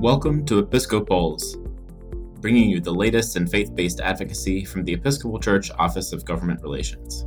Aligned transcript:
Welcome 0.00 0.46
to 0.46 0.60
Episcopals, 0.60 1.56
bringing 2.40 2.70
you 2.70 2.80
the 2.80 2.94
latest 2.94 3.34
in 3.34 3.48
faith 3.48 3.74
based 3.74 3.98
advocacy 3.98 4.64
from 4.64 4.84
the 4.84 4.92
Episcopal 4.92 5.40
Church 5.40 5.72
Office 5.72 6.12
of 6.12 6.24
Government 6.24 6.62
Relations. 6.62 7.24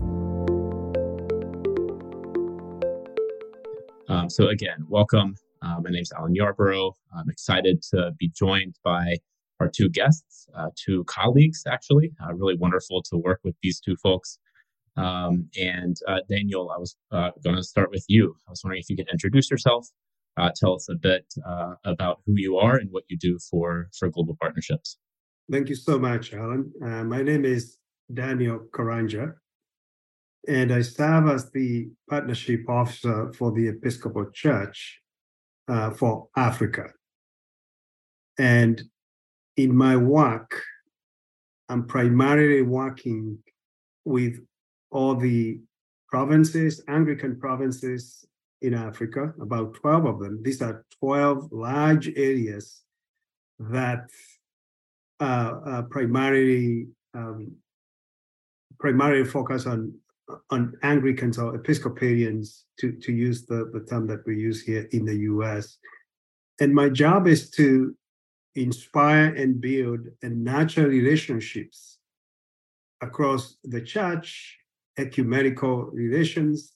Um, 4.07 4.29
so, 4.29 4.47
again, 4.47 4.86
welcome. 4.88 5.36
Uh, 5.62 5.81
my 5.84 5.89
name 5.89 6.04
is 6.04 6.13
Alan 6.13 6.34
Yarborough. 6.34 6.95
I'm 7.13 7.29
excited 7.29 7.81
to 7.91 8.13
be 8.18 8.29
joined 8.29 8.79
by 8.85 9.17
our 9.59 9.67
two 9.67 9.89
guests, 9.89 10.47
uh, 10.55 10.69
two 10.77 11.03
colleagues, 11.03 11.63
actually. 11.67 12.13
Uh, 12.23 12.33
really 12.35 12.55
wonderful 12.55 13.03
to 13.03 13.17
work 13.17 13.41
with 13.43 13.55
these 13.61 13.81
two 13.81 13.97
folks. 13.97 14.39
Um, 14.95 15.49
and 15.59 15.97
uh, 16.07 16.19
Daniel, 16.29 16.71
I 16.73 16.77
was 16.77 16.95
uh, 17.11 17.31
going 17.43 17.57
to 17.57 17.63
start 17.63 17.91
with 17.91 18.05
you. 18.07 18.33
I 18.47 18.51
was 18.51 18.63
wondering 18.63 18.79
if 18.79 18.89
you 18.89 18.95
could 18.95 19.09
introduce 19.11 19.51
yourself, 19.51 19.89
uh, 20.42 20.52
tell 20.55 20.73
us 20.73 20.89
a 20.89 20.96
bit 20.96 21.26
uh, 21.48 21.76
about 21.86 22.21
who 22.26 22.34
you 22.36 22.58
are 22.58 22.77
and 22.77 22.90
what 22.91 23.04
you 23.08 23.18
do 23.18 23.38
for, 23.49 23.90
for 23.98 24.09
global 24.09 24.36
partnerships. 24.41 24.98
Thank 25.52 25.70
you 25.70 25.76
so 25.76 25.99
much, 25.99 26.34
Alan. 26.34 26.72
Uh, 26.84 27.04
my 27.04 27.22
name 27.22 27.45
is 27.45 27.77
Daniel 28.12 28.59
Karanja, 28.72 29.34
and 30.48 30.73
I 30.73 30.82
serve 30.82 31.30
as 31.30 31.52
the 31.52 31.90
partnership 32.09 32.62
officer 32.68 33.32
for 33.34 33.52
the 33.52 33.68
Episcopal 33.68 34.32
Church 34.34 34.99
uh, 35.68 35.91
for 35.91 36.27
Africa. 36.35 36.85
And 38.40 38.82
in 39.58 39.76
my 39.76 39.96
work, 39.96 40.63
I'm 41.70 41.85
primarily 41.85 42.63
working 42.63 43.38
with 44.05 44.40
all 44.90 45.16
the 45.16 45.60
provinces, 46.10 46.84
Anglican 46.88 47.40
provinces 47.40 48.26
in 48.61 48.73
Africa, 48.73 49.33
about 49.41 49.73
12 49.75 50.05
of 50.05 50.20
them. 50.20 50.41
These 50.43 50.61
are 50.61 50.85
12 50.99 51.51
large 51.51 52.07
areas 52.09 52.81
that 53.59 54.09
uh, 55.20 55.59
uh, 55.65 55.81
primarily 55.84 56.87
um, 57.13 57.55
primarily 58.79 59.26
focus 59.26 59.65
on 59.65 59.93
on 60.49 60.73
Anglicans 60.84 61.37
or 61.37 61.55
Episcopalians, 61.55 62.65
to, 62.79 62.93
to 62.93 63.12
use 63.12 63.45
the, 63.45 63.70
the 63.73 63.81
term 63.81 64.07
that 64.07 64.25
we 64.25 64.38
use 64.38 64.63
here 64.63 64.88
in 64.91 65.06
the 65.06 65.16
US. 65.16 65.78
And 66.59 66.73
my 66.73 66.90
job 66.90 67.28
is 67.28 67.50
to 67.51 67.96
inspire 68.56 69.34
and 69.35 69.59
build 69.59 70.07
and 70.22 70.44
nurture 70.44 70.88
relationships 70.88 72.00
across 73.01 73.57
the 73.63 73.81
church, 73.81 74.57
ecumenical 74.97 75.85
relations, 75.85 76.73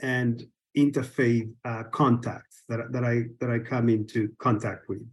and 0.00 0.46
interfaith 0.76 1.52
uh, 1.64 1.84
contacts 1.84 2.62
that, 2.68 2.92
that 2.92 3.04
I 3.04 3.24
that 3.40 3.50
I 3.50 3.58
come 3.58 3.88
into 3.88 4.30
contact 4.38 4.88
with. 4.88 5.06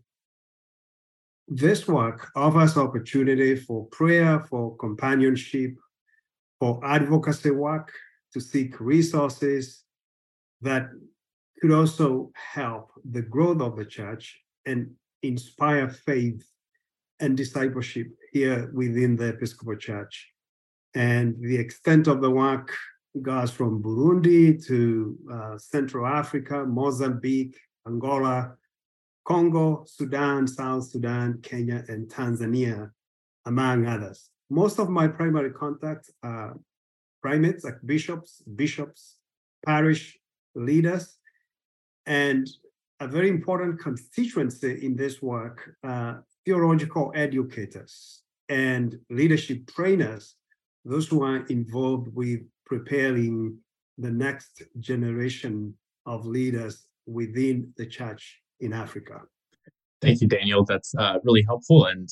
This 1.47 1.87
work 1.87 2.31
offers 2.35 2.77
opportunity 2.77 3.55
for 3.55 3.85
prayer, 3.87 4.45
for 4.49 4.75
companionship, 4.77 5.75
for 6.59 6.79
advocacy 6.83 7.51
work, 7.51 7.91
to 8.33 8.39
seek 8.39 8.79
resources 8.79 9.83
that 10.61 10.89
could 11.61 11.71
also 11.71 12.31
help 12.35 12.91
the 13.09 13.21
growth 13.21 13.61
of 13.61 13.77
the 13.77 13.85
church 13.85 14.41
and 14.65 14.91
inspire 15.21 15.89
faith 15.89 16.43
and 17.19 17.37
discipleship 17.37 18.07
here 18.31 18.71
within 18.73 19.15
the 19.15 19.29
Episcopal 19.29 19.75
Church. 19.75 20.29
And 20.95 21.35
the 21.39 21.57
extent 21.57 22.07
of 22.07 22.21
the 22.21 22.29
work 22.29 22.73
goes 23.21 23.51
from 23.51 23.81
Burundi 23.81 24.65
to 24.65 25.17
uh, 25.31 25.57
Central 25.57 26.05
Africa, 26.05 26.65
Mozambique, 26.65 27.57
Angola, 27.87 28.55
Congo, 29.25 29.85
Sudan, 29.87 30.47
South 30.47 30.89
Sudan, 30.89 31.39
Kenya, 31.41 31.83
and 31.87 32.09
Tanzania, 32.09 32.91
among 33.45 33.85
others. 33.85 34.29
Most 34.49 34.79
of 34.79 34.89
my 34.89 35.07
primary 35.07 35.51
contacts 35.51 36.09
are 36.23 36.57
primates 37.21 37.63
like 37.63 37.75
bishops, 37.85 38.41
bishops, 38.55 39.17
parish 39.65 40.17
leaders, 40.55 41.17
and 42.05 42.49
a 42.99 43.07
very 43.07 43.29
important 43.29 43.79
constituency 43.79 44.85
in 44.85 44.95
this 44.95 45.21
work, 45.21 45.75
uh, 45.83 46.15
theological 46.45 47.11
educators 47.15 48.23
and 48.49 48.99
leadership 49.09 49.65
trainers, 49.67 50.35
those 50.83 51.07
who 51.07 51.23
are 51.23 51.45
involved 51.47 52.13
with 52.13 52.41
preparing 52.73 53.55
the 53.99 54.09
next 54.09 54.63
generation 54.79 55.75
of 56.07 56.25
leaders 56.25 56.87
within 57.05 57.71
the 57.77 57.85
church 57.85 58.41
in 58.61 58.73
Africa. 58.73 59.21
Thank 60.01 60.21
you, 60.21 60.27
Daniel. 60.27 60.65
That's 60.65 60.91
uh, 60.95 61.19
really 61.23 61.43
helpful. 61.43 61.85
And 61.85 62.09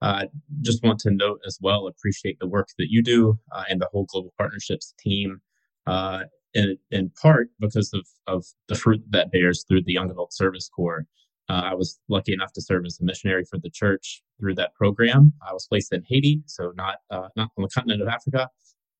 uh, 0.00 0.24
just 0.62 0.82
want 0.82 0.98
to 1.00 1.10
note 1.10 1.40
as 1.46 1.58
well, 1.60 1.88
appreciate 1.88 2.38
the 2.38 2.46
work 2.46 2.68
that 2.78 2.88
you 2.88 3.02
do 3.02 3.38
uh, 3.52 3.64
and 3.68 3.80
the 3.82 3.88
whole 3.92 4.06
Global 4.06 4.32
Partnerships 4.38 4.94
team, 4.98 5.40
uh, 5.86 6.20
in, 6.54 6.78
in 6.90 7.10
part 7.20 7.50
because 7.60 7.92
of, 7.92 8.06
of 8.26 8.46
the 8.68 8.74
fruit 8.74 9.02
that 9.10 9.30
bears 9.30 9.64
through 9.68 9.82
the 9.82 9.92
Young 9.92 10.10
Adult 10.10 10.32
Service 10.32 10.70
Corps. 10.74 11.04
Uh, 11.50 11.62
I 11.64 11.74
was 11.74 11.98
lucky 12.08 12.32
enough 12.32 12.52
to 12.54 12.62
serve 12.62 12.84
as 12.86 12.98
a 13.00 13.04
missionary 13.04 13.44
for 13.44 13.58
the 13.58 13.70
church 13.70 14.22
through 14.40 14.54
that 14.54 14.74
program. 14.74 15.34
I 15.46 15.52
was 15.52 15.66
placed 15.66 15.92
in 15.92 16.02
Haiti, 16.06 16.42
so 16.46 16.72
not 16.76 16.96
uh, 17.10 17.28
not 17.36 17.50
on 17.56 17.62
the 17.62 17.68
continent 17.68 18.02
of 18.02 18.08
Africa, 18.08 18.48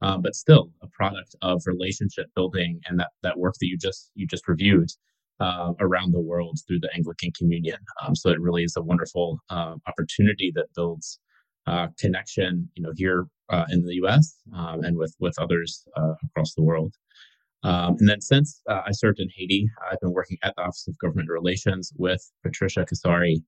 um, 0.03 0.22
but 0.22 0.34
still 0.34 0.70
a 0.82 0.86
product 0.88 1.34
of 1.42 1.62
relationship 1.66 2.26
building 2.34 2.81
and 2.86 2.98
that 2.98 3.10
that 3.22 3.38
work 3.38 3.54
that 3.60 3.66
you 3.66 3.76
just 3.76 4.10
you 4.14 4.26
just 4.26 4.48
reviewed 4.48 4.88
uh, 5.41 5.72
around 5.81 6.12
the 6.12 6.20
world 6.20 6.59
through 6.66 6.81
the 6.81 6.91
Anglican 6.94 7.31
Communion. 7.36 7.78
Um, 8.03 8.14
so 8.14 8.31
it 8.31 8.41
really 8.41 8.64
is 8.64 8.76
a 8.76 8.82
wonderful 8.82 9.38
uh, 9.50 9.75
opportunity 9.87 10.53
that 10.54 10.66
builds 10.75 11.20
uh, 11.66 11.88
connection, 11.98 12.69
you 12.75 12.82
know, 12.82 12.92
here 12.97 13.26
uh, 13.50 13.64
in 13.70 13.84
the 13.84 13.94
U.S. 13.97 14.37
Um, 14.54 14.82
and 14.84 14.97
with 14.97 15.14
with 15.20 15.38
others 15.38 15.87
uh, 15.97 16.14
across 16.25 16.54
the 16.54 16.62
world. 16.62 16.94
Um, 17.64 17.97
and 17.98 18.08
then 18.08 18.20
since 18.20 18.62
I 18.69 18.92
served 18.92 19.19
in 19.19 19.28
Haiti, 19.34 19.69
I've 19.91 19.98
been 19.98 20.12
working 20.12 20.38
at 20.44 20.54
the 20.56 20.62
Office 20.62 20.87
of 20.87 20.97
Government 20.98 21.28
Relations 21.28 21.92
with 21.97 22.22
Patricia 22.44 22.87
Kisare, 22.87 23.42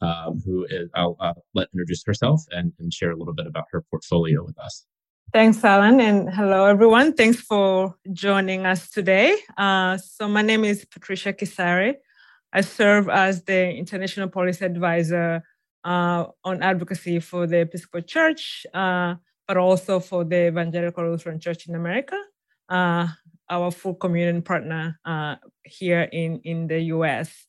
um, 0.00 0.40
who 0.44 0.64
is, 0.70 0.88
I'll 0.94 1.16
let 1.52 1.66
introduce 1.74 2.04
herself 2.06 2.42
and, 2.52 2.72
and 2.78 2.92
share 2.92 3.10
a 3.10 3.16
little 3.16 3.34
bit 3.34 3.48
about 3.48 3.64
her 3.72 3.82
portfolio 3.90 4.44
with 4.44 4.56
us. 4.60 4.86
Thanks, 5.32 5.62
Alan, 5.64 6.00
and 6.00 6.30
hello, 6.32 6.66
everyone. 6.66 7.12
Thanks 7.12 7.40
for 7.40 7.96
joining 8.12 8.64
us 8.64 8.88
today. 8.88 9.36
Uh, 9.58 9.98
so, 9.98 10.28
my 10.28 10.40
name 10.40 10.64
is 10.64 10.84
Patricia 10.84 11.32
Kisare. 11.32 11.96
I 12.52 12.60
serve 12.60 13.08
as 13.08 13.42
the 13.42 13.70
International 13.70 14.28
Policy 14.28 14.64
Advisor 14.64 15.42
uh, 15.84 16.26
on 16.44 16.62
advocacy 16.62 17.18
for 17.18 17.46
the 17.46 17.58
Episcopal 17.58 18.02
Church, 18.02 18.66
uh, 18.72 19.16
but 19.48 19.56
also 19.56 19.98
for 19.98 20.24
the 20.24 20.46
Evangelical 20.46 21.04
Lutheran 21.04 21.40
Church 21.40 21.66
in 21.66 21.74
America, 21.74 22.16
uh, 22.68 23.08
our 23.50 23.72
full 23.72 23.94
communion 23.94 24.42
partner 24.42 24.98
uh, 25.04 25.34
here 25.64 26.08
in, 26.12 26.40
in 26.44 26.68
the 26.68 26.80
US. 26.94 27.46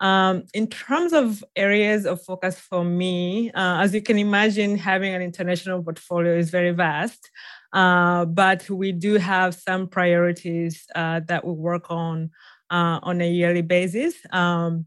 Um, 0.00 0.44
in 0.54 0.68
terms 0.68 1.12
of 1.12 1.44
areas 1.56 2.06
of 2.06 2.22
focus 2.22 2.58
for 2.58 2.84
me, 2.84 3.50
uh, 3.50 3.80
as 3.82 3.92
you 3.94 4.00
can 4.00 4.18
imagine, 4.18 4.78
having 4.78 5.12
an 5.12 5.22
international 5.22 5.82
portfolio 5.82 6.36
is 6.36 6.50
very 6.50 6.70
vast, 6.70 7.30
uh, 7.72 8.24
but 8.24 8.68
we 8.70 8.92
do 8.92 9.14
have 9.14 9.54
some 9.54 9.88
priorities 9.88 10.86
uh, 10.94 11.20
that 11.26 11.44
we 11.44 11.52
work 11.52 11.90
on 11.90 12.30
uh, 12.70 13.00
on 13.02 13.20
a 13.20 13.28
yearly 13.28 13.62
basis. 13.62 14.14
Um, 14.30 14.86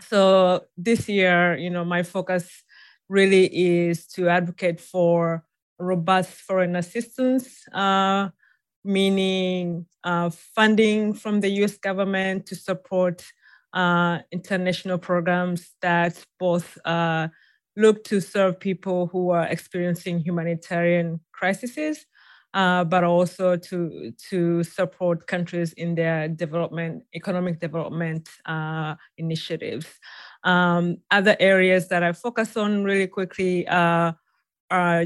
so 0.00 0.64
this 0.76 1.08
year, 1.08 1.56
you 1.56 1.70
know, 1.70 1.84
my 1.84 2.02
focus 2.02 2.62
really 3.08 3.46
is 3.46 4.06
to 4.06 4.28
advocate 4.28 4.80
for 4.80 5.44
robust 5.78 6.30
foreign 6.30 6.76
assistance, 6.76 7.66
uh, 7.72 8.28
meaning 8.84 9.86
uh, 10.04 10.30
funding 10.30 11.14
from 11.14 11.40
the 11.40 11.48
US 11.62 11.76
government 11.78 12.46
to 12.46 12.54
support 12.54 13.24
uh, 13.72 14.18
international 14.32 14.98
programs 14.98 15.70
that 15.82 16.22
both 16.38 16.78
uh, 16.84 17.28
look 17.76 18.04
to 18.04 18.20
serve 18.20 18.58
people 18.58 19.06
who 19.08 19.30
are 19.30 19.46
experiencing 19.46 20.20
humanitarian 20.20 21.20
crises, 21.32 22.06
uh, 22.54 22.84
but 22.84 23.04
also 23.04 23.56
to 23.56 24.12
to 24.30 24.64
support 24.64 25.26
countries 25.26 25.72
in 25.74 25.94
their 25.94 26.28
development, 26.28 27.04
economic 27.14 27.60
development 27.60 28.28
uh, 28.46 28.94
initiatives. 29.16 29.86
Um, 30.44 30.98
other 31.10 31.36
areas 31.38 31.88
that 31.88 32.02
I 32.02 32.12
focus 32.12 32.56
on 32.56 32.84
really 32.84 33.06
quickly 33.06 33.68
are 33.68 34.16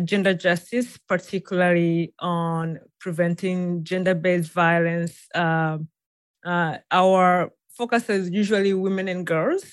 gender 0.01 0.35
justice, 0.35 0.99
particularly 1.09 2.15
on 2.19 2.81
preventing 2.99 3.85
gender-based 3.85 4.53
violence. 4.53 5.27
Uh, 5.35 5.79
uh, 6.45 6.79
our 6.91 7.53
focuses 7.77 8.31
usually 8.31 8.75
women 8.75 9.09
and 9.09 9.27
girls, 9.27 9.65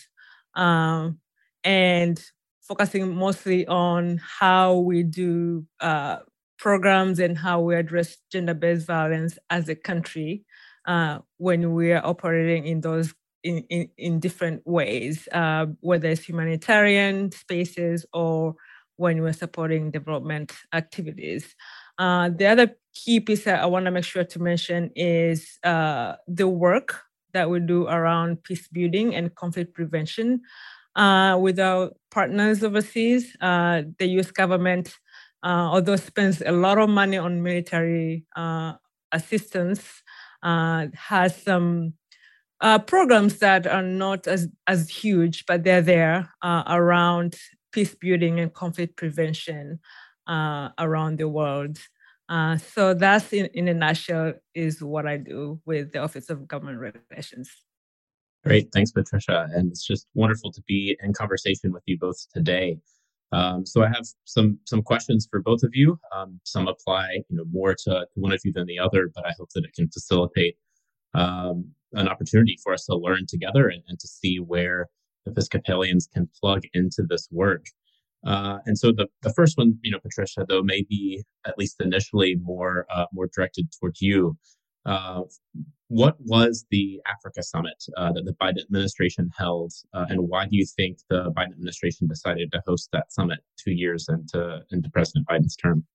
um, 0.56 1.19
and 1.63 2.22
focusing 2.62 3.16
mostly 3.16 3.66
on 3.68 4.19
how 4.40 4.78
we 4.78 5.04
do 5.04 5.66
uh, 5.80 6.18
programs 6.57 7.19
and 7.19 7.38
how 7.38 7.62
we 7.62 7.75
address 7.75 8.18
gender-based 8.31 8.86
violence 8.86 9.38
as 9.50 9.69
a 9.69 9.75
country 9.75 10.44
uh, 10.86 11.19
when 11.38 11.74
we 11.74 11.92
are 11.92 12.06
operating 12.06 12.66
in 12.66 12.81
those 12.81 13.13
in, 13.44 13.63
in, 13.69 13.90
in 13.98 14.19
different 14.19 14.62
ways, 14.66 15.28
uh, 15.31 15.66
whether 15.80 16.10
it's 16.10 16.24
humanitarian 16.24 17.31
spaces 17.31 18.06
or 18.12 18.56
when 18.98 19.22
we're 19.22 19.31
supporting 19.31 19.92
development 19.92 20.52
activities. 20.74 21.56
Uh, 21.98 22.30
the 22.30 22.45
other 22.45 22.75
key 22.94 23.22
piece 23.22 23.45
that 23.45 23.62
I 23.62 23.66
want 23.66 23.86
to 23.86 23.92
make 23.92 24.04
sure 24.04 24.25
to 24.25 24.40
mention 24.40 24.92
is 24.95 25.57
uh, 25.63 26.16
the 26.28 26.50
work 26.50 27.02
that 27.34 27.50
we 27.50 27.60
do 27.60 27.88
around 27.88 28.44
peace 28.44 28.68
building 28.68 29.16
and 29.16 29.34
conflict 29.36 29.74
prevention 29.74 30.42
uh, 30.96 31.38
with 31.40 31.60
our 31.60 31.92
partners 32.12 32.64
overseas. 32.64 33.36
Uh, 33.42 33.84
the 33.98 34.08
US 34.20 34.31
government, 34.31 34.98
uh, 35.44 35.70
although 35.72 35.96
spends 35.96 36.42
a 36.42 36.52
lot 36.52 36.78
of 36.78 36.90
money 36.90 37.18
on 37.18 37.44
military 37.44 38.26
uh, 38.36 38.74
assistance, 39.12 40.04
has 40.42 41.36
some 41.44 41.94
programs 42.88 43.40
that 43.40 43.66
are 43.68 43.84
not 43.84 44.28
as, 44.28 44.48
as 44.68 44.90
huge, 44.90 45.46
but 45.46 45.64
they're 45.64 45.81
there 45.81 46.30
around 46.44 47.36
peace 47.72 47.96
building 47.96 48.40
and 48.40 48.54
conflict 48.54 48.98
prevention 48.98 49.80
uh, 50.28 50.70
around 50.78 51.18
the 51.18 51.28
world. 51.28 51.78
Uh, 52.30 52.58
so 52.58 52.94
that's 52.94 53.34
in, 53.34 53.48
in 53.56 53.68
a 53.68 53.74
nutshell 53.74 54.34
is 54.54 54.84
what 54.84 55.08
I 55.08 55.18
do 55.18 55.60
with 55.66 55.92
the 55.92 56.00
Office 56.00 56.30
of 56.30 56.48
Government 56.48 56.78
Relations. 57.12 57.50
Great, 58.46 58.70
thanks, 58.72 58.92
Patricia, 58.92 59.48
and 59.54 59.72
it's 59.72 59.86
just 59.86 60.08
wonderful 60.14 60.52
to 60.52 60.62
be 60.68 60.96
in 61.02 61.12
conversation 61.12 61.74
with 61.74 61.84
you 61.88 61.98
both 61.98 62.26
today. 62.34 62.78
Um, 63.31 63.66
so 63.66 63.84
I 63.84 63.88
have 63.88 64.06
some 64.26 64.60
some 64.66 64.81
questions 64.81 65.28
for 65.30 65.42
both 65.42 65.64
of 65.64 65.72
you. 65.74 66.00
Um, 66.16 66.40
some 66.44 66.68
apply, 66.68 67.22
you 67.30 67.38
know, 67.38 67.46
more 67.52 67.74
to, 67.74 67.92
to, 67.92 68.08
one 68.16 68.31
of 68.31 68.42
you 68.44 68.54
than 68.54 68.66
the 68.66 68.80
other, 68.80 69.12
but 69.14 69.26
I 69.26 69.34
hope 69.38 69.50
that 69.56 69.66
it 69.66 69.74
can 69.74 69.90
facilitate 69.90 70.56
um, 71.14 71.66
an 71.94 72.08
opportunity 72.08 72.58
for 72.64 72.74
us 72.74 72.86
to 72.86 72.96
learn 72.96 73.26
together 73.28 73.70
and, 73.70 73.84
and 73.88 74.00
to 74.00 74.08
see 74.08 74.40
where 74.40 74.88
Episcopalians 75.28 76.08
can 76.12 76.30
plug 76.40 76.64
into 76.74 77.04
this 77.04 77.28
work. 77.31 77.66
Uh, 78.25 78.60
and 78.66 78.77
so 78.77 78.92
the, 78.92 79.07
the 79.21 79.33
first 79.33 79.57
one, 79.57 79.77
you 79.81 79.92
know, 79.92 80.00
Patricia, 80.00 80.45
though, 80.48 80.62
may 80.62 80.83
be 80.89 81.24
at 81.45 81.57
least 81.57 81.80
initially 81.80 82.36
more 82.42 82.86
uh, 82.94 83.06
more 83.13 83.30
directed 83.33 83.68
towards 83.80 84.01
you. 84.01 84.38
Uh, 84.86 85.21
what 85.88 86.16
was 86.19 86.66
the 86.69 87.01
Africa 87.07 87.42
summit 87.42 87.83
uh, 87.98 88.12
that 88.12 88.25
the 88.25 88.33
Biden 88.33 88.62
administration 88.62 89.30
held, 89.38 89.74
uh, 89.94 90.06
and 90.10 90.30
why 90.30 90.45
do 90.45 90.56
you 90.56 90.66
think 90.66 91.00
the 91.10 91.31
Biden 91.31 91.51
administration 91.51 92.07
decided 92.07 92.51
to 92.51 92.62
host 92.66 92.89
that 92.94 93.12
summit 93.12 93.39
two 93.57 93.71
years 93.71 94.07
into 94.10 94.60
into 94.71 94.89
President 94.89 95.27
Biden's 95.27 95.56
term? 95.56 95.86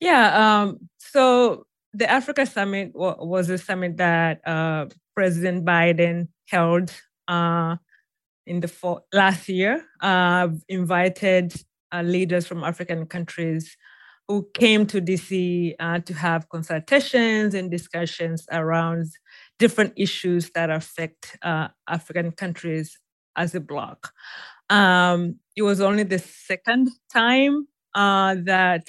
Yeah, 0.00 0.62
um, 0.62 0.88
so 0.98 1.66
the 1.92 2.10
Africa 2.10 2.44
summit 2.44 2.92
was 2.94 3.48
a 3.48 3.58
summit 3.58 3.96
that 3.98 4.46
uh, 4.46 4.86
President 5.14 5.64
Biden 5.64 6.28
held 6.48 6.92
in 8.46 8.60
the 8.60 8.68
fall, 8.68 9.06
last 9.12 9.48
year, 9.48 9.84
uh, 10.00 10.48
invited 10.68 11.54
uh, 11.92 12.02
leaders 12.02 12.46
from 12.46 12.64
African 12.64 13.06
countries 13.06 13.76
who 14.28 14.48
came 14.54 14.86
to 14.86 15.00
DC 15.00 15.74
uh, 15.78 16.00
to 16.00 16.14
have 16.14 16.48
consultations 16.48 17.54
and 17.54 17.70
discussions 17.70 18.44
around 18.50 19.06
different 19.58 19.92
issues 19.96 20.50
that 20.50 20.68
affect 20.70 21.36
uh, 21.42 21.68
African 21.88 22.32
countries 22.32 22.98
as 23.36 23.54
a 23.54 23.60
bloc. 23.60 24.12
Um, 24.68 25.36
it 25.56 25.62
was 25.62 25.80
only 25.80 26.02
the 26.02 26.18
second 26.18 26.90
time 27.12 27.68
uh, 27.94 28.36
that 28.44 28.88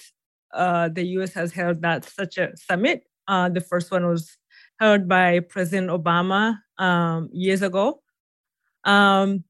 uh, 0.53 0.89
the 0.89 1.03
US 1.19 1.33
has 1.33 1.53
held 1.53 1.81
that 1.83 2.05
such 2.05 2.37
a 2.37 2.55
summit. 2.57 3.03
the 3.27 3.63
first 3.69 3.91
one 3.91 4.07
was 4.07 4.37
held 4.79 5.07
by 5.07 5.39
President 5.39 5.89
Obama 5.89 6.57
um, 6.77 7.29
years 7.31 7.61
ago. 7.61 8.01
Um, 8.87 9.43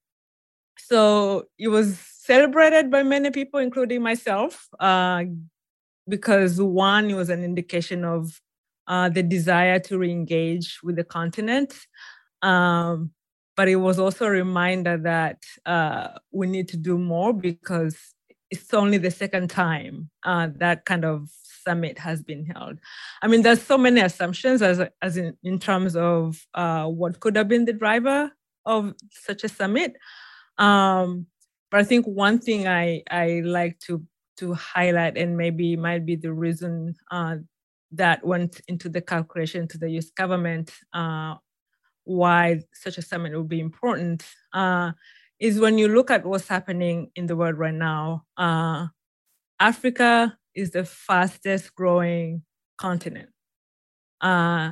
so 0.78 1.46
it 1.58 1.70
was 1.70 1.98
celebrated 2.00 2.92
by 2.92 3.04
many 3.04 3.32
people, 3.32 3.60
including 3.60 4.02
myself, 4.02 4.68
uh, 4.80 5.24
because 6.10 6.62
one, 6.62 7.10
it 7.10 7.16
was 7.16 7.30
an 7.30 7.44
indication 7.44 8.04
of 8.04 8.42
uh, 8.88 9.10
the 9.10 9.24
desire 9.24 9.80
to 9.80 9.98
re-engage 9.98 10.80
with 10.84 10.96
the 10.96 11.04
continent. 11.04 11.74
Um, 12.42 13.12
but 13.56 13.68
it 13.68 13.76
was 13.76 14.00
also 14.00 14.26
a 14.26 14.30
reminder 14.30 14.98
that 14.98 15.44
uh, 15.66 16.10
we 16.32 16.48
need 16.48 16.68
to 16.70 16.78
do 16.78 16.98
more 16.98 17.34
because 17.34 17.98
it's 18.52 18.74
only 18.74 18.98
the 18.98 19.12
second 19.12 19.50
time 19.50 20.10
uh, 20.24 20.50
that 20.58 20.86
kind 20.86 21.04
of 21.04 21.30
summit 21.66 21.98
has 21.98 22.22
been 22.24 22.46
held. 22.46 22.80
I 23.22 23.28
mean, 23.28 23.42
there's 23.42 23.62
so 23.62 23.78
many 23.78 24.00
assumptions 24.00 24.62
as, 24.62 24.80
as 25.02 25.18
in, 25.18 25.36
in 25.44 25.60
terms 25.60 25.96
of 25.96 26.46
uh, 26.54 26.86
what 26.86 27.20
could 27.20 27.36
have 27.36 27.50
been 27.50 27.66
the 27.66 27.74
driver 27.74 28.32
of 28.68 28.94
such 29.12 29.44
a 29.44 29.50
summit. 29.50 29.96
Um, 30.60 31.26
but 31.72 31.80
I 31.80 31.84
think 31.84 32.06
one 32.06 32.40
thing 32.40 32.68
I 32.68 33.04
I 33.10 33.42
like 33.44 33.80
to 33.88 34.04
to 34.38 34.54
highlight, 34.54 35.18
and 35.18 35.36
maybe 35.36 35.76
might 35.76 36.06
be 36.06 36.16
the 36.16 36.32
reason 36.32 36.96
uh, 37.10 37.38
that 37.94 38.26
went 38.26 38.62
into 38.68 38.90
the 38.90 39.02
calculation 39.02 39.68
to 39.70 39.78
the 39.80 39.90
U.S. 39.92 40.12
government 40.12 40.72
uh, 40.94 41.36
why 42.04 42.62
such 42.74 42.98
a 42.98 43.02
summit 43.02 43.36
would 43.36 43.50
be 43.50 43.60
important, 43.60 44.26
uh, 44.54 44.92
is 45.40 45.60
when 45.60 45.78
you 45.78 45.88
look 45.90 46.10
at 46.10 46.26
what's 46.26 46.48
happening 46.48 47.12
in 47.16 47.28
the 47.28 47.36
world 47.36 47.58
right 47.58 47.74
now. 47.74 48.24
Uh, 48.38 48.88
Africa 49.60 50.38
is 50.56 50.72
the 50.72 50.86
fastest 50.86 51.76
growing 51.76 52.44
continent. 52.78 53.30
Uh, 54.22 54.72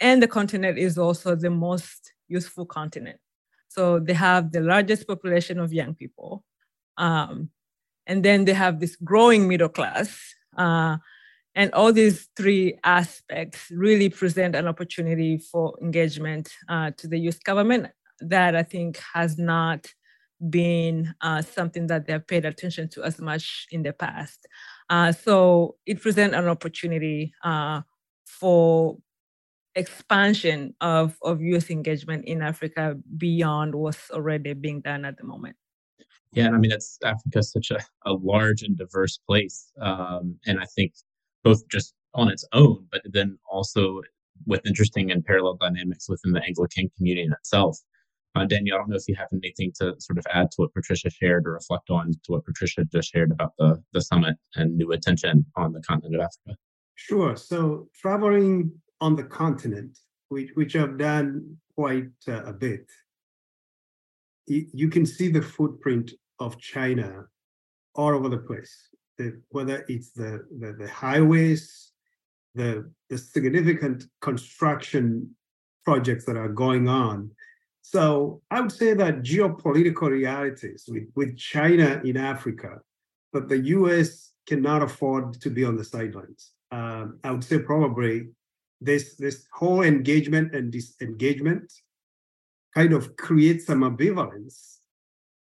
and 0.00 0.22
the 0.22 0.28
continent 0.28 0.78
is 0.78 0.96
also 0.98 1.34
the 1.34 1.50
most 1.50 2.12
useful 2.28 2.64
continent. 2.64 3.18
So 3.70 4.00
they 4.00 4.14
have 4.14 4.50
the 4.50 4.60
largest 4.60 5.06
population 5.06 5.60
of 5.60 5.72
young 5.72 5.94
people. 5.94 6.44
Um, 6.98 7.50
and 8.06 8.24
then 8.24 8.44
they 8.44 8.52
have 8.52 8.80
this 8.80 8.96
growing 8.96 9.46
middle 9.46 9.68
class. 9.68 10.18
Uh, 10.56 10.96
and 11.54 11.72
all 11.72 11.92
these 11.92 12.28
three 12.36 12.78
aspects 12.82 13.70
really 13.70 14.08
present 14.08 14.56
an 14.56 14.66
opportunity 14.66 15.38
for 15.38 15.78
engagement 15.80 16.50
uh, 16.68 16.90
to 16.96 17.06
the 17.06 17.18
U.S. 17.20 17.38
government 17.38 17.88
that 18.20 18.56
I 18.56 18.64
think 18.64 18.98
has 19.14 19.38
not 19.38 19.86
been 20.48 21.14
uh, 21.20 21.42
something 21.42 21.86
that 21.86 22.06
they've 22.06 22.26
paid 22.26 22.44
attention 22.44 22.88
to 22.88 23.04
as 23.04 23.20
much 23.20 23.66
in 23.70 23.82
the 23.82 23.92
past. 23.92 24.48
Uh, 24.88 25.12
so 25.12 25.76
it 25.86 26.00
presents 26.00 26.34
an 26.34 26.48
opportunity 26.48 27.32
uh, 27.44 27.82
for 28.24 28.98
expansion 29.80 30.74
of, 30.80 31.16
of 31.22 31.42
US 31.42 31.70
engagement 31.70 32.24
in 32.26 32.42
Africa 32.42 32.96
beyond 33.16 33.74
what's 33.74 34.10
already 34.10 34.52
being 34.52 34.80
done 34.80 35.04
at 35.04 35.16
the 35.16 35.24
moment. 35.24 35.56
Yeah, 36.32 36.46
and 36.46 36.54
I 36.54 36.58
mean, 36.58 36.70
it's 36.70 36.98
Africa 37.04 37.42
such 37.42 37.72
a, 37.72 37.80
a 38.06 38.12
large 38.12 38.62
and 38.62 38.76
diverse 38.76 39.18
place. 39.28 39.72
Um, 39.80 40.36
and 40.46 40.60
I 40.60 40.66
think 40.76 40.92
both 41.42 41.66
just 41.68 41.94
on 42.14 42.28
its 42.28 42.44
own, 42.52 42.86
but 42.92 43.02
then 43.04 43.38
also 43.50 44.02
with 44.46 44.64
interesting 44.66 45.10
and 45.10 45.24
parallel 45.24 45.56
dynamics 45.60 46.08
within 46.08 46.32
the 46.32 46.42
Anglican 46.42 46.90
community 46.96 47.26
in 47.26 47.32
itself. 47.32 47.78
Uh, 48.36 48.44
Daniel, 48.44 48.76
I 48.76 48.78
don't 48.78 48.90
know 48.90 48.96
if 48.96 49.08
you 49.08 49.16
have 49.16 49.28
anything 49.32 49.72
to 49.80 49.96
sort 49.98 50.18
of 50.18 50.24
add 50.32 50.52
to 50.52 50.56
what 50.58 50.72
Patricia 50.72 51.10
shared 51.10 51.46
or 51.46 51.52
reflect 51.52 51.90
on 51.90 52.12
to 52.12 52.32
what 52.32 52.44
Patricia 52.44 52.84
just 52.84 53.12
shared 53.12 53.32
about 53.32 53.52
the, 53.58 53.82
the 53.92 54.00
summit 54.00 54.36
and 54.54 54.76
new 54.76 54.92
attention 54.92 55.44
on 55.56 55.72
the 55.72 55.80
continent 55.80 56.14
of 56.14 56.20
Africa. 56.20 56.56
Sure. 56.94 57.34
So 57.34 57.88
traveling 57.94 58.70
on 59.00 59.16
the 59.16 59.24
continent, 59.24 59.98
which, 60.28 60.50
which 60.54 60.76
I've 60.76 60.98
done 60.98 61.56
quite 61.74 62.10
uh, 62.28 62.44
a 62.44 62.52
bit, 62.52 62.86
you, 64.46 64.88
can 64.88 65.06
see 65.06 65.28
the 65.28 65.42
footprint 65.42 66.12
of 66.40 66.58
China 66.58 67.24
all 67.94 68.14
over 68.14 68.28
the 68.28 68.38
place. 68.38 68.88
The, 69.18 69.40
whether 69.50 69.84
it's 69.88 70.10
the, 70.10 70.44
the, 70.58 70.72
the 70.72 70.88
highways, 70.88 71.92
the, 72.54 72.90
the 73.08 73.18
significant 73.18 74.04
construction 74.20 75.34
projects 75.84 76.24
that 76.24 76.36
are 76.36 76.48
going 76.48 76.88
on. 76.88 77.30
So 77.82 78.42
I 78.50 78.60
would 78.60 78.72
say 78.72 78.94
that 78.94 79.22
geopolitical 79.22 80.10
realities 80.10 80.84
with, 80.88 81.04
with 81.14 81.36
China 81.36 82.00
in 82.04 82.16
Africa, 82.16 82.80
that 83.32 83.48
the 83.48 83.58
US 83.58 84.32
cannot 84.46 84.82
afford 84.82 85.40
to 85.40 85.50
be 85.50 85.64
on 85.64 85.76
the 85.76 85.84
sidelines. 85.84 86.52
Um, 86.72 87.18
I 87.24 87.30
would 87.30 87.44
say 87.44 87.58
probably 87.58 88.28
this 88.80 89.16
this 89.16 89.46
whole 89.52 89.82
engagement 89.82 90.54
and 90.54 90.72
disengagement 90.72 91.72
kind 92.74 92.92
of 92.92 93.16
creates 93.16 93.66
some 93.66 93.80
ambivalence 93.80 94.78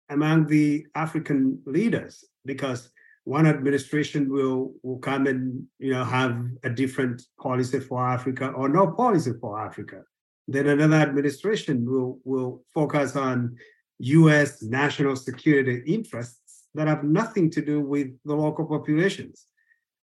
among 0.09 0.47
the 0.47 0.87
African 0.95 1.61
leaders 1.67 2.25
because 2.45 2.91
one 3.25 3.47
administration 3.47 4.33
will 4.33 4.73
will 4.83 4.99
come 4.99 5.27
and 5.27 5.65
you 5.79 5.93
know 5.93 6.05
have 6.05 6.35
a 6.65 6.71
different 6.71 7.23
policy 7.39 7.81
for 7.81 8.03
Africa 8.03 8.49
or 8.49 8.69
no 8.69 8.87
policy 8.93 9.33
for 9.41 9.61
Africa. 9.61 10.03
Then 10.47 10.67
another 10.67 10.97
administration 10.97 11.85
will 11.85 12.21
will 12.25 12.65
focus 12.73 13.17
on 13.17 13.57
U.S. 13.99 14.63
national 14.63 15.17
security 15.17 15.83
interests 15.87 16.65
that 16.75 16.89
have 16.89 17.05
nothing 17.05 17.51
to 17.51 17.61
do 17.61 17.81
with 17.81 18.09
the 18.25 18.35
local 18.35 18.65
populations. 18.65 19.47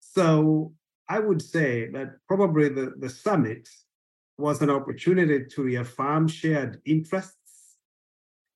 So 0.00 0.72
I 1.14 1.18
would 1.18 1.42
say 1.42 1.90
that 1.90 2.08
probably 2.26 2.68
the, 2.70 2.86
the 3.04 3.10
summit 3.10 3.68
was 4.38 4.62
an 4.62 4.70
opportunity 4.70 5.44
to 5.52 5.62
reaffirm 5.62 6.26
shared 6.26 6.80
interests 6.86 7.76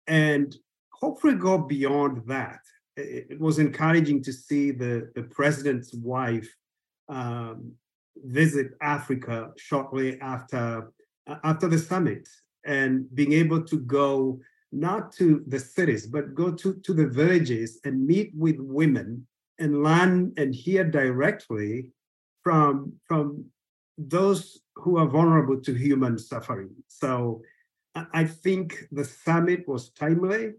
and 0.07 0.57
hopefully 1.03 1.35
go 1.35 1.59
beyond 1.59 2.23
that. 2.35 2.61
It, 2.97 3.27
it 3.33 3.41
was 3.47 3.59
encouraging 3.59 4.23
to 4.23 4.33
see 4.33 4.71
the, 4.71 5.11
the 5.15 5.25
president's 5.39 5.93
wife 5.93 6.51
um, 7.11 7.73
visit 8.17 8.69
Africa 8.81 9.51
shortly 9.69 10.19
after 10.35 10.93
after 11.51 11.67
the 11.69 11.83
summit 11.91 12.25
and 12.65 12.93
being 13.19 13.33
able 13.45 13.63
to 13.73 13.79
go 13.81 14.41
not 14.73 15.13
to 15.19 15.27
the 15.53 15.59
cities 15.59 16.07
but 16.07 16.35
go 16.35 16.49
to, 16.61 16.69
to 16.87 16.93
the 16.95 17.09
villages 17.21 17.81
and 17.85 18.07
meet 18.13 18.31
with 18.35 18.59
women 18.61 19.27
and 19.59 19.83
learn 19.83 20.33
and 20.37 20.55
hear 20.55 20.85
directly 20.85 21.91
from 22.47 22.93
from 23.09 23.45
those 23.99 24.61
who 24.77 24.99
are 24.99 25.09
vulnerable 25.09 25.59
to 25.61 25.73
human 25.75 26.17
suffering. 26.17 26.71
So 26.87 27.43
i 28.13 28.25
think 28.25 28.67
the 28.93 29.05
summit 29.05 29.67
was 29.67 29.91
timely 29.91 30.53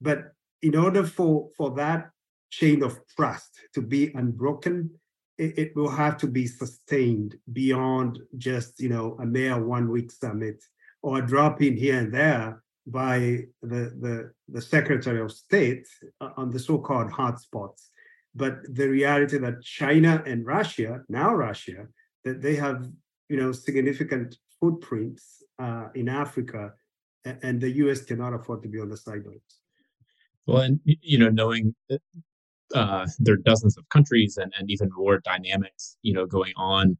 but 0.00 0.32
in 0.62 0.74
order 0.74 1.04
for 1.16 1.48
for 1.56 1.70
that 1.82 2.10
chain 2.50 2.82
of 2.82 2.98
trust 3.14 3.50
to 3.74 3.80
be 3.80 4.10
unbroken 4.14 4.90
it, 5.38 5.52
it 5.62 5.76
will 5.76 5.94
have 6.02 6.16
to 6.16 6.26
be 6.26 6.46
sustained 6.46 7.36
beyond 7.52 8.18
just 8.36 8.80
you 8.80 8.88
know 8.88 9.16
a 9.20 9.26
mere 9.36 9.58
one 9.76 9.88
week 9.90 10.10
summit 10.10 10.58
or 11.02 11.18
a 11.18 11.26
drop 11.32 11.62
in 11.62 11.76
here 11.76 11.98
and 11.98 12.12
there 12.12 12.62
by 12.86 13.44
the 13.62 13.82
the, 14.04 14.14
the 14.48 14.60
secretary 14.74 15.20
of 15.20 15.30
state 15.30 15.86
uh, 16.20 16.30
on 16.36 16.50
the 16.50 16.58
so-called 16.58 17.10
hotspots 17.12 17.82
but 18.34 18.54
the 18.74 18.88
reality 18.88 19.38
that 19.38 19.62
china 19.62 20.22
and 20.26 20.46
russia 20.46 21.00
now 21.08 21.34
russia 21.34 21.86
that 22.24 22.40
they 22.40 22.54
have 22.54 22.88
you 23.28 23.36
know 23.36 23.52
significant 23.52 24.36
footprints 24.60 25.42
uh, 25.58 25.88
in 25.94 26.08
africa 26.08 26.72
and 27.24 27.60
the 27.60 27.68
us 27.68 28.02
cannot 28.02 28.34
afford 28.34 28.62
to 28.62 28.68
be 28.68 28.80
on 28.80 28.88
the 28.88 28.96
sidelines 28.96 29.60
well 30.46 30.62
and 30.62 30.80
you 30.84 31.18
know 31.18 31.28
knowing 31.28 31.74
uh, 32.74 33.06
there 33.18 33.34
are 33.34 33.38
dozens 33.38 33.76
of 33.76 33.88
countries 33.88 34.38
and, 34.38 34.52
and 34.58 34.70
even 34.70 34.88
more 34.94 35.18
dynamics, 35.20 35.96
you 36.02 36.12
know, 36.12 36.26
going 36.26 36.52
on 36.56 36.96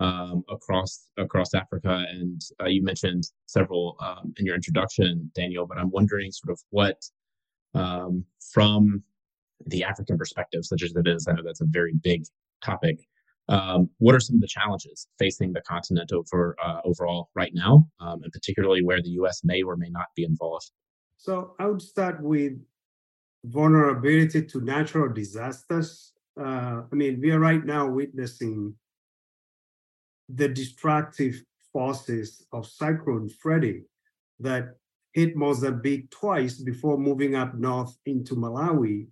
um, 0.00 0.44
across 0.48 1.08
across 1.16 1.54
Africa. 1.54 2.04
And 2.10 2.42
uh, 2.60 2.66
you 2.66 2.82
mentioned 2.82 3.24
several 3.46 3.96
um, 4.00 4.34
in 4.38 4.46
your 4.46 4.54
introduction, 4.54 5.30
Daniel. 5.34 5.66
But 5.66 5.78
I'm 5.78 5.90
wondering, 5.90 6.30
sort 6.32 6.52
of, 6.52 6.60
what 6.70 7.02
um, 7.74 8.24
from 8.52 9.02
the 9.66 9.84
African 9.84 10.18
perspective, 10.18 10.64
such 10.64 10.82
as 10.82 10.94
it 10.94 11.06
is, 11.06 11.26
I 11.28 11.32
know 11.32 11.42
that's 11.44 11.60
a 11.60 11.66
very 11.68 11.94
big 11.94 12.24
topic. 12.62 12.98
Um, 13.48 13.90
what 13.98 14.14
are 14.14 14.20
some 14.20 14.36
of 14.36 14.40
the 14.40 14.48
challenges 14.48 15.06
facing 15.18 15.52
the 15.52 15.60
continent 15.62 16.12
over 16.12 16.56
uh, 16.64 16.80
overall 16.84 17.28
right 17.34 17.52
now, 17.54 17.86
um, 18.00 18.22
and 18.22 18.32
particularly 18.32 18.82
where 18.82 19.02
the 19.02 19.10
U.S. 19.20 19.42
may 19.44 19.62
or 19.62 19.76
may 19.76 19.90
not 19.90 20.06
be 20.16 20.24
involved? 20.24 20.70
So 21.18 21.54
I 21.58 21.66
would 21.66 21.82
start 21.82 22.22
with 22.22 22.54
vulnerability 23.44 24.42
to 24.42 24.60
natural 24.60 25.12
disasters. 25.12 26.12
Uh, 26.40 26.82
I 26.90 26.94
mean, 26.94 27.20
we 27.20 27.30
are 27.32 27.38
right 27.38 27.64
now 27.64 27.86
witnessing 27.88 28.74
the 30.28 30.48
destructive 30.48 31.42
forces 31.72 32.46
of 32.52 32.66
Cyclone 32.66 33.28
Freddy 33.28 33.82
that 34.40 34.76
hit 35.12 35.36
Mozambique 35.36 36.10
twice 36.10 36.58
before 36.58 36.98
moving 36.98 37.34
up 37.34 37.54
north 37.54 37.96
into 38.06 38.34
Malawi. 38.34 39.06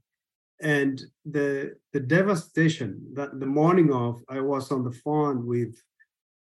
And 0.62 1.02
the, 1.25 1.75
the 1.92 2.00
devastation 2.00 3.02
that 3.14 3.38
the 3.38 3.47
morning 3.47 3.92
of, 3.92 4.23
I 4.28 4.40
was 4.40 4.71
on 4.71 4.85
the 4.85 4.92
phone 4.92 5.45
with 5.45 5.75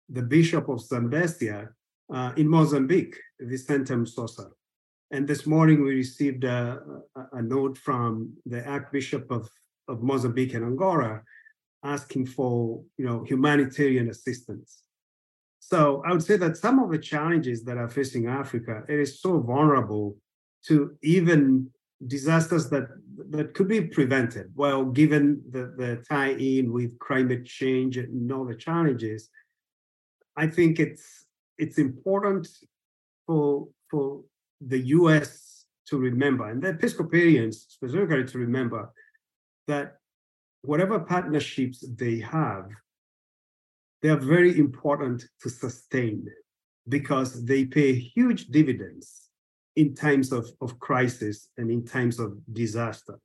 the 0.09 0.21
Bishop 0.21 0.69
of 0.69 0.79
Zambezia 0.79 1.69
uh, 2.13 2.31
in 2.37 2.47
Mozambique, 2.47 3.17
Vicente 3.39 3.93
Msosa. 3.95 4.51
And 5.09 5.27
this 5.27 5.45
morning 5.45 5.83
we 5.83 5.95
received 5.95 6.43
a, 6.43 6.79
a, 7.15 7.37
a 7.37 7.41
note 7.41 7.77
from 7.77 8.33
the 8.45 8.63
Archbishop 8.65 9.29
of, 9.31 9.49
of 9.87 10.03
Mozambique 10.03 10.53
and 10.53 10.65
Angola 10.65 11.21
asking 11.83 12.27
for 12.27 12.81
you 12.97 13.05
know 13.05 13.23
humanitarian 13.23 14.09
assistance. 14.09 14.83
So 15.59 16.03
I 16.05 16.11
would 16.11 16.23
say 16.23 16.37
that 16.37 16.57
some 16.57 16.79
of 16.79 16.91
the 16.91 16.97
challenges 16.97 17.63
that 17.63 17.77
are 17.77 17.89
facing 17.89 18.27
Africa, 18.27 18.83
it 18.87 18.99
is 18.99 19.21
so 19.21 19.39
vulnerable 19.39 20.17
to 20.67 20.95
even 21.01 21.69
disasters 22.05 22.69
that 22.69 22.87
that 23.29 23.53
could 23.53 23.67
be 23.67 23.81
prevented. 23.81 24.51
Well, 24.55 24.85
given 24.85 25.41
the, 25.49 25.73
the 25.77 26.03
tie-in 26.09 26.71
with 26.71 26.97
climate 26.99 27.45
change 27.45 27.97
and 27.97 28.31
all 28.31 28.45
the 28.45 28.55
challenges, 28.55 29.29
I 30.35 30.47
think 30.47 30.79
it's 30.79 31.25
it's 31.57 31.77
important 31.77 32.47
for 33.25 33.67
for 33.89 34.23
the 34.59 34.79
US 34.97 35.65
to 35.87 35.97
remember, 35.97 36.49
and 36.49 36.61
the 36.61 36.69
Episcopalians 36.69 37.65
specifically 37.69 38.23
to 38.25 38.37
remember, 38.37 38.91
that 39.67 39.97
whatever 40.61 40.99
partnerships 40.99 41.83
they 41.97 42.19
have, 42.19 42.69
they 44.01 44.09
are 44.09 44.17
very 44.17 44.57
important 44.57 45.25
to 45.41 45.49
sustain 45.49 46.25
because 46.87 47.45
they 47.45 47.65
pay 47.65 47.93
huge 47.93 48.47
dividends 48.47 49.30
in 49.81 49.95
times 49.95 50.31
of, 50.31 50.45
of 50.61 50.79
crisis 50.79 51.49
and 51.57 51.69
in 51.71 51.85
times 51.85 52.19
of 52.19 52.29
disaster. 52.61 53.15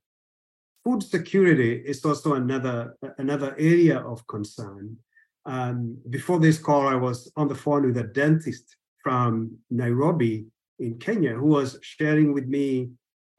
Food 0.83 1.03
security 1.03 1.73
is 1.91 2.03
also 2.05 2.33
another, 2.33 2.95
another 3.17 3.55
area 3.57 3.97
of 3.99 4.25
concern. 4.27 4.97
Um, 5.45 5.97
before 6.09 6.39
this 6.39 6.57
call, 6.57 6.87
I 6.87 6.95
was 6.95 7.31
on 7.35 7.47
the 7.47 7.55
phone 7.55 7.83
with 7.87 7.97
a 7.97 8.09
dentist 8.21 8.75
from 9.03 9.57
Nairobi 9.69 10.45
in 10.79 10.97
Kenya 10.99 11.33
who 11.33 11.47
was 11.47 11.79
sharing 11.81 12.33
with 12.33 12.47
me 12.47 12.89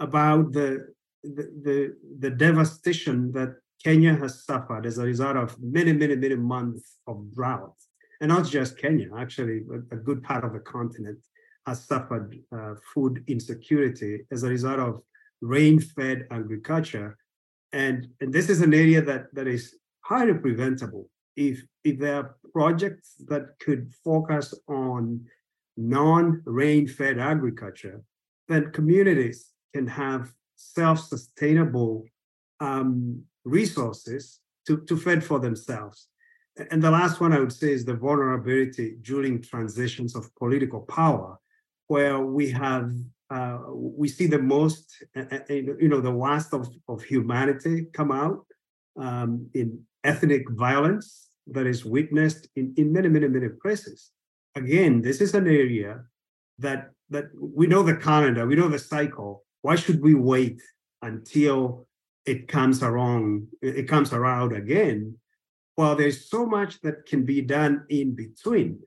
about 0.00 0.52
the 0.52 0.70
the, 1.25 1.50
the, 1.62 1.96
the 2.20 2.30
devastation 2.30 3.32
that 3.32 3.56
Kenya 3.82 4.14
has 4.14 4.44
suffered 4.44 4.87
as 4.87 4.98
a 4.98 5.04
result 5.04 5.37
of 5.37 5.56
many, 5.60 5.92
many, 5.92 6.16
many 6.16 6.37
months 6.37 6.98
of 7.06 7.32
drought. 7.34 7.75
And 8.20 8.28
not 8.28 8.46
just 8.46 8.78
Kenya, 8.78 9.08
actually, 9.16 9.62
a, 9.72 9.96
a 9.96 9.98
good 9.98 10.22
part 10.22 10.44
of 10.44 10.52
the 10.52 10.60
continent 10.60 11.18
has 11.68 11.84
suffered 11.92 12.28
uh, 12.56 12.75
food 12.92 13.14
insecurity 13.34 14.12
as 14.34 14.42
a 14.42 14.48
result 14.56 14.80
of 14.88 14.94
rain-fed 15.54 16.18
agriculture. 16.38 17.10
And, 17.72 17.98
and 18.20 18.32
this 18.37 18.48
is 18.54 18.60
an 18.62 18.75
area 18.84 19.00
that, 19.10 19.22
that 19.37 19.48
is 19.56 19.64
highly 20.10 20.34
preventable. 20.46 21.04
If, 21.37 21.56
if 21.84 21.94
there 22.02 22.16
are 22.20 22.37
projects 22.58 23.08
that 23.30 23.44
could 23.64 23.82
focus 24.08 24.46
on 24.66 25.26
non-rain-fed 25.76 27.16
agriculture, 27.18 27.98
then 28.50 28.72
communities 28.78 29.38
can 29.75 29.87
have 29.87 30.22
self-sustainable 30.56 31.92
um, 32.68 33.22
resources 33.44 34.40
to, 34.66 34.72
to 34.88 34.96
fend 34.96 35.22
for 35.22 35.38
themselves. 35.46 36.08
And 36.70 36.82
the 36.82 36.90
last 36.90 37.20
one 37.20 37.32
I 37.32 37.40
would 37.42 37.52
say 37.52 37.70
is 37.72 37.84
the 37.84 37.94
vulnerability 37.94 38.96
during 39.02 39.34
transitions 39.40 40.16
of 40.16 40.34
political 40.42 40.80
power, 40.80 41.38
where 41.88 42.18
we 42.21 42.50
have 42.50 42.90
uh, 43.30 43.59
we 43.75 44.09
see 44.09 44.26
the 44.26 44.38
most, 44.38 45.04
you 45.50 45.88
know, 45.88 46.00
the 46.00 46.11
worst 46.11 46.54
of, 46.54 46.66
of 46.88 47.02
humanity 47.02 47.87
come 47.92 48.11
out 48.11 48.47
um, 48.99 49.50
in 49.52 49.78
ethnic 50.02 50.49
violence 50.52 51.28
that 51.49 51.66
is 51.66 51.85
witnessed 51.85 52.49
in, 52.57 52.73
in 52.78 52.90
many, 52.90 53.11
many, 53.11 53.28
many 53.28 53.50
places 53.61 54.12
again, 54.59 55.00
this 55.00 55.21
is 55.21 55.35
an 55.35 55.47
area 55.47 56.02
that 56.59 56.90
that 57.11 57.26
we 57.40 57.66
know 57.66 57.83
the 57.83 57.97
calendar, 57.97 58.47
we 58.47 58.57
know 58.57 58.68
the 58.68 58.78
cycle. 58.78 59.45
Why 59.62 59.76
should 59.76 60.02
we 60.02 60.14
wait 60.14 60.61
until 61.00 61.87
it 62.26 62.49
comes 62.49 62.83
around, 62.83 63.49
it 63.62 63.88
comes 63.88 64.12
around 64.12 64.52
again? 64.52 65.16
Well, 65.76 65.97
there's 65.97 66.28
so 66.28 66.45
much 66.45 66.80
that 66.83 67.07
can 67.07 67.25
be 67.25 67.40
done 67.40 67.87
in 67.88 68.14
between, 68.14 68.80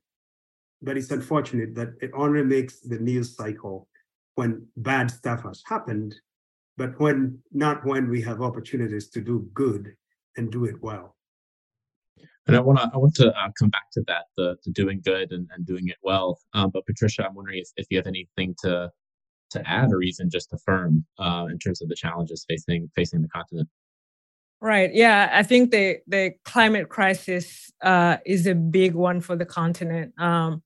but 0.82 0.98
it's 0.98 1.12
unfortunate 1.12 1.76
that 1.76 1.90
it 2.02 2.12
only 2.14 2.44
makes 2.44 2.80
the 2.80 2.98
news 2.98 3.36
cycle 3.36 3.88
when 4.36 4.66
bad 4.78 5.12
stuff 5.12 5.44
has 5.44 5.62
happened, 5.66 6.16
but 6.78 7.00
when 7.00 7.40
not 7.52 7.86
when 7.86 8.10
we 8.10 8.22
have 8.22 8.42
opportunities 8.42 9.10
to 9.10 9.22
do 9.22 9.50
good 9.54 9.94
and 10.38 10.52
do 10.52 10.66
it 10.66 10.76
well. 10.82 11.16
And 12.48 12.56
I 12.56 12.60
want 12.60 12.80
to 12.80 12.90
I 12.94 12.98
want 12.98 13.16
to 13.16 13.30
uh, 13.30 13.50
come 13.58 13.70
back 13.70 13.92
to 13.94 14.04
that 14.08 14.26
the, 14.36 14.58
the 14.66 14.72
doing 14.72 15.02
good 15.04 15.32
and, 15.32 15.48
and 15.56 15.66
doing 15.66 15.88
it 15.88 15.98
well. 16.02 16.40
Um, 16.54 16.72
but 16.72 16.86
Patricia, 16.86 17.26
I'm 17.26 17.36
wondering 17.36 17.60
if, 17.60 17.70
if 17.78 17.88
you 17.90 17.98
have 17.98 18.08
anything 18.08 18.56
to 18.64 18.92
to 19.52 19.70
add 19.70 19.92
or 19.92 20.02
even 20.02 20.30
just 20.30 20.52
affirm 20.54 21.06
uh, 21.20 21.48
in 21.52 21.60
terms 21.60 21.82
of 21.82 21.90
the 21.90 21.96
challenges 21.96 22.46
facing 22.48 22.90
facing 22.96 23.22
the 23.22 23.28
continent. 23.28 23.70
Right. 24.60 24.94
Yeah, 24.94 25.30
I 25.32 25.44
think 25.44 25.72
the 25.72 26.00
the 26.08 26.34
climate 26.46 26.90
crisis 26.90 27.72
uh, 27.82 28.18
is 28.26 28.48
a 28.48 28.56
big 28.56 28.96
one 28.96 29.22
for 29.22 29.36
the 29.36 29.46
continent. 29.46 30.14
Um, 30.20 30.64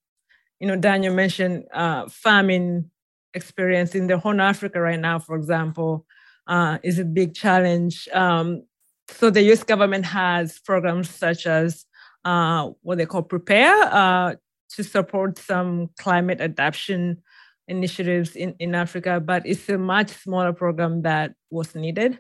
you 0.60 0.68
know, 0.68 0.76
Daniel 0.76 1.14
mentioned 1.14 1.66
uh, 1.74 2.08
famine 2.10 2.92
experience 3.34 3.96
in 3.96 4.08
the 4.08 4.18
Horn 4.18 4.40
of 4.40 4.46
Africa 4.46 4.80
right 4.80 5.00
now, 5.00 5.20
for 5.20 5.36
example, 5.36 6.06
uh, 6.48 6.78
is 6.84 7.00
a 7.00 7.06
big 7.06 7.34
challenge. 7.34 8.08
Um, 8.14 8.64
so 9.10 9.30
the 9.30 9.42
US 9.52 9.64
government 9.64 10.06
has 10.06 10.60
programs 10.60 11.10
such 11.10 11.46
as 11.46 11.86
uh, 12.24 12.72
what 12.82 12.98
they 12.98 13.06
call 13.06 13.22
Prepare 13.22 13.76
uh, 13.84 14.36
to 14.70 14.84
support 14.84 15.38
some 15.38 15.90
climate 16.00 16.42
adaptation 16.42 17.22
initiatives 17.68 18.36
in, 18.36 18.56
in 18.60 18.76
Africa, 18.76 19.20
but 19.20 19.46
it's 19.46 19.68
a 19.70 19.78
much 19.78 20.10
smaller 20.10 20.54
program 20.54 21.02
that 21.04 21.34
was 21.50 21.76
needed. 21.76 22.20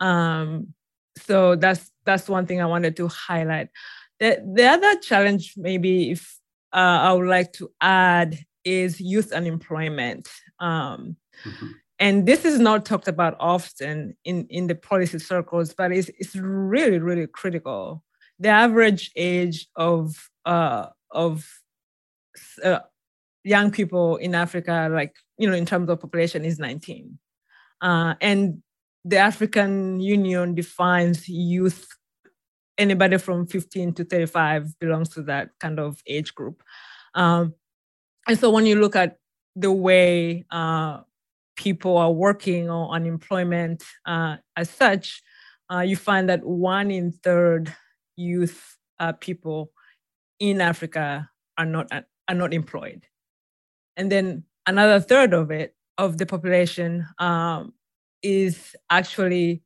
Um, 0.00 0.74
so 1.18 1.56
that's 1.56 1.90
that's 2.04 2.28
one 2.28 2.46
thing 2.46 2.60
I 2.60 2.66
wanted 2.66 2.96
to 2.96 3.08
highlight. 3.08 3.68
The, 4.18 4.42
the 4.54 4.66
other 4.66 4.98
challenge, 5.00 5.54
maybe 5.56 6.10
if 6.10 6.38
uh, 6.72 6.98
I 7.02 7.12
would 7.12 7.28
like 7.28 7.52
to 7.54 7.70
add, 7.80 8.38
is 8.64 9.00
youth 9.00 9.32
unemployment. 9.32 10.28
Um, 10.58 11.16
mm-hmm. 11.44 11.66
And 11.98 12.26
this 12.26 12.44
is 12.44 12.58
not 12.58 12.84
talked 12.84 13.08
about 13.08 13.36
often 13.38 14.16
in, 14.24 14.46
in 14.48 14.66
the 14.66 14.74
policy 14.74 15.18
circles, 15.18 15.72
but 15.72 15.92
it's, 15.92 16.10
it's 16.18 16.34
really, 16.34 16.98
really 16.98 17.26
critical. 17.26 18.02
The 18.40 18.48
average 18.48 19.12
age 19.14 19.68
of, 19.76 20.28
uh, 20.44 20.86
of 21.10 21.48
uh, 22.64 22.80
young 23.44 23.70
people 23.70 24.16
in 24.16 24.34
Africa, 24.34 24.88
like, 24.90 25.14
you 25.38 25.48
know, 25.48 25.56
in 25.56 25.66
terms 25.66 25.88
of 25.88 26.00
population, 26.00 26.44
is 26.44 26.58
19. 26.58 27.18
Uh, 27.80 28.14
and 28.20 28.62
the 29.04 29.18
African 29.18 30.00
Union 30.00 30.54
defines 30.54 31.28
youth, 31.28 31.86
anybody 32.82 33.16
from 33.16 33.46
15 33.46 33.94
to 33.94 34.04
35 34.04 34.78
belongs 34.78 35.08
to 35.10 35.22
that 35.22 35.50
kind 35.60 35.78
of 35.78 36.02
age 36.06 36.34
group. 36.34 36.62
Um, 37.14 37.54
and 38.28 38.38
so 38.38 38.50
when 38.50 38.66
you 38.66 38.80
look 38.80 38.96
at 38.96 39.18
the 39.56 39.72
way 39.72 40.44
uh, 40.50 41.00
people 41.56 41.96
are 41.96 42.12
working 42.12 42.68
or 42.68 42.90
unemployment 42.90 43.84
uh, 44.06 44.36
as 44.56 44.68
such, 44.70 45.22
uh, 45.72 45.80
you 45.80 45.96
find 45.96 46.28
that 46.28 46.44
one 46.44 46.90
in 46.90 47.12
third 47.12 47.74
youth 48.16 48.76
uh, 48.98 49.12
people 49.12 49.72
in 50.38 50.60
Africa 50.60 51.30
are 51.56 51.66
not 51.66 51.90
are 52.28 52.34
not 52.34 52.52
employed, 52.52 53.06
and 53.96 54.10
then 54.10 54.44
another 54.66 55.00
third 55.00 55.32
of 55.32 55.50
it 55.50 55.74
of 55.98 56.18
the 56.18 56.26
population 56.26 57.06
um, 57.18 57.72
is 58.22 58.76
actually 58.90 59.62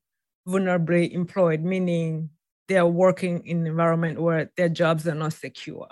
vulnerably 0.49 1.11
employed, 1.13 1.63
meaning 1.63 2.31
they 2.69 2.77
are 2.77 2.89
working 2.89 3.47
in 3.47 3.61
an 3.61 3.67
environment 3.67 4.21
where 4.21 4.51
their 4.57 4.69
jobs 4.69 5.07
are 5.07 5.15
not 5.15 5.33
secure. 5.33 5.89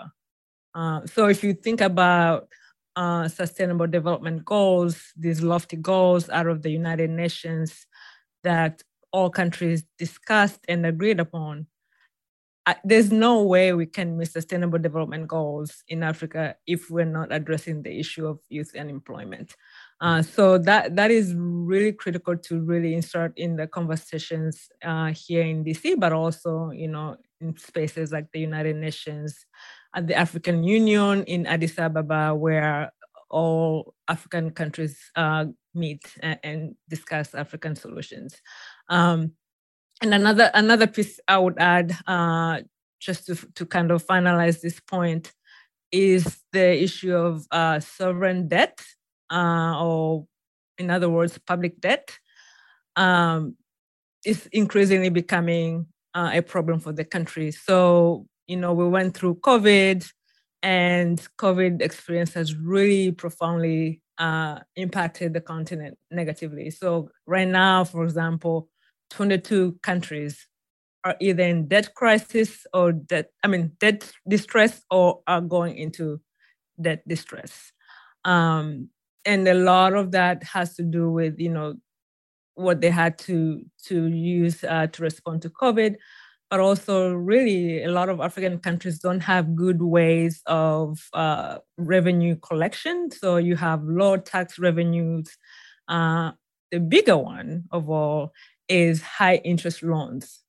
Uh, 0.73 1.05
so 1.05 1.27
if 1.27 1.43
you 1.43 1.53
think 1.53 1.81
about 1.81 2.47
uh, 2.95 3.27
sustainable 3.27 3.87
development 3.87 4.43
goals, 4.45 5.13
these 5.15 5.41
lofty 5.41 5.77
goals 5.77 6.29
out 6.29 6.47
of 6.47 6.61
the 6.61 6.69
United 6.69 7.09
Nations 7.09 7.85
that 8.43 8.83
all 9.11 9.29
countries 9.29 9.83
discussed 9.97 10.59
and 10.67 10.85
agreed 10.85 11.19
upon, 11.19 11.67
there's 12.83 13.11
no 13.11 13.43
way 13.43 13.73
we 13.73 13.85
can 13.85 14.17
meet 14.17 14.31
sustainable 14.31 14.79
development 14.79 15.27
goals 15.27 15.83
in 15.87 16.03
Africa 16.03 16.55
if 16.65 16.89
we're 16.89 17.05
not 17.05 17.31
addressing 17.31 17.83
the 17.83 17.99
issue 17.99 18.25
of 18.25 18.39
youth 18.49 18.75
unemployment. 18.75 19.55
Uh, 20.01 20.21
so 20.21 20.57
that 20.57 20.95
that 20.95 21.09
is 21.09 21.33
really 21.37 21.91
critical 21.91 22.37
to 22.37 22.61
really 22.61 22.93
insert 22.93 23.31
in 23.37 23.55
the 23.55 23.65
conversations 23.65 24.69
uh, 24.83 25.13
here 25.13 25.43
in 25.43 25.63
DC, 25.63 25.97
but 25.97 26.11
also 26.11 26.69
you 26.71 26.87
know 26.87 27.15
in 27.39 27.55
spaces 27.57 28.11
like 28.11 28.29
the 28.31 28.39
United 28.39 28.75
Nations, 28.75 29.45
at 29.95 30.07
the 30.07 30.15
African 30.15 30.63
Union 30.63 31.23
in 31.23 31.45
Addis 31.45 31.79
Ababa, 31.79 32.35
where 32.35 32.91
all 33.29 33.93
African 34.07 34.51
countries 34.51 34.99
uh, 35.15 35.45
meet 35.73 36.03
and, 36.21 36.39
and, 36.43 36.75
discuss 36.89 37.33
African 37.33 37.75
solutions. 37.75 38.39
Um, 38.89 39.31
and 40.01 40.13
another 40.13 40.51
another 40.53 40.87
piece 40.87 41.19
I 41.27 41.37
would 41.37 41.57
add, 41.57 41.95
uh, 42.05 42.61
just 42.99 43.27
to 43.27 43.35
to 43.55 43.65
kind 43.65 43.91
of 43.91 44.05
finalize 44.05 44.59
this 44.59 44.81
point, 44.81 45.33
is 45.91 46.39
the 46.51 46.83
issue 46.83 47.15
of 47.15 47.47
uh, 47.51 47.79
sovereign 47.79 48.49
debt 48.49 48.81
uh, 49.31 49.81
or 49.81 50.27
in 50.77 50.89
other 50.89 51.09
words, 51.09 51.37
public 51.37 51.79
debt, 51.79 52.17
um, 52.95 53.55
is 54.25 54.47
increasingly 54.51 55.09
becoming 55.09 55.87
uh, 56.13 56.31
a 56.33 56.41
problem 56.41 56.79
for 56.79 56.91
the 56.91 57.05
country. 57.05 57.51
So, 57.51 58.27
you 58.47 58.57
know, 58.57 58.73
we 58.73 58.87
went 58.87 59.15
through 59.15 59.35
COVID, 59.35 60.09
and 60.63 61.19
COVID 61.37 61.81
experience 61.81 62.33
has 62.33 62.55
really 62.55 63.11
profoundly 63.11 64.01
uh, 64.17 64.59
impacted 64.75 65.33
the 65.33 65.41
continent 65.41 65.97
negatively. 66.09 66.71
So, 66.71 67.09
right 67.27 67.47
now, 67.47 67.83
for 67.83 68.03
example, 68.03 68.69
22 69.11 69.77
countries 69.83 70.47
are 71.03 71.15
either 71.19 71.43
in 71.43 71.67
debt 71.67 71.93
crisis 71.93 72.65
or 72.73 72.91
debt, 72.91 73.29
I 73.43 73.47
mean, 73.47 73.73
debt 73.79 74.11
distress 74.27 74.81
or 74.89 75.21
are 75.27 75.41
going 75.41 75.77
into 75.77 76.19
debt 76.81 77.07
distress. 77.07 77.71
Um, 78.23 78.89
and 79.25 79.47
a 79.47 79.53
lot 79.53 79.93
of 79.93 80.11
that 80.11 80.43
has 80.43 80.75
to 80.75 80.83
do 80.83 81.11
with 81.11 81.39
you 81.39 81.49
know 81.49 81.75
what 82.55 82.81
they 82.81 82.89
had 82.89 83.17
to 83.19 83.61
to 83.85 84.07
use 84.07 84.63
uh, 84.63 84.87
to 84.87 85.03
respond 85.03 85.41
to 85.43 85.49
COVID, 85.49 85.95
but 86.49 86.59
also 86.59 87.13
really 87.13 87.83
a 87.83 87.91
lot 87.91 88.09
of 88.09 88.19
African 88.19 88.59
countries 88.59 88.99
don't 88.99 89.21
have 89.21 89.55
good 89.55 89.81
ways 89.81 90.41
of 90.45 90.99
uh, 91.13 91.57
revenue 91.77 92.35
collection. 92.37 93.09
So 93.11 93.37
you 93.37 93.55
have 93.55 93.83
low 93.83 94.17
tax 94.17 94.57
revenues. 94.59 95.37
Uh, 95.87 96.31
the 96.71 96.79
bigger 96.79 97.17
one 97.17 97.65
of 97.71 97.89
all 97.89 98.31
is 98.67 99.01
high 99.01 99.35
interest 99.37 99.83
loans. 99.83 100.41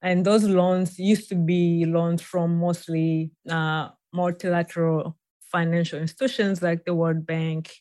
And 0.00 0.24
those 0.24 0.44
loans 0.44 0.98
used 0.98 1.28
to 1.30 1.34
be 1.34 1.84
loans 1.84 2.22
from 2.22 2.58
mostly 2.58 3.32
uh, 3.50 3.88
multilateral 4.12 5.16
financial 5.40 5.98
institutions 5.98 6.62
like 6.62 6.84
the 6.84 6.94
World 6.94 7.26
Bank 7.26 7.72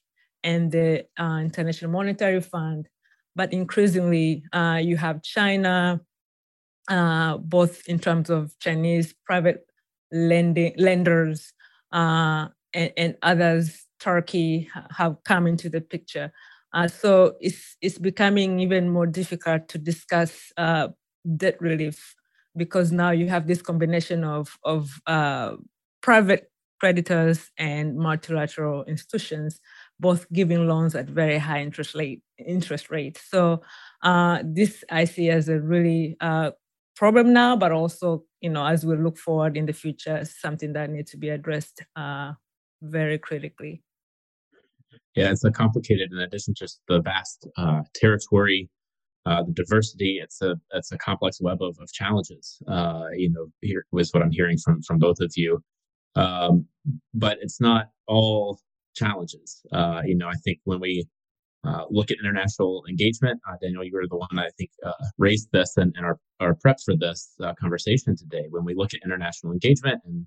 and 0.44 0.72
the 0.72 1.06
uh, 1.20 1.40
International 1.42 1.92
Monetary 1.92 2.42
Fund. 2.42 2.88
But 3.36 3.54
increasingly, 3.54 4.44
uh, 4.52 4.80
you 4.82 4.98
have 4.98 5.22
China, 5.22 6.02
uh, 6.90 7.38
both 7.38 7.88
in 7.88 8.00
terms 8.00 8.30
of 8.30 8.58
Chinese 8.60 9.14
private 9.26 9.66
lending 10.12 10.74
lenders 10.78 11.54
uh, 11.92 12.48
and, 12.74 12.92
and, 12.98 13.16
others, 13.22 13.86
Turkey 14.00 14.70
have 14.96 15.18
come 15.24 15.48
into 15.48 15.70
the 15.70 15.82
picture. 15.82 16.32
Uh, 16.74 16.88
so 16.88 17.36
it's 17.40 17.78
it's 17.82 17.98
becoming 17.98 18.60
even 18.60 18.90
more 18.90 19.08
difficult 19.08 19.68
to 19.70 19.78
discuss 19.78 20.52
uh, 20.58 20.90
debt 21.36 21.60
relief 21.60 22.16
because 22.56 22.92
now 22.92 23.12
you 23.12 23.28
have 23.28 23.48
this 23.48 23.62
combination 23.62 24.24
of 24.24 24.58
of 24.64 25.00
private 26.02 26.52
creditors 26.80 27.52
and 27.58 27.98
multilateral 27.98 28.84
institutions 28.86 29.60
both 30.00 30.32
giving 30.32 30.68
loans 30.68 30.96
at 30.96 31.08
very 31.08 31.38
high 31.38 31.62
interest 31.62 31.96
rate 31.96 32.22
interest 32.38 32.90
rates. 32.90 33.22
So 33.30 33.62
uh, 34.04 34.44
this 34.44 34.84
I 34.92 35.06
see 35.06 35.30
as 35.30 35.50
a 35.50 35.60
really 35.60 36.18
uh, 36.22 36.52
problem 36.96 37.34
now, 37.34 37.56
but 37.56 37.72
also 37.72 38.24
you 38.42 38.50
know 38.50 38.66
as 38.66 38.86
we 38.86 38.96
look 38.96 39.18
forward 39.18 39.58
in 39.58 39.66
the 39.66 39.74
future, 39.74 40.24
something 40.26 40.74
that 40.74 40.90
needs 40.90 41.12
to 41.12 41.18
be 41.18 41.30
addressed 41.30 41.84
uh, 41.96 42.34
very 42.82 43.18
critically. 43.18 43.84
Yeah, 45.16 45.32
it's 45.32 45.44
a 45.44 45.52
complicated. 45.52 46.12
In 46.12 46.20
addition 46.20 46.54
just 46.54 46.80
the 46.88 47.02
vast 47.02 47.48
uh, 47.58 47.82
territory, 47.96 48.70
uh, 49.26 49.44
the 49.44 49.52
diversity, 49.52 50.20
it's 50.22 50.42
a 50.42 50.56
it's 50.74 50.92
a 50.92 50.98
complex 50.98 51.42
web 51.42 51.62
of, 51.62 51.78
of 51.80 51.92
challenges. 51.92 52.62
Uh, 52.68 53.06
you 53.14 53.32
know, 53.32 53.48
here 53.62 53.86
was 53.92 54.12
what 54.14 54.22
I'm 54.22 54.32
hearing 54.32 54.58
from 54.58 54.82
from 54.84 55.00
both 55.00 55.20
of 55.20 55.34
you. 55.36 55.64
Um, 56.16 56.66
but 57.14 57.38
it's 57.42 57.60
not 57.60 57.90
all 58.08 58.60
challenges. 58.98 59.62
Uh, 59.72 60.02
you 60.06 60.16
know, 60.16 60.28
I 60.28 60.36
think 60.44 60.60
when 60.66 60.80
we 60.80 61.06
uh, 61.64 61.84
look 61.90 62.12
at 62.12 62.18
international 62.24 62.84
engagement, 62.90 63.40
uh, 63.50 63.56
Daniel, 63.62 63.84
you 63.84 63.94
were 63.94 64.08
the 64.08 64.18
one 64.18 64.30
that 64.34 64.46
I 64.46 64.50
think 64.58 64.72
uh, 64.86 64.92
raised 65.18 65.50
this 65.52 65.78
and, 65.78 65.94
and 65.98 66.06
our, 66.06 66.20
our 66.40 66.56
prep 66.56 66.78
for 66.84 66.96
this 66.96 67.34
uh, 67.44 67.54
conversation 67.60 68.16
today. 68.16 68.46
When 68.50 68.66
we 68.66 68.74
look 68.74 68.94
at 68.94 69.02
international 69.04 69.54
engagement 69.54 70.02
and 70.06 70.26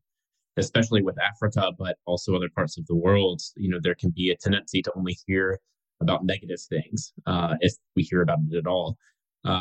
especially 0.57 1.03
with 1.03 1.17
Africa, 1.21 1.73
but 1.79 1.97
also 2.07 2.35
other 2.35 2.51
parts 2.55 2.77
of 2.77 2.87
the 2.87 2.97
world, 2.97 3.41
you 3.57 3.69
know, 3.69 3.79
there 3.81 3.95
can 3.95 4.11
be 4.11 4.31
a 4.31 4.37
tendency 4.37 4.83
to 4.83 4.93
only 4.97 5.17
hear 5.27 5.59
about 6.01 6.25
negative 6.25 6.61
things 6.69 7.13
uh, 7.27 7.55
if 7.61 7.73
we 7.97 8.03
hear 8.03 8.23
about 8.23 8.39
it 8.51 8.57
at 8.57 8.67
all. 8.67 8.97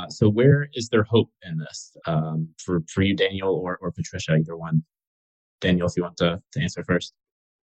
so, 0.10 0.30
where 0.30 0.67
is 0.74 0.89
there 0.89 1.04
hope 1.04 1.30
in 1.43 1.58
this 1.58 1.95
um, 2.08 2.50
for 2.63 2.82
for 2.91 3.02
you, 3.04 3.15
Daniel, 3.15 3.54
or 3.54 3.78
or 3.82 3.91
Patricia, 3.91 4.34
either 4.34 4.58
one? 4.58 4.84
Daniel, 5.62 5.88
if 5.88 5.93
you 5.98 6.04
want 6.04 6.17
to, 6.17 6.41
to 6.54 6.62
answer 6.62 6.84
first. 6.84 7.13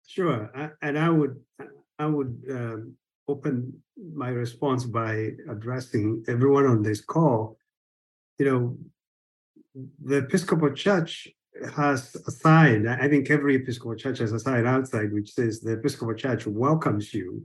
Sure, 0.06 0.50
and 0.82 0.98
I 0.98 1.10
would 1.10 1.40
I 1.98 2.06
would 2.06 2.42
um, 2.48 2.96
open 3.26 3.82
my 4.14 4.28
response 4.28 4.84
by 4.84 5.30
addressing 5.50 6.24
everyone 6.28 6.66
on 6.66 6.82
this 6.82 7.00
call. 7.00 7.58
You 8.38 8.46
know, 8.46 8.78
the 10.04 10.18
Episcopal 10.18 10.72
Church 10.72 11.28
has 11.74 12.14
a 12.14 12.30
sign. 12.30 12.86
I 12.86 13.08
think 13.08 13.30
every 13.30 13.56
Episcopal 13.56 13.96
Church 13.96 14.18
has 14.18 14.32
a 14.32 14.38
sign 14.38 14.66
outside 14.66 15.12
which 15.12 15.32
says 15.32 15.60
the 15.60 15.72
Episcopal 15.72 16.14
Church 16.14 16.46
welcomes 16.46 17.12
you. 17.12 17.44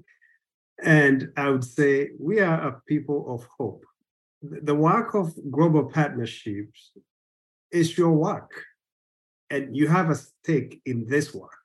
And 0.84 1.32
I 1.38 1.50
would 1.50 1.64
say 1.64 2.10
we 2.20 2.42
are 2.42 2.68
a 2.68 2.82
people 2.88 3.34
of 3.34 3.48
hope. 3.58 3.86
The 4.42 4.76
work 4.76 5.16
of 5.16 5.34
global 5.50 5.86
partnerships 5.86 6.92
is 7.72 7.98
your 7.98 8.12
work, 8.12 8.52
and 9.50 9.76
you 9.76 9.88
have 9.88 10.10
a 10.10 10.16
stake 10.16 10.82
in 10.86 11.08
this 11.08 11.34
work 11.34 11.61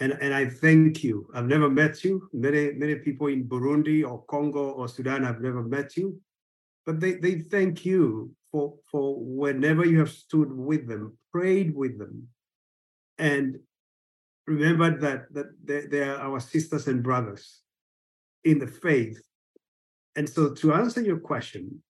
And, 0.00 0.16
and 0.20 0.34
I 0.34 0.46
thank 0.48 1.04
you. 1.04 1.28
I've 1.34 1.46
never 1.46 1.68
met 1.68 2.02
you. 2.02 2.28
Many, 2.32 2.72
many 2.72 2.94
people 2.96 3.26
in 3.26 3.44
Burundi 3.44 4.02
or 4.08 4.24
Congo 4.24 4.70
or 4.70 4.88
Sudan 4.88 5.22
have 5.22 5.40
never 5.40 5.62
met 5.62 5.96
you. 5.96 6.18
But 6.86 7.00
they, 7.00 7.14
they 7.14 7.40
thank 7.40 7.84
you 7.84 8.34
for, 8.50 8.74
for 8.90 9.16
whenever 9.18 9.84
you 9.84 9.98
have 9.98 10.10
stood 10.10 10.50
with 10.50 10.88
them, 10.88 11.18
prayed 11.32 11.74
with 11.74 11.98
them, 11.98 12.28
and 13.18 13.58
remembered 14.46 15.00
that, 15.02 15.32
that 15.34 15.46
they, 15.62 15.86
they 15.86 16.02
are 16.02 16.16
our 16.16 16.40
sisters 16.40 16.88
and 16.88 17.02
brothers 17.02 17.60
in 18.44 18.58
the 18.58 18.66
faith. 18.66 19.20
And 20.16 20.28
so 20.28 20.54
to 20.54 20.72
answer 20.72 21.02
your 21.02 21.18
question, 21.18 21.82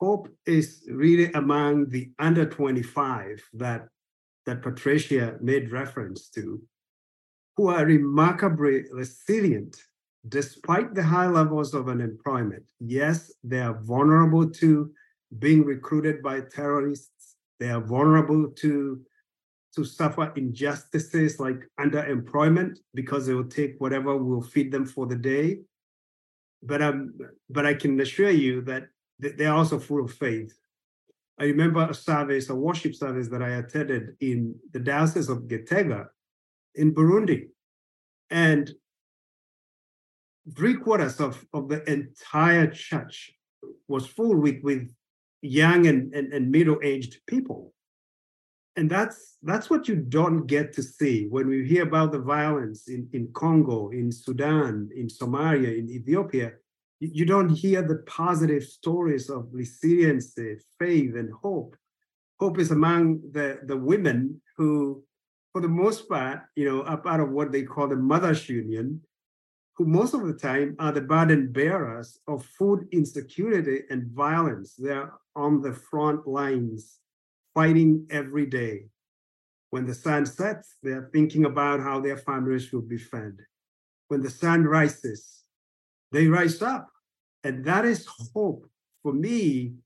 hope 0.00 0.28
is 0.46 0.88
really 0.88 1.32
among 1.32 1.88
the 1.90 2.10
under 2.18 2.46
25 2.46 3.42
that 3.54 3.88
that 4.46 4.62
Patricia 4.62 5.36
made 5.40 5.72
reference 5.72 6.28
to, 6.28 6.62
who 7.56 7.68
are 7.68 7.84
remarkably 7.84 8.84
resilient 8.92 9.76
despite 10.28 10.94
the 10.94 11.02
high 11.02 11.28
levels 11.28 11.72
of 11.72 11.88
unemployment. 11.88 12.62
Yes, 12.80 13.32
they 13.44 13.60
are 13.60 13.80
vulnerable 13.82 14.50
to 14.50 14.90
being 15.38 15.64
recruited 15.64 16.22
by 16.22 16.40
terrorists. 16.40 17.36
They 17.60 17.70
are 17.70 17.80
vulnerable 17.80 18.48
to 18.48 19.00
to 19.74 19.84
suffer 19.84 20.32
injustices 20.36 21.38
like 21.38 21.60
underemployment 21.78 22.78
because 22.94 23.26
they 23.26 23.34
will 23.34 23.44
take 23.44 23.74
whatever 23.78 24.16
will 24.16 24.40
feed 24.40 24.72
them 24.72 24.86
for 24.86 25.06
the 25.06 25.16
day. 25.16 25.60
But 26.62 26.82
um, 26.82 27.14
but 27.50 27.66
I 27.66 27.74
can 27.74 28.00
assure 28.00 28.30
you 28.30 28.62
that 28.62 28.88
they're 29.18 29.52
also 29.52 29.78
full 29.78 30.04
of 30.04 30.12
faith. 30.12 30.52
I 31.38 31.44
remember 31.44 31.86
a 31.88 31.94
service, 31.94 32.48
a 32.48 32.54
worship 32.54 32.94
service 32.94 33.28
that 33.28 33.42
I 33.42 33.50
attended 33.56 34.16
in 34.20 34.54
the 34.72 34.80
Diocese 34.80 35.28
of 35.28 35.42
Gitega 35.42 36.08
in 36.76 36.94
Burundi. 36.94 37.48
And 38.30 38.70
three 40.56 40.74
quarters 40.74 41.20
of, 41.20 41.44
of 41.52 41.68
the 41.68 41.82
entire 41.90 42.68
church 42.68 43.32
was 43.88 44.06
full 44.06 44.36
with, 44.36 44.62
with 44.62 44.92
young 45.42 45.86
and, 45.86 46.14
and, 46.14 46.32
and 46.32 46.50
middle-aged 46.50 47.20
people. 47.26 47.72
And 48.78 48.90
that's 48.90 49.38
that's 49.42 49.70
what 49.70 49.88
you 49.88 49.96
don't 49.96 50.46
get 50.46 50.74
to 50.74 50.82
see 50.82 51.28
when 51.28 51.48
we 51.48 51.66
hear 51.66 51.84
about 51.84 52.12
the 52.12 52.18
violence 52.18 52.88
in, 52.88 53.08
in 53.14 53.28
Congo, 53.32 53.88
in 53.88 54.12
Sudan, 54.12 54.90
in 54.94 55.06
Somalia, 55.06 55.78
in 55.78 55.88
Ethiopia 55.88 56.52
you 57.00 57.26
don't 57.26 57.50
hear 57.50 57.82
the 57.82 58.02
positive 58.06 58.64
stories 58.64 59.28
of 59.28 59.48
resilience, 59.52 60.36
eh, 60.38 60.54
faith, 60.78 61.14
and 61.14 61.30
hope. 61.42 61.76
Hope 62.40 62.58
is 62.58 62.70
among 62.70 63.20
the, 63.32 63.60
the 63.64 63.76
women 63.76 64.40
who, 64.56 65.02
for 65.56 65.62
the 65.62 65.68
most 65.68 66.06
part, 66.06 66.40
you 66.54 66.68
know, 66.68 66.82
are 66.82 66.98
part 66.98 67.18
of 67.18 67.30
what 67.30 67.50
they 67.50 67.62
call 67.62 67.88
the 67.88 67.96
Mothers 67.96 68.46
Union, 68.46 69.00
who 69.74 69.86
most 69.86 70.12
of 70.12 70.26
the 70.26 70.34
time 70.34 70.76
are 70.78 70.92
the 70.92 71.00
burden 71.00 71.50
bearers 71.50 72.18
of 72.28 72.44
food 72.44 72.86
insecurity 72.92 73.84
and 73.88 74.12
violence. 74.12 74.74
They're 74.76 75.10
on 75.34 75.62
the 75.62 75.72
front 75.72 76.26
lines, 76.26 76.98
fighting 77.54 78.06
every 78.10 78.44
day. 78.44 78.88
When 79.70 79.86
the 79.86 79.94
sun 79.94 80.26
sets, 80.26 80.76
they're 80.82 81.08
thinking 81.10 81.46
about 81.46 81.80
how 81.80 82.00
their 82.00 82.18
families 82.18 82.70
will 82.70 82.82
be 82.82 82.98
fed. 82.98 83.38
When 84.08 84.20
the 84.20 84.28
sun 84.28 84.64
rises, 84.64 85.44
they 86.12 86.26
rise 86.26 86.60
up. 86.60 86.90
And 87.44 87.64
that 87.64 87.86
is 87.86 88.06
hope. 88.34 88.68
For 89.02 89.14
me, 89.14 89.76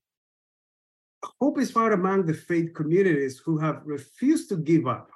hope 1.39 1.59
is 1.59 1.71
found 1.71 1.93
among 1.93 2.25
the 2.25 2.33
faith 2.33 2.73
communities 2.73 3.37
who 3.37 3.57
have 3.59 3.83
refused 3.85 4.49
to 4.49 4.57
give 4.57 4.85
up 4.85 5.09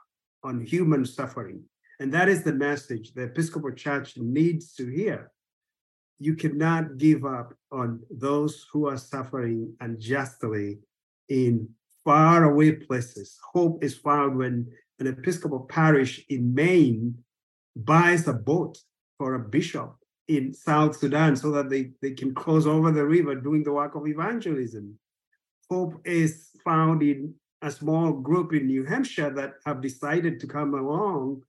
on 0.46 0.62
human 0.62 1.04
suffering. 1.06 1.64
And 2.00 2.14
that 2.14 2.30
is 2.30 2.44
the 2.44 2.54
message 2.54 3.14
the 3.14 3.24
Episcopal 3.24 3.72
Church 3.72 4.18
needs 4.18 4.74
to 4.76 4.88
hear. 4.88 5.32
You 6.20 6.36
cannot 6.36 6.98
give 6.98 7.26
up 7.26 7.54
on 7.72 8.02
those 8.10 8.66
who 8.72 8.88
are 8.88 8.98
suffering 8.98 9.76
unjustly 9.82 10.80
in 11.30 11.70
faraway 12.04 12.74
places. 12.74 13.38
Hope 13.54 13.84
is 13.84 13.98
found 13.98 14.38
when 14.38 14.68
an 15.00 15.08
Episcopal 15.08 15.62
parish 15.62 16.24
in 16.30 16.54
Maine 16.54 17.16
buys 17.76 18.28
a 18.28 18.34
boat 18.34 18.78
for 19.18 19.36
a 19.36 19.40
bishop 19.40 19.96
in 20.28 20.54
South 20.54 20.98
Sudan 20.98 21.36
so 21.36 21.52
that 21.52 21.70
they, 21.70 21.92
they 22.02 22.12
can 22.12 22.34
cross 22.34 22.66
over 22.66 22.92
the 22.92 23.06
river 23.06 23.36
doing 23.36 23.64
the 23.64 23.74
work 23.74 23.96
of 23.96 24.08
evangelism. 24.08 24.98
Hope 25.70 25.96
is 26.06 26.50
found 26.64 27.02
in 27.04 27.34
a 27.66 27.72
small 27.72 28.14
group 28.14 28.54
in 28.54 28.68
New 28.68 28.86
Hampshire 28.86 29.32
that 29.32 29.54
have 29.66 29.82
decided 29.82 30.40
to 30.40 30.48
come 30.48 30.76
along, 30.76 31.42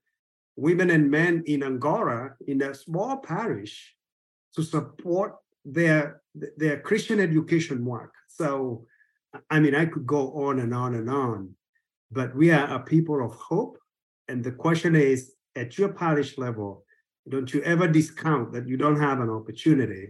women 0.55 0.89
and 0.89 1.11
men 1.11 1.43
in 1.45 1.61
Angola, 1.61 2.31
in 2.47 2.61
a 2.63 2.73
small 2.73 3.17
parish, 3.17 3.95
to 4.55 4.63
support 4.63 5.35
their 5.63 6.21
their 6.61 6.79
Christian 6.79 7.19
education 7.19 7.85
work. 7.85 8.13
So, 8.27 8.85
I 9.49 9.59
mean, 9.59 9.75
I 9.75 9.85
could 9.85 10.07
go 10.07 10.23
on 10.45 10.59
and 10.59 10.73
on 10.73 10.95
and 10.95 11.09
on, 11.09 11.39
but 12.11 12.35
we 12.35 12.51
are 12.51 12.67
a 12.73 12.79
people 12.79 13.23
of 13.23 13.33
hope. 13.35 13.77
And 14.27 14.43
the 14.43 14.55
question 14.65 14.95
is, 14.95 15.19
at 15.55 15.77
your 15.77 15.89
parish 15.89 16.37
level, 16.37 16.83
don't 17.29 17.53
you 17.53 17.61
ever 17.61 17.87
discount 17.87 18.53
that 18.53 18.67
you 18.67 18.77
don't 18.77 18.99
have 18.99 19.19
an 19.19 19.29
opportunity 19.29 20.05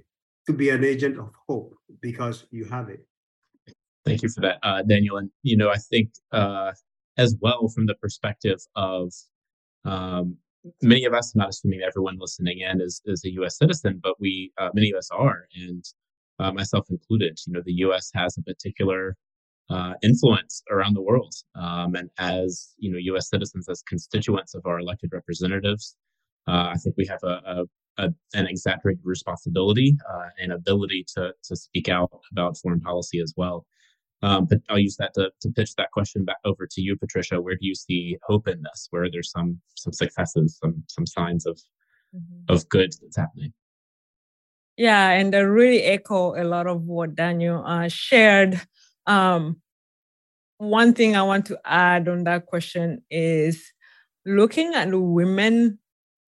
to 0.46 0.54
be 0.54 0.70
an 0.70 0.84
agent 0.84 1.17
of 1.17 1.32
hope 1.48 1.74
because 2.02 2.46
you 2.52 2.65
have 2.65 2.88
it. 2.89 3.06
Thank 4.08 4.24
you 4.24 4.30
for 4.30 4.41
that, 4.41 4.58
uh, 4.63 4.82
Daniel. 4.84 5.17
And, 5.17 5.30
you 5.43 5.58
know, 5.58 5.70
I 5.70 5.78
think 5.78 6.12
uh, 6.32 6.72
as 7.17 7.36
well 7.41 7.67
from 7.67 7.86
the 7.88 7.96
perspective 7.96 8.60
of 8.76 9.12
um, 9.86 10.38
many 10.82 11.06
of 11.06 11.13
us, 11.13 11.36
not 11.36 11.50
assuming 11.50 11.82
everyone 11.82 12.17
listening 12.20 12.60
in 12.60 12.82
is, 12.82 13.02
is 13.06 13.24
a 13.26 13.32
U.S. 13.34 13.58
citizen, 13.58 14.00
but 14.02 14.15
we, 14.20 14.52
uh, 14.58 14.70
many 14.74 14.91
of 14.91 14.98
us 14.98 15.10
are, 15.12 15.48
and 15.56 15.84
uh, 16.39 16.52
myself 16.52 16.86
included, 16.89 17.38
you 17.46 17.54
know, 17.54 17.62
the 17.65 17.74
U.S. 17.74 18.12
has 18.13 18.38
a 18.38 18.41
particular 18.43 19.15
uh, 19.70 19.93
influence 20.02 20.63
around 20.72 20.93
the 20.93 21.02
world. 21.02 21.34
Um, 21.56 21.96
and 21.96 22.10
as, 22.17 22.74
you 22.78 22.91
know, 22.91 22.98
U.S. 23.00 23.30
citizens, 23.30 23.67
as 23.67 23.82
constituents 23.84 24.56
of 24.56 24.65
our 24.65 24.80
elected 24.80 25.12
representatives, 25.12 25.96
uh, 26.48 26.72
I 26.74 26.76
think 26.76 26.96
we 26.98 27.06
have 27.08 27.20
a, 27.24 27.41
a, 27.46 27.63
a 28.06 28.10
an 28.34 28.48
exaggerated 28.48 29.02
responsibility 29.04 29.98
uh, 30.10 30.30
and 30.39 30.54
ability 30.54 31.06
to 31.15 31.34
to 31.43 31.56
speak 31.56 31.89
out 31.89 32.10
about 32.32 32.58
foreign 32.58 32.80
policy 32.80 33.20
as 33.20 33.34
well. 33.36 33.65
Um, 34.23 34.45
but 34.45 34.60
I'll 34.69 34.80
use 34.80 34.97
that 34.97 35.13
to, 35.13 35.32
to 35.41 35.49
pitch 35.49 35.75
that 35.75 35.91
question 35.91 36.25
back 36.25 36.38
over 36.43 36.67
to 36.71 36.82
you, 36.82 36.97
Patricia. 36.97 37.39
Where 37.39 37.56
do 37.56 37.67
you 37.67 37.75
see 37.75 38.17
hope 38.23 38.47
in 38.47 38.63
this? 38.63 38.88
Where 38.89 39.10
there's 39.12 39.32
some 39.32 39.60
some 39.75 39.93
successes, 39.93 40.58
some 40.62 40.84
some 40.88 41.06
signs 41.06 41.45
of 41.45 41.60
mm-hmm. 42.15 42.51
of 42.53 42.67
good 42.69 42.93
that's 43.01 43.17
happening? 43.17 43.53
Yeah, 44.75 45.10
and 45.10 45.36
I 45.36 45.39
really 45.39 45.84
echo 45.84 46.36
a 46.36 46.45
lot 46.45 46.67
of 46.67 46.84
what 46.84 47.15
Daniel 47.15 47.63
uh, 47.65 47.88
shared. 47.88 48.62
Um, 49.06 49.62
one 50.58 50.93
thing 50.93 51.15
I 51.15 51.23
want 51.23 51.45
to 51.47 51.60
add 51.65 52.08
on 52.08 52.23
that 52.23 52.47
question 52.47 53.03
is 53.10 53.71
looking 54.25 54.73
at 54.73 54.89
women 54.91 55.80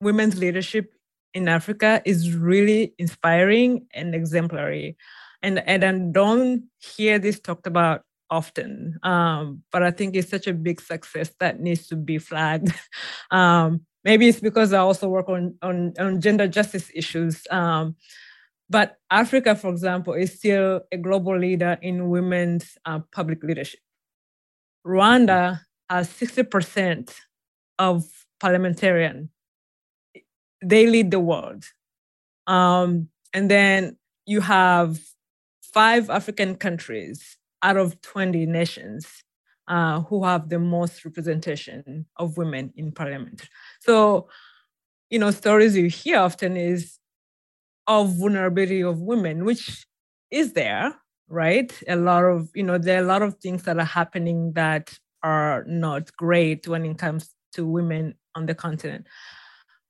women's 0.01 0.37
leadership 0.37 0.93
in 1.33 1.47
Africa 1.47 2.01
is 2.05 2.35
really 2.35 2.93
inspiring 2.97 3.85
and 3.93 4.15
exemplary. 4.15 4.97
And, 5.41 5.59
and 5.65 5.83
I 5.83 5.91
don't 6.11 6.65
hear 6.77 7.19
this 7.19 7.39
talked 7.39 7.67
about 7.67 8.01
often, 8.29 8.99
um, 9.03 9.63
but 9.71 9.81
I 9.83 9.91
think 9.91 10.15
it's 10.15 10.29
such 10.29 10.47
a 10.47 10.53
big 10.53 10.81
success 10.81 11.31
that 11.39 11.59
needs 11.59 11.87
to 11.87 11.95
be 11.95 12.17
flagged. 12.17 12.73
um, 13.31 13.81
maybe 14.03 14.27
it's 14.27 14.39
because 14.39 14.73
I 14.73 14.79
also 14.79 15.07
work 15.07 15.29
on, 15.29 15.55
on, 15.61 15.93
on 15.97 16.21
gender 16.21 16.47
justice 16.47 16.91
issues. 16.93 17.47
Um, 17.49 17.95
but 18.69 18.97
Africa, 19.09 19.55
for 19.55 19.71
example, 19.71 20.13
is 20.13 20.37
still 20.37 20.81
a 20.91 20.97
global 20.97 21.37
leader 21.37 21.77
in 21.81 22.09
women's 22.09 22.77
uh, 22.85 22.99
public 23.11 23.43
leadership. 23.43 23.79
Rwanda 24.85 25.61
has 25.89 26.07
60% 26.09 27.15
of 27.79 28.05
parliamentarian 28.39 29.29
they 30.63 30.87
lead 30.87 31.11
the 31.11 31.19
world. 31.19 31.63
Um, 32.47 33.09
and 33.33 33.49
then 33.49 33.97
you 34.25 34.41
have 34.41 34.99
five 35.73 36.09
African 36.09 36.55
countries 36.55 37.37
out 37.61 37.77
of 37.77 38.01
20 38.01 38.45
nations 38.45 39.23
uh, 39.67 40.01
who 40.01 40.23
have 40.23 40.49
the 40.49 40.59
most 40.59 41.05
representation 41.05 42.05
of 42.17 42.37
women 42.37 42.73
in 42.75 42.91
parliament. 42.91 43.47
So, 43.81 44.27
you 45.09 45.19
know, 45.19 45.31
stories 45.31 45.75
you 45.75 45.87
hear 45.87 46.19
often 46.19 46.57
is 46.57 46.99
of 47.87 48.15
vulnerability 48.17 48.81
of 48.81 49.01
women, 49.01 49.45
which 49.45 49.85
is 50.31 50.53
there, 50.53 50.95
right? 51.27 51.71
A 51.87 51.95
lot 51.95 52.23
of, 52.25 52.49
you 52.53 52.63
know, 52.63 52.77
there 52.77 52.99
are 52.99 53.03
a 53.03 53.07
lot 53.07 53.21
of 53.21 53.35
things 53.35 53.63
that 53.63 53.77
are 53.77 53.85
happening 53.85 54.53
that 54.53 54.97
are 55.23 55.63
not 55.67 56.15
great 56.15 56.67
when 56.67 56.85
it 56.85 56.97
comes 56.97 57.33
to 57.53 57.65
women 57.65 58.15
on 58.35 58.45
the 58.45 58.55
continent. 58.55 59.07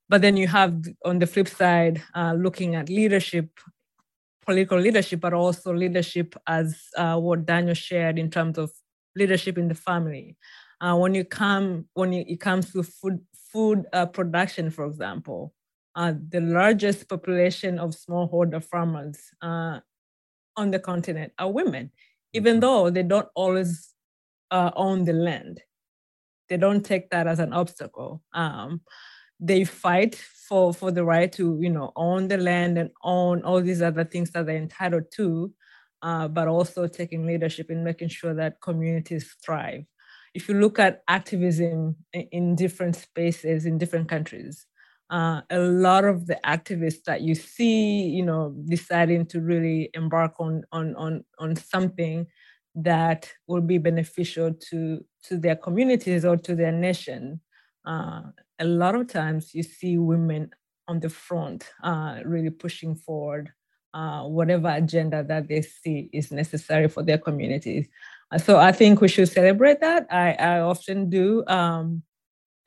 But 0.07 0.21
then 0.21 0.37
you 0.37 0.47
have 0.47 0.83
on 1.05 1.19
the 1.19 1.27
flip 1.27 1.47
side, 1.47 2.01
uh, 2.15 2.33
looking 2.33 2.75
at 2.75 2.89
leadership, 2.89 3.49
political 4.49 4.79
leadership, 4.79 5.19
but 5.19 5.31
also 5.31 5.71
leadership 5.71 6.35
as 6.47 6.75
uh, 6.97 7.15
what 7.19 7.45
Daniel 7.45 7.75
shared 7.75 8.17
in 8.17 8.31
terms 8.31 8.57
of 8.57 8.71
leadership 9.15 9.59
in 9.59 9.67
the 9.67 9.75
family. 9.75 10.35
Uh, 10.81 10.95
when 10.95 11.13
you 11.13 11.23
come, 11.23 11.85
when 11.93 12.11
you, 12.11 12.25
it 12.27 12.39
comes 12.39 12.73
to 12.73 12.81
food, 12.81 13.19
food 13.53 13.85
uh, 13.93 14.07
production, 14.07 14.71
for 14.71 14.85
example, 14.85 15.53
uh, 15.93 16.13
the 16.29 16.41
largest 16.41 17.07
population 17.07 17.77
of 17.77 17.91
smallholder 17.91 18.63
farmers 18.63 19.19
uh, 19.43 19.79
on 20.57 20.71
the 20.71 20.79
continent 20.79 21.31
are 21.37 21.51
women, 21.51 21.91
even 22.33 22.55
mm-hmm. 22.55 22.61
though 22.61 22.89
they 22.89 23.03
don't 23.03 23.29
always 23.35 23.93
uh, 24.49 24.71
own 24.75 25.05
the 25.05 25.13
land. 25.13 25.61
They 26.47 26.57
don't 26.57 26.83
take 26.83 27.11
that 27.11 27.27
as 27.27 27.37
an 27.37 27.53
obstacle. 27.53 28.23
Um, 28.33 28.81
they 29.39 29.63
fight 29.63 30.15
for, 30.15 30.73
for 30.73 30.91
the 30.91 31.03
right 31.03 31.31
to, 31.33 31.57
you 31.61 31.69
know, 31.69 31.91
own 31.95 32.27
the 32.27 32.37
land 32.37 32.77
and 32.77 32.89
own 33.03 33.43
all 33.43 33.61
these 33.61 33.81
other 33.81 34.03
things 34.03 34.31
that 34.31 34.45
they're 34.45 34.57
entitled 34.57 35.05
to, 35.15 35.53
uh, 36.01 36.27
but 36.27 36.47
also 36.47 36.87
taking 36.87 37.25
leadership 37.25 37.69
in 37.69 37.83
making 37.83 38.09
sure 38.09 38.33
that 38.33 38.61
communities 38.61 39.35
thrive. 39.43 39.83
If 40.33 40.47
you 40.49 40.55
look 40.55 40.79
at 40.79 41.03
activism 41.07 41.95
in, 42.13 42.55
different 42.55 42.95
spaces 42.95 43.65
in 43.65 43.77
different 43.77 44.09
countries, 44.09 44.65
uh, 45.09 45.41
a 45.49 45.59
lot 45.59 46.05
of 46.05 46.27
the 46.27 46.39
activists 46.45 47.03
that 47.05 47.21
you 47.21 47.33
see, 47.33 48.03
you 48.03 48.23
know, 48.23 48.55
deciding 48.67 49.25
to 49.27 49.41
really 49.41 49.89
embark 49.95 50.33
on 50.39 50.63
on 50.71 50.95
on 50.95 51.23
on 51.39 51.55
something 51.55 52.27
that 52.75 53.31
will 53.47 53.61
be 53.61 53.79
beneficial 53.79 54.53
to 54.69 55.03
to 55.23 55.37
their 55.37 55.55
communities 55.55 56.25
or 56.25 56.37
to 56.37 56.55
their 56.55 56.71
nation. 56.71 57.41
Uh, 57.85 58.21
a 58.59 58.65
lot 58.65 58.95
of 58.95 59.07
times 59.07 59.53
you 59.55 59.63
see 59.63 59.97
women 59.97 60.51
on 60.87 60.99
the 60.99 61.09
front 61.09 61.71
uh, 61.83 62.19
really 62.25 62.49
pushing 62.49 62.95
forward 62.95 63.51
uh, 63.93 64.23
whatever 64.23 64.69
agenda 64.69 65.23
that 65.23 65.47
they 65.47 65.61
see 65.61 66.09
is 66.13 66.31
necessary 66.31 66.87
for 66.87 67.03
their 67.03 67.17
communities. 67.17 67.87
Uh, 68.31 68.37
so 68.37 68.57
I 68.57 68.71
think 68.71 69.01
we 69.01 69.07
should 69.07 69.29
celebrate 69.29 69.81
that. 69.81 70.05
I, 70.11 70.33
I 70.33 70.59
often 70.59 71.09
do. 71.09 71.43
Um, 71.47 72.03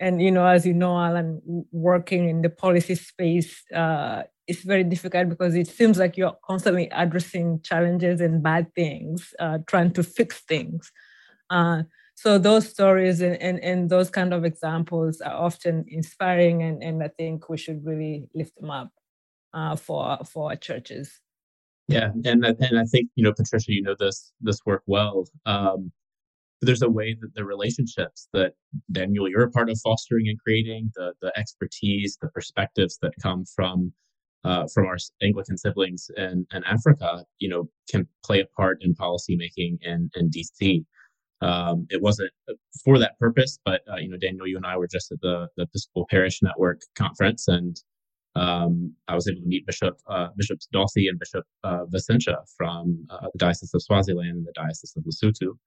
and 0.00 0.20
you 0.20 0.32
know, 0.32 0.44
as 0.44 0.66
you 0.66 0.74
know, 0.74 0.98
Alan, 0.98 1.40
working 1.70 2.28
in 2.28 2.42
the 2.42 2.50
policy 2.50 2.96
space, 2.96 3.62
uh, 3.72 4.24
it's 4.48 4.62
very 4.62 4.82
difficult 4.82 5.28
because 5.28 5.54
it 5.54 5.68
seems 5.68 5.98
like 5.98 6.16
you're 6.16 6.36
constantly 6.44 6.88
addressing 6.90 7.60
challenges 7.62 8.20
and 8.20 8.42
bad 8.42 8.74
things, 8.74 9.32
uh, 9.38 9.58
trying 9.68 9.92
to 9.92 10.02
fix 10.02 10.40
things. 10.40 10.90
So 12.22 12.38
those 12.38 12.68
stories 12.68 13.20
and, 13.20 13.34
and, 13.42 13.58
and 13.64 13.90
those 13.90 14.08
kind 14.08 14.32
of 14.32 14.44
examples 14.44 15.20
are 15.20 15.34
often 15.34 15.84
inspiring, 15.88 16.62
and, 16.62 16.80
and 16.80 17.02
I 17.02 17.08
think 17.08 17.48
we 17.48 17.58
should 17.58 17.84
really 17.84 18.28
lift 18.32 18.54
them 18.60 18.70
up 18.70 18.90
uh, 19.52 19.74
for 19.74 20.18
for 20.24 20.50
our 20.50 20.56
churches. 20.56 21.18
Yeah, 21.88 22.10
and 22.24 22.44
and 22.44 22.78
I 22.78 22.84
think 22.84 23.08
you 23.16 23.24
know, 23.24 23.32
Patricia, 23.32 23.72
you 23.72 23.82
know 23.82 23.96
this 23.98 24.32
this 24.40 24.60
work 24.64 24.84
well. 24.86 25.24
Um, 25.46 25.90
there's 26.60 26.82
a 26.82 26.88
way 26.88 27.16
that 27.20 27.34
the 27.34 27.44
relationships 27.44 28.28
that 28.32 28.52
Daniel 28.92 29.28
you're 29.28 29.42
a 29.42 29.50
part 29.50 29.68
of 29.68 29.80
fostering 29.82 30.28
and 30.28 30.38
creating, 30.38 30.92
the 30.94 31.14
the 31.22 31.36
expertise, 31.36 32.18
the 32.22 32.28
perspectives 32.28 33.00
that 33.02 33.14
come 33.20 33.44
from 33.44 33.92
uh, 34.44 34.68
from 34.72 34.86
our 34.86 34.98
Anglican 35.24 35.58
siblings 35.58 36.08
in, 36.16 36.46
in 36.54 36.62
Africa, 36.62 37.24
you 37.40 37.48
know, 37.48 37.68
can 37.90 38.06
play 38.24 38.38
a 38.38 38.46
part 38.46 38.78
in 38.80 38.94
policymaking 38.94 39.78
in, 39.82 40.08
in 40.14 40.30
DC. 40.30 40.84
Um, 41.42 41.86
it 41.90 42.00
wasn't 42.00 42.30
for 42.84 42.98
that 42.98 43.18
purpose, 43.18 43.58
but 43.64 43.82
uh, 43.92 43.96
you 43.96 44.08
know, 44.08 44.16
Daniel, 44.16 44.46
you 44.46 44.56
and 44.56 44.66
I 44.66 44.76
were 44.76 44.86
just 44.86 45.10
at 45.10 45.20
the, 45.20 45.48
the 45.56 45.64
Episcopal 45.64 46.06
Parish 46.08 46.40
Network 46.40 46.80
conference, 46.96 47.48
and 47.48 47.76
um, 48.36 48.94
I 49.08 49.14
was 49.14 49.28
able 49.28 49.40
to 49.40 49.46
meet 49.46 49.66
Bishop 49.66 49.98
uh, 50.08 50.28
Bishops 50.36 50.68
Dossie 50.72 51.08
and 51.08 51.18
Bishop 51.18 51.44
uh, 51.64 51.84
Vicentia 51.86 52.38
from 52.56 53.06
uh, 53.10 53.26
the 53.32 53.38
Diocese 53.38 53.74
of 53.74 53.82
Swaziland 53.82 54.30
and 54.30 54.46
the 54.46 54.52
Diocese 54.54 54.94
of 54.96 55.04
Lesotho. 55.04 55.58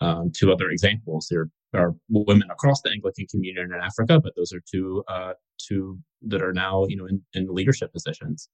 Um, 0.00 0.30
two 0.34 0.52
other 0.52 0.70
examples. 0.70 1.26
There 1.28 1.48
are 1.74 1.94
women 2.08 2.50
across 2.50 2.80
the 2.82 2.90
Anglican 2.90 3.26
community 3.26 3.68
in 3.74 3.80
Africa, 3.80 4.20
but 4.20 4.32
those 4.36 4.52
are 4.52 4.62
two 4.70 5.04
uh, 5.08 5.34
two 5.58 5.98
that 6.22 6.42
are 6.42 6.52
now 6.52 6.86
you 6.88 6.96
know 6.96 7.06
in, 7.06 7.20
in 7.34 7.52
leadership 7.52 7.92
positions 7.92 8.48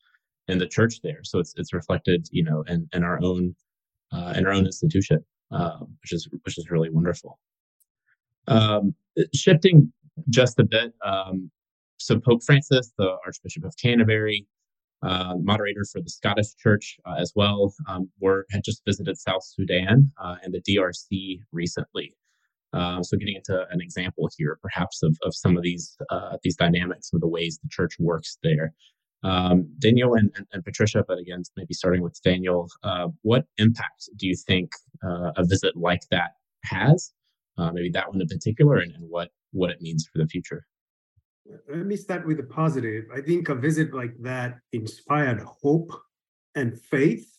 in 0.49 0.59
the 0.59 0.67
church 0.67 1.01
there. 1.03 1.21
So 1.23 1.39
it's 1.39 1.55
it's 1.57 1.73
reflected 1.73 2.27
you 2.33 2.43
know 2.43 2.65
in, 2.67 2.89
in 2.93 3.05
our 3.05 3.23
own 3.23 3.55
uh, 4.13 4.35
in 4.37 4.47
our 4.47 4.53
own 4.53 4.67
institution, 4.67 5.25
uh, 5.51 5.79
which 6.03 6.13
is 6.13 6.29
which 6.45 6.59
is 6.59 6.71
really 6.71 6.91
wonderful. 6.91 7.39
Um, 8.47 8.95
shifting 9.35 9.93
just 10.31 10.59
a 10.59 10.65
bit, 10.65 10.93
um, 11.05 11.51
so 11.99 12.19
Pope 12.19 12.43
Francis, 12.45 12.93
the 12.99 13.17
Archbishop 13.25 13.65
of 13.65 13.75
Canterbury, 13.81 14.47
uh, 15.03 15.35
moderator 15.43 15.85
for 15.91 16.01
the 16.01 16.11
Scottish 16.11 16.55
Church 16.57 16.97
uh, 17.07 17.15
as 17.19 17.33
well, 17.35 17.75
um, 17.89 18.09
were 18.21 18.47
had 18.51 18.65
just 18.65 18.83
visited 18.87 19.19
South 19.19 19.45
Sudan 19.45 20.11
uh, 20.23 20.37
and 20.43 20.55
the 20.55 20.63
DRC 20.63 21.41
recently. 21.53 22.17
Uh, 22.73 23.03
so, 23.03 23.17
getting 23.17 23.37
into 23.37 23.67
an 23.71 23.81
example 23.81 24.29
here, 24.37 24.59
perhaps 24.61 25.03
of, 25.03 25.17
of 25.23 25.35
some 25.35 25.57
of 25.57 25.63
these 25.63 25.97
uh, 26.11 26.37
these 26.43 26.57
dynamics, 26.57 27.11
of 27.13 27.21
the 27.21 27.29
ways 27.29 27.59
the 27.63 27.69
church 27.71 27.95
works 27.99 28.39
there. 28.43 28.75
Um, 29.25 29.69
Daniel 29.79 30.15
and, 30.15 30.31
and, 30.37 30.47
and, 30.53 30.65
Patricia, 30.65 31.05
but 31.09 31.19
again, 31.19 31.43
maybe 31.57 31.73
starting 31.73 32.03
with 32.03 32.21
Daniel, 32.23 32.69
uh, 32.83 33.09
what 33.23 33.47
impact 33.57 34.11
do 34.17 34.27
you 34.27 34.37
think 34.37 34.71
a 35.03 35.45
visit 35.45 35.75
like 35.77 36.03
that 36.11 36.33
has? 36.65 37.13
maybe 37.73 37.89
that 37.91 38.09
one 38.09 38.21
in 38.21 38.29
particular, 38.29 38.79
and, 38.79 38.93
and 38.93 39.05
what 39.09 39.31
what 39.53 39.71
it 39.71 39.81
means 39.81 40.09
for 40.13 40.19
the 40.19 40.27
future 40.27 40.67
let 41.69 41.87
me 41.87 41.97
start 41.97 42.27
with 42.27 42.39
the 42.39 42.45
positive. 42.45 43.05
I 43.15 43.21
think 43.21 43.49
a 43.49 43.55
visit 43.55 43.93
like 43.95 44.15
that 44.21 44.59
inspired 44.73 45.41
hope 45.41 45.93
and 46.55 46.81
faith 46.81 47.31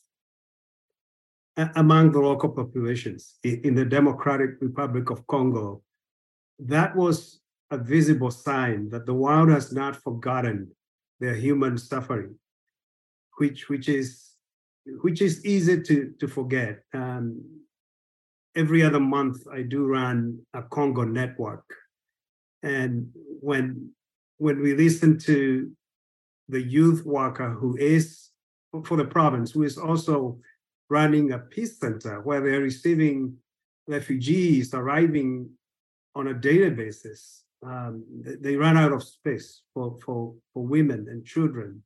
among 1.75 2.11
the 2.11 2.19
local 2.19 2.49
populations 2.49 3.37
in 3.43 3.75
the 3.75 3.85
Democratic 3.85 4.51
Republic 4.61 5.09
of 5.09 5.25
Congo. 5.27 5.81
That 6.59 6.95
was 6.95 7.41
a 7.71 7.77
visible 7.77 8.31
sign 8.31 8.89
that 8.89 9.05
the 9.05 9.13
world 9.13 9.49
has 9.49 9.71
not 9.71 9.95
forgotten 9.95 10.71
their 11.19 11.35
human 11.35 11.77
suffering, 11.77 12.35
which 13.37 13.69
which 13.69 13.89
is 13.89 14.31
which 15.01 15.21
is 15.21 15.45
easy 15.45 15.81
to 15.81 16.13
to 16.19 16.27
forget. 16.27 16.83
Um, 16.93 17.43
every 18.55 18.83
other 18.83 18.99
month, 18.99 19.37
I 19.51 19.61
do 19.61 19.85
run 19.85 20.39
a 20.53 20.63
Congo 20.63 21.03
network, 21.03 21.65
and 22.63 23.09
when 23.41 23.91
when 24.37 24.61
we 24.61 24.75
listen 24.75 25.17
to 25.19 25.71
the 26.49 26.61
youth 26.61 27.05
worker 27.05 27.49
who 27.51 27.75
is 27.77 28.29
for 28.83 28.97
the 28.97 29.05
province, 29.05 29.51
who 29.51 29.63
is 29.63 29.77
also 29.77 30.37
running 30.89 31.31
a 31.31 31.39
peace 31.39 31.79
center 31.79 32.21
where 32.21 32.41
they're 32.41 32.61
receiving 32.61 33.35
refugees 33.87 34.73
arriving 34.73 35.49
on 36.15 36.27
a 36.27 36.33
daily 36.33 36.69
basis. 36.69 37.44
Um, 37.65 38.03
they 38.41 38.55
run 38.55 38.77
out 38.77 38.91
of 38.91 39.03
space 39.03 39.61
for, 39.73 39.97
for, 40.05 40.35
for 40.53 40.65
women 40.65 41.07
and 41.09 41.25
children. 41.25 41.81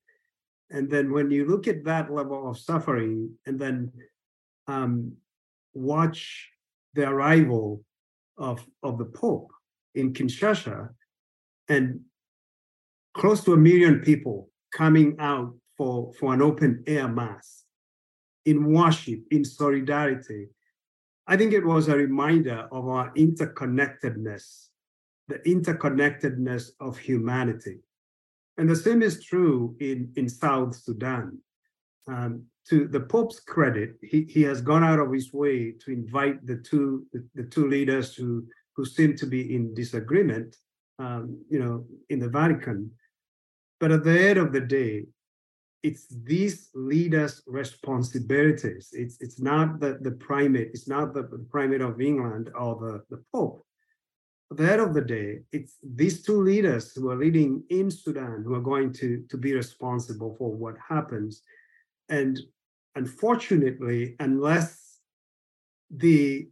And 0.70 0.90
then 0.90 1.12
when 1.12 1.32
you 1.32 1.46
look 1.46 1.68
at 1.68 1.86
that 1.86 2.12
level 2.12 2.50
of 2.50 2.58
suffering 2.58 3.32
and 3.46 3.58
then 3.58 3.92
um, 4.68 5.14
watch 5.74 6.50
the 6.94 7.08
arrival 7.08 7.84
of, 8.38 8.66
of 8.84 8.98
the 8.98 9.06
Pope 9.06 9.52
in 9.96 10.14
Kinshasa 10.14 10.90
and 11.70 12.02
close 13.14 13.44
to 13.46 13.54
a 13.54 13.58
million 13.58 14.00
people 14.00 14.50
coming 14.74 15.16
out 15.20 15.56
for, 15.78 16.12
for 16.14 16.34
an 16.34 16.42
open 16.42 16.84
air 16.88 17.08
mass 17.08 17.64
in 18.46 18.74
worship, 18.74 19.22
in 19.32 19.46
solidarity. 19.46 20.48
I 21.28 21.38
think 21.38 21.54
it 21.54 21.66
was 21.66 21.88
a 21.88 21.96
reminder 21.96 22.68
of 22.72 22.88
our 22.88 23.14
interconnectedness, 23.14 24.69
the 25.30 25.40
interconnectedness 25.40 26.72
of 26.80 26.98
humanity. 26.98 27.78
And 28.58 28.70
the 28.70 28.76
same 28.76 29.02
is 29.02 29.24
true 29.24 29.76
in, 29.80 30.12
in 30.18 30.28
South 30.28 30.76
Sudan. 30.76 31.40
Um, 32.08 32.44
to 32.70 32.88
the 32.88 33.00
Pope's 33.00 33.40
credit, 33.40 33.96
he, 34.02 34.24
he 34.24 34.42
has 34.44 34.62
gone 34.62 34.84
out 34.84 35.00
of 35.00 35.14
his 35.14 35.32
way 35.32 35.72
to 35.84 35.92
invite 35.92 36.46
the 36.46 36.58
two 36.58 37.06
the, 37.14 37.26
the 37.36 37.44
two 37.44 37.68
leaders 37.68 38.16
who, 38.16 38.46
who 38.76 38.86
seem 38.86 39.16
to 39.16 39.26
be 39.26 39.56
in 39.56 39.74
disagreement, 39.74 40.56
um, 41.00 41.42
you 41.50 41.60
know, 41.60 41.86
in 42.10 42.20
the 42.20 42.30
Vatican 42.30 42.92
but 43.80 43.92
at 43.92 44.04
the 44.04 44.30
end 44.30 44.38
of 44.38 44.52
the 44.52 44.62
day, 44.62 45.06
it's 45.82 46.08
these 46.10 46.70
leaders' 46.76 47.42
responsibilities. 47.48 48.90
It's 48.92 49.18
it's 49.22 49.40
not 49.40 49.80
the, 49.80 49.98
the 50.02 50.12
primate, 50.12 50.72
it's 50.74 50.88
not 50.88 51.14
the, 51.14 51.24
primate 51.50 51.82
of 51.82 52.02
England 52.02 52.50
or 52.54 52.76
the, 52.76 53.04
the 53.16 53.24
Pope. 53.34 53.66
At 54.52 54.58
the 54.58 54.72
end 54.72 54.82
of 54.82 54.94
the 54.94 55.02
day, 55.02 55.42
it's 55.52 55.78
these 55.84 56.24
two 56.24 56.42
leaders 56.42 56.94
who 56.94 57.12
are 57.12 57.16
leading 57.16 57.64
in 57.70 57.92
Sudan 57.92 58.44
who 58.44 58.56
are 58.56 58.62
going 58.62 58.92
to, 58.94 59.24
to 59.30 59.38
be 59.38 59.54
responsible 59.54 60.36
for 60.38 60.52
what 60.52 60.76
happens. 60.88 61.44
And 62.10 62.40
unfortunately, 62.96 64.16
unless 64.20 65.00
the 65.92 66.50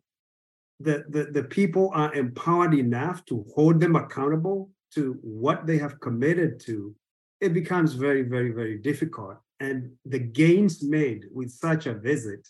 the, 0.79 1.05
the, 1.09 1.23
the 1.31 1.43
people 1.43 1.89
are 1.95 2.13
empowered 2.13 2.75
enough 2.75 3.25
to 3.25 3.45
hold 3.55 3.79
them 3.79 3.95
accountable 3.95 4.69
to 4.93 5.17
what 5.21 5.65
they 5.65 5.79
have 5.79 5.99
committed 5.99 6.59
to, 6.61 6.95
it 7.41 7.53
becomes 7.53 7.93
very, 7.93 8.21
very, 8.21 8.51
very 8.51 8.77
difficult. 8.77 9.37
And 9.59 9.91
the 10.05 10.19
gains 10.19 10.83
made 10.83 11.25
with 11.33 11.49
such 11.49 11.87
a 11.87 11.95
visit, 11.95 12.47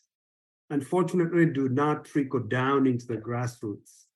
unfortunately, 0.70 1.46
do 1.46 1.70
not 1.70 2.04
trickle 2.04 2.42
down 2.42 2.86
into 2.86 3.08
the 3.08 3.16
grassroots, 3.16 4.07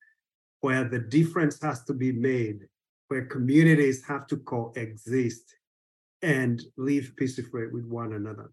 where 0.62 0.84
the 0.84 1.00
difference 1.00 1.62
has 1.62 1.84
to 1.84 1.93
be 1.93 2.12
made 2.12 2.67
where 3.08 3.26
communities 3.26 4.02
have 4.08 4.26
to 4.26 4.38
coexist 4.38 5.56
and 6.21 6.62
live 6.78 7.12
peacefully 7.17 7.67
with 7.67 7.86
one 7.86 8.13
another. 8.13 8.52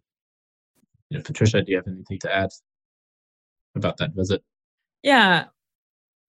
Yeah, 1.10 1.20
Patricia, 1.24 1.62
do 1.62 1.70
you 1.70 1.76
have 1.76 1.86
anything 1.86 2.18
to 2.20 2.34
add 2.34 2.50
about 3.76 3.98
that 3.98 4.14
visit? 4.14 4.42
Yeah, 5.02 5.44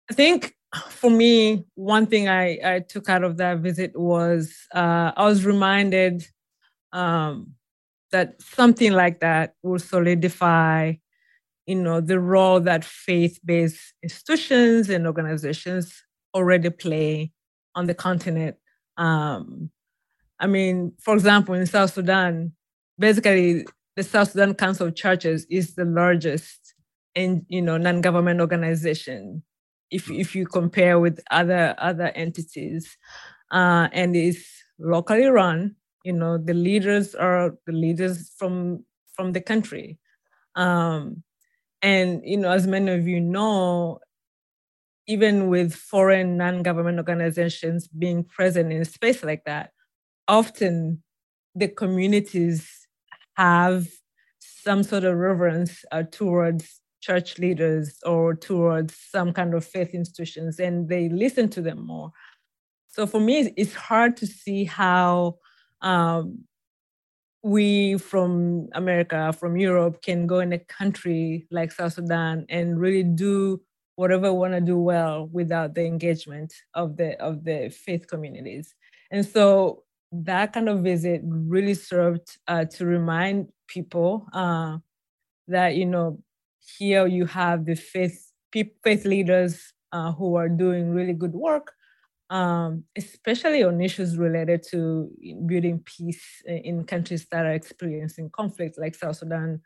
I 0.10 0.14
think 0.14 0.54
for 0.90 1.10
me, 1.10 1.66
one 1.76 2.08
thing 2.08 2.28
I, 2.28 2.60
I 2.64 2.80
took 2.82 3.08
out 3.08 3.24
of 3.24 3.38
that 3.38 3.60
visit 3.60 3.98
was 3.98 4.54
uh, 4.74 5.14
I 5.16 5.26
was 5.26 5.46
reminded 5.46 6.28
um, 6.92 7.54
that 8.12 8.42
something 8.42 8.92
like 8.92 9.22
that 9.22 9.56
will 9.64 9.80
solidify, 9.80 10.94
you 11.70 11.76
know, 11.76 12.02
the 12.02 12.20
role 12.20 12.60
that 12.62 12.84
faith-based 12.84 13.94
institutions 14.02 14.90
and 14.90 15.06
organizations 15.06 16.04
already 16.34 16.72
play 16.72 17.32
on 17.76 17.86
the 17.86 17.94
continent. 17.94 18.58
Um, 18.98 19.70
I 20.40 20.48
mean, 20.48 20.94
for 21.00 21.14
example, 21.14 21.54
in 21.54 21.68
South 21.68 21.94
Sudan, 21.94 22.54
basically 22.98 23.68
the 23.96 24.02
South 24.02 24.32
Sudan 24.32 24.56
Council 24.56 24.88
of 24.88 24.96
Churches 24.96 25.46
is 25.50 25.76
the 25.76 25.86
largest 25.86 26.74
in 27.14 27.46
you 27.50 27.62
know 27.62 27.78
non-government 27.78 28.42
organization 28.42 29.44
if 29.92 30.10
if 30.10 30.36
you 30.36 30.48
compare 30.48 31.00
with 31.00 31.20
other 31.30 31.76
other 31.78 32.12
entities, 32.16 32.98
uh, 33.52 33.90
and 33.92 34.16
is 34.16 34.44
locally 34.80 35.26
run. 35.28 35.76
You 36.04 36.14
know, 36.14 36.40
the 36.40 36.54
leaders 36.54 37.14
are 37.14 37.56
the 37.68 37.74
leaders 37.74 38.32
from 38.38 38.86
from 39.14 39.34
the 39.34 39.42
country, 39.42 40.00
um, 40.56 41.24
and 41.82 42.22
you 42.24 42.38
know, 42.38 42.52
as 42.52 42.68
many 42.68 42.92
of 42.92 43.08
you 43.08 43.20
know, 43.20 44.00
even 45.08 45.50
with 45.50 45.74
foreign 45.74 46.38
non-government 46.38 46.98
organizations 46.98 47.88
being 47.88 48.24
present 48.24 48.72
in 48.72 48.82
a 48.82 48.86
space 48.86 49.24
like 49.24 49.44
that, 49.46 49.72
often 50.28 51.02
the 51.56 51.68
communities 51.68 52.88
have 53.36 53.88
some 54.40 54.84
sort 54.84 55.04
of 55.04 55.18
reverence 55.18 55.84
uh, 55.92 56.04
towards 56.12 56.80
church 57.02 57.40
leaders 57.40 57.98
or 58.06 58.36
towards 58.36 58.96
some 59.10 59.32
kind 59.34 59.54
of 59.54 59.66
faith 59.66 59.94
institutions 59.94 60.60
and 60.60 60.90
they 60.90 61.10
listen 61.10 61.50
to 61.50 61.62
them 61.62 61.86
more. 61.86 62.12
So 62.90 63.08
for 63.08 63.20
me, 63.20 63.54
it's 63.56 63.74
hard 63.74 64.18
to 64.18 64.28
see 64.28 64.66
how 64.66 65.38
um, 65.82 66.44
we 67.44 67.98
from 67.98 68.68
America, 68.74 69.34
from 69.34 69.58
Europe, 69.58 70.02
can 70.02 70.28
go 70.28 70.40
in 70.40 70.54
a 70.54 70.60
country 70.60 71.48
like 71.52 71.72
South 71.72 71.94
Sudan 71.94 72.46
and 72.50 72.80
really 72.80 73.04
do 73.04 73.62
whatever 73.96 74.32
we 74.32 74.40
want 74.40 74.54
to 74.54 74.62
do 74.62 74.78
well 74.78 75.28
without 75.32 75.76
the 75.76 75.86
engagement 75.86 76.54
of 76.74 76.98
the 76.98 77.20
of 77.22 77.44
the 77.44 77.70
faith 77.70 78.08
communities. 78.08 78.76
And 79.12 79.26
so 79.26 79.84
that 80.12 80.54
kind 80.54 80.70
of 80.70 80.80
visit 80.80 81.22
really 81.24 81.74
served 81.74 82.38
uh, 82.48 82.66
to 82.66 82.86
remind 82.86 83.50
people 83.68 84.28
uh, 84.34 84.78
that 85.48 85.76
you 85.76 85.86
know 85.86 86.20
here 86.78 87.08
you 87.08 87.26
have 87.26 87.66
the 87.66 87.76
faith 87.76 88.32
faith 88.54 89.06
leaders 89.06 89.74
uh, 89.92 90.12
who 90.12 90.36
are 90.36 90.50
doing 90.50 90.94
really 90.94 91.14
good 91.14 91.34
work, 91.34 91.74
um, 92.30 92.84
especially 92.96 93.64
on 93.64 93.82
issues 93.82 94.18
related 94.18 94.64
to 94.72 95.10
building 95.46 95.80
peace 95.86 96.24
in 96.46 96.84
countries 96.84 97.26
that 97.32 97.46
are 97.46 97.54
experiencing 97.54 98.30
conflict, 98.30 98.78
like 98.78 98.96
South 98.96 99.18
Sudan, 99.18 99.62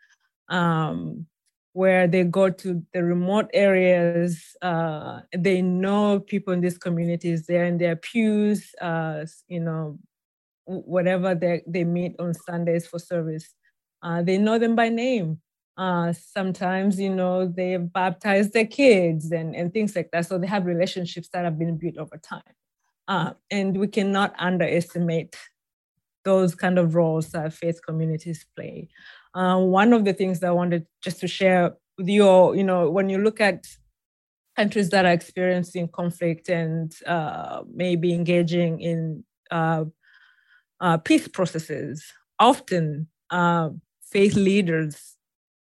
um, 0.49 1.25
where 1.73 2.07
they 2.07 2.23
go 2.23 2.49
to 2.49 2.83
the 2.93 3.03
remote 3.03 3.49
areas. 3.53 4.55
Uh, 4.61 5.21
they 5.35 5.61
know 5.61 6.19
people 6.19 6.53
in 6.53 6.61
these 6.61 6.77
communities. 6.77 7.45
They're 7.45 7.65
in 7.65 7.77
their 7.77 7.95
pews, 7.95 8.73
uh, 8.79 9.25
you 9.47 9.59
know, 9.59 9.99
whatever 10.65 11.35
they, 11.35 11.63
they 11.67 11.83
meet 11.83 12.15
on 12.19 12.33
Sundays 12.33 12.87
for 12.87 12.99
service. 12.99 13.49
Uh, 14.01 14.21
they 14.21 14.37
know 14.37 14.57
them 14.57 14.75
by 14.75 14.89
name. 14.89 15.41
Uh, 15.77 16.13
sometimes, 16.13 16.99
you 16.99 17.13
know, 17.13 17.47
they 17.47 17.77
baptize 17.77 18.51
their 18.51 18.65
kids 18.67 19.31
and, 19.31 19.55
and 19.55 19.73
things 19.73 19.95
like 19.95 20.11
that. 20.11 20.25
So 20.27 20.37
they 20.37 20.47
have 20.47 20.65
relationships 20.65 21.29
that 21.33 21.45
have 21.45 21.57
been 21.57 21.77
built 21.77 21.97
over 21.97 22.17
time. 22.17 22.41
Uh, 23.07 23.33
and 23.49 23.77
we 23.77 23.87
cannot 23.87 24.33
underestimate 24.37 25.35
those 26.23 26.55
kind 26.55 26.79
of 26.79 26.95
roles 26.95 27.31
that 27.31 27.53
faith 27.53 27.79
communities 27.85 28.45
play. 28.55 28.87
Uh, 29.33 29.59
one 29.59 29.93
of 29.93 30.05
the 30.05 30.13
things 30.13 30.39
that 30.39 30.47
I 30.47 30.51
wanted 30.51 30.85
just 31.01 31.19
to 31.21 31.27
share 31.27 31.75
with 31.97 32.07
you 32.07 32.27
all, 32.27 32.55
you 32.55 32.63
know, 32.63 32.89
when 32.89 33.09
you 33.09 33.17
look 33.17 33.41
at 33.41 33.65
countries 34.55 34.89
that 34.91 35.05
are 35.05 35.11
experiencing 35.11 35.87
conflict 35.87 36.49
and 36.49 36.93
uh, 37.07 37.63
maybe 37.73 38.13
engaging 38.13 38.79
in 38.79 39.23
uh, 39.51 39.85
uh, 40.79 40.97
peace 40.97 41.27
processes, 41.27 42.13
often 42.39 43.07
uh, 43.29 43.69
faith 44.01 44.35
leaders 44.35 45.12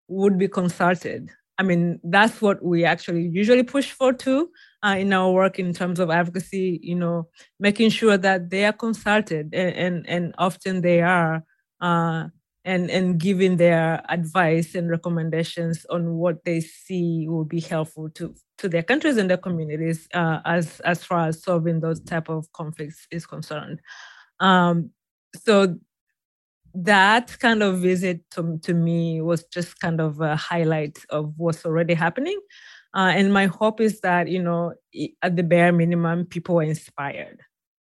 would 0.07 0.37
be 0.37 0.47
consulted. 0.47 1.29
I 1.59 1.63
mean, 1.63 1.99
that's 2.03 2.41
what 2.41 2.63
we 2.63 2.83
actually 2.83 3.27
usually 3.27 3.63
push 3.63 3.91
for 3.91 4.11
too 4.11 4.49
uh, 4.83 4.95
in 4.97 5.13
our 5.13 5.31
work 5.31 5.59
in 5.59 5.73
terms 5.73 5.99
of 5.99 6.09
advocacy. 6.09 6.79
You 6.81 6.95
know, 6.95 7.29
making 7.59 7.91
sure 7.91 8.17
that 8.17 8.49
they 8.49 8.65
are 8.65 8.73
consulted, 8.73 9.53
and 9.53 9.75
and, 9.75 10.09
and 10.09 10.35
often 10.37 10.81
they 10.81 11.01
are, 11.01 11.43
uh, 11.79 12.27
and 12.65 12.89
and 12.89 13.19
giving 13.19 13.57
their 13.57 14.01
advice 14.09 14.73
and 14.75 14.89
recommendations 14.89 15.85
on 15.89 16.15
what 16.15 16.43
they 16.43 16.59
see 16.59 17.27
will 17.27 17.45
be 17.45 17.59
helpful 17.59 18.09
to 18.11 18.33
to 18.57 18.67
their 18.69 18.83
countries 18.83 19.17
and 19.17 19.29
their 19.29 19.37
communities 19.37 20.07
uh, 20.13 20.39
as 20.45 20.79
as 20.81 21.03
far 21.03 21.27
as 21.27 21.43
solving 21.43 21.81
those 21.81 21.99
type 22.01 22.29
of 22.29 22.51
conflicts 22.53 23.07
is 23.11 23.25
concerned. 23.27 23.79
Um, 24.39 24.91
so 25.35 25.77
that 26.73 27.37
kind 27.39 27.61
of 27.61 27.79
visit 27.79 28.21
to, 28.31 28.59
to 28.63 28.73
me 28.73 29.21
was 29.21 29.43
just 29.45 29.79
kind 29.79 30.01
of 30.01 30.21
a 30.21 30.35
highlight 30.35 30.97
of 31.09 31.33
what's 31.37 31.65
already 31.65 31.93
happening. 31.93 32.39
Uh, 32.95 33.11
and 33.15 33.33
my 33.33 33.47
hope 33.47 33.81
is 33.81 34.01
that, 34.01 34.27
you 34.27 34.41
know, 34.41 34.73
at 35.21 35.35
the 35.35 35.43
bare 35.43 35.71
minimum, 35.71 36.25
people 36.25 36.59
are 36.59 36.63
inspired 36.63 37.41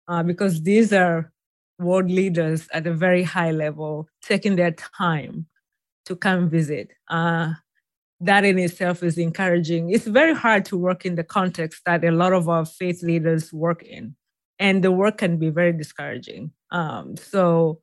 uh, 0.07 0.23
because 0.23 0.63
these 0.63 0.93
are 0.93 1.31
world 1.79 2.09
leaders 2.09 2.67
at 2.73 2.87
a 2.87 2.93
very 2.93 3.23
high 3.23 3.51
level 3.51 4.07
taking 4.21 4.55
their 4.55 4.71
time 4.71 5.45
to 6.05 6.15
come 6.15 6.49
visit. 6.49 6.91
Uh, 7.09 7.53
that 8.21 8.45
in 8.45 8.57
itself 8.57 9.03
is 9.03 9.17
encouraging. 9.17 9.89
It's 9.89 10.07
very 10.07 10.33
hard 10.33 10.63
to 10.65 10.77
work 10.77 11.05
in 11.05 11.15
the 11.15 11.23
context 11.23 11.81
that 11.85 12.03
a 12.05 12.11
lot 12.11 12.31
of 12.31 12.47
our 12.47 12.65
faith 12.65 13.03
leaders 13.03 13.51
work 13.51 13.83
in, 13.83 14.15
and 14.57 14.83
the 14.83 14.91
work 14.91 15.17
can 15.17 15.37
be 15.37 15.49
very 15.49 15.73
discouraging. 15.73 16.51
Um, 16.71 17.17
so 17.17 17.81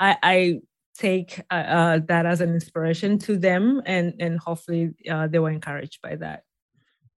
I, 0.00 0.16
I 0.22 0.60
take 0.96 1.40
uh, 1.50 1.54
uh, 1.54 1.98
that 2.06 2.26
as 2.26 2.40
an 2.40 2.50
inspiration 2.50 3.18
to 3.18 3.36
them, 3.36 3.82
and 3.86 4.14
and 4.18 4.38
hopefully 4.38 4.92
uh, 5.10 5.26
they 5.26 5.38
were 5.38 5.50
encouraged 5.50 6.00
by 6.02 6.16
that. 6.16 6.44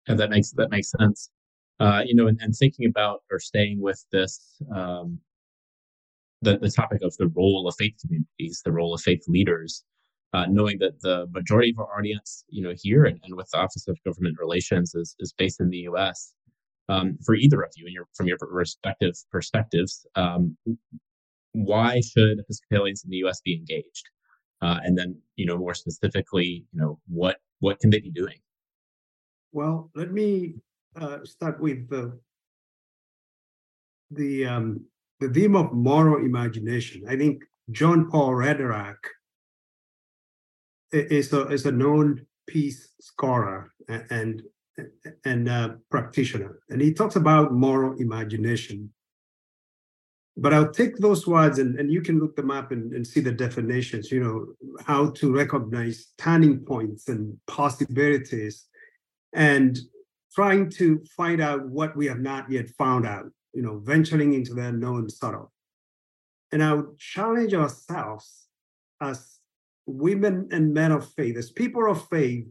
And 0.08 0.20
that 0.20 0.30
makes 0.30 0.52
that 0.52 0.70
makes 0.70 0.92
sense. 0.92 1.30
Uh, 1.80 2.02
you 2.06 2.16
know, 2.16 2.28
and, 2.28 2.40
and 2.42 2.56
thinking 2.56 2.86
about 2.86 3.24
or 3.30 3.40
staying 3.40 3.82
with 3.82 4.04
this, 4.12 4.62
um, 4.74 5.20
the 6.42 6.58
the 6.58 6.70
topic 6.70 7.02
of 7.02 7.16
the 7.18 7.28
role 7.28 7.68
of 7.68 7.76
faith 7.78 7.96
communities, 8.02 8.62
the 8.64 8.72
role 8.72 8.94
of 8.94 9.02
faith 9.02 9.24
leaders. 9.28 9.84
Uh, 10.34 10.46
knowing 10.48 10.78
that 10.80 11.00
the 11.02 11.26
majority 11.32 11.70
of 11.72 11.80
our 11.80 11.98
audience, 11.98 12.44
you 12.50 12.62
know, 12.62 12.74
here 12.76 13.06
and, 13.06 13.22
and 13.24 13.36
with 13.36 13.50
the 13.52 13.58
Office 13.58 13.88
of 13.88 13.98
Government 14.04 14.36
Relations 14.38 14.94
is, 14.94 15.16
is 15.20 15.32
based 15.32 15.62
in 15.62 15.70
the 15.70 15.78
U.S. 15.78 16.34
Um, 16.90 17.18
for 17.26 17.36
either 17.36 17.62
of 17.62 17.72
you, 17.78 17.86
and 17.86 17.94
your 17.94 18.06
from 18.14 18.28
your 18.28 18.38
respective 18.42 19.16
perspectives, 19.32 20.06
um, 20.16 20.58
why 21.56 22.02
should 22.02 22.40
Episcopalians 22.40 23.04
in 23.04 23.10
the 23.10 23.18
U.S. 23.18 23.42
be 23.42 23.56
engaged? 23.56 24.10
Uh, 24.62 24.80
and 24.84 24.98
then, 24.98 25.18
you 25.36 25.46
know, 25.46 25.58
more 25.58 25.74
specifically, 25.74 26.66
you 26.72 26.80
know, 26.80 27.00
what 27.08 27.38
what 27.60 27.80
can 27.80 27.90
they 27.90 28.00
be 28.00 28.12
doing? 28.12 28.38
Well, 29.52 29.90
let 29.96 30.12
me 30.12 30.56
uh, 31.00 31.20
start 31.24 31.60
with 31.62 31.90
the 31.90 32.20
the 34.12 34.46
um, 34.46 34.86
the 35.20 35.30
theme 35.30 35.56
of 35.56 35.72
moral 35.72 36.26
imagination. 36.26 37.04
I 37.08 37.16
think 37.16 37.44
John 37.72 38.10
Paul 38.10 38.36
Lederach 38.36 38.98
is 40.92 41.32
a 41.32 41.48
is 41.48 41.66
a 41.66 41.72
known 41.72 42.26
peace 42.48 42.90
scholar 43.00 43.74
and 43.88 44.44
and 45.24 45.50
uh, 45.50 45.70
practitioner, 45.90 46.60
and 46.70 46.82
he 46.82 46.94
talks 46.94 47.16
about 47.16 47.54
moral 47.54 47.98
imagination 47.98 48.92
but 50.38 50.54
I'll 50.54 50.72
take 50.72 50.98
those 50.98 51.26
words 51.26 51.60
and, 51.60 51.80
and 51.80 51.92
you 51.92 52.02
can 52.02 52.20
look 52.20 52.36
them 52.36 52.52
up 52.52 52.72
and, 52.72 52.92
and 52.94 53.08
see 53.08 53.22
the 53.22 53.32
definitions, 53.32 54.12
you 54.12 54.22
know, 54.22 54.82
how 54.84 55.12
to 55.12 55.34
recognize 55.34 56.08
turning 56.18 56.60
points 56.60 57.08
and 57.08 57.38
possibilities 57.48 58.66
and 59.34 59.78
trying 60.34 60.70
to 60.72 61.02
find 61.16 61.42
out 61.42 61.66
what 61.66 61.96
we 61.96 62.08
have 62.08 62.20
not 62.20 62.52
yet 62.52 62.68
found 62.78 63.06
out, 63.06 63.26
you 63.54 63.62
know, 63.62 63.80
venturing 63.80 64.34
into 64.34 64.54
the 64.54 64.64
unknown 64.64 65.10
sort 65.10 65.36
of. 65.36 65.48
And 66.52 66.62
I 66.62 66.74
would 66.74 67.00
challenge 67.00 67.54
ourselves 67.54 68.48
as 69.00 69.40
women 69.86 70.50
and 70.52 70.74
men 70.74 70.92
of 70.92 71.10
faith, 71.14 71.38
as 71.38 71.50
people 71.50 71.90
of 71.90 72.08
faith, 72.10 72.46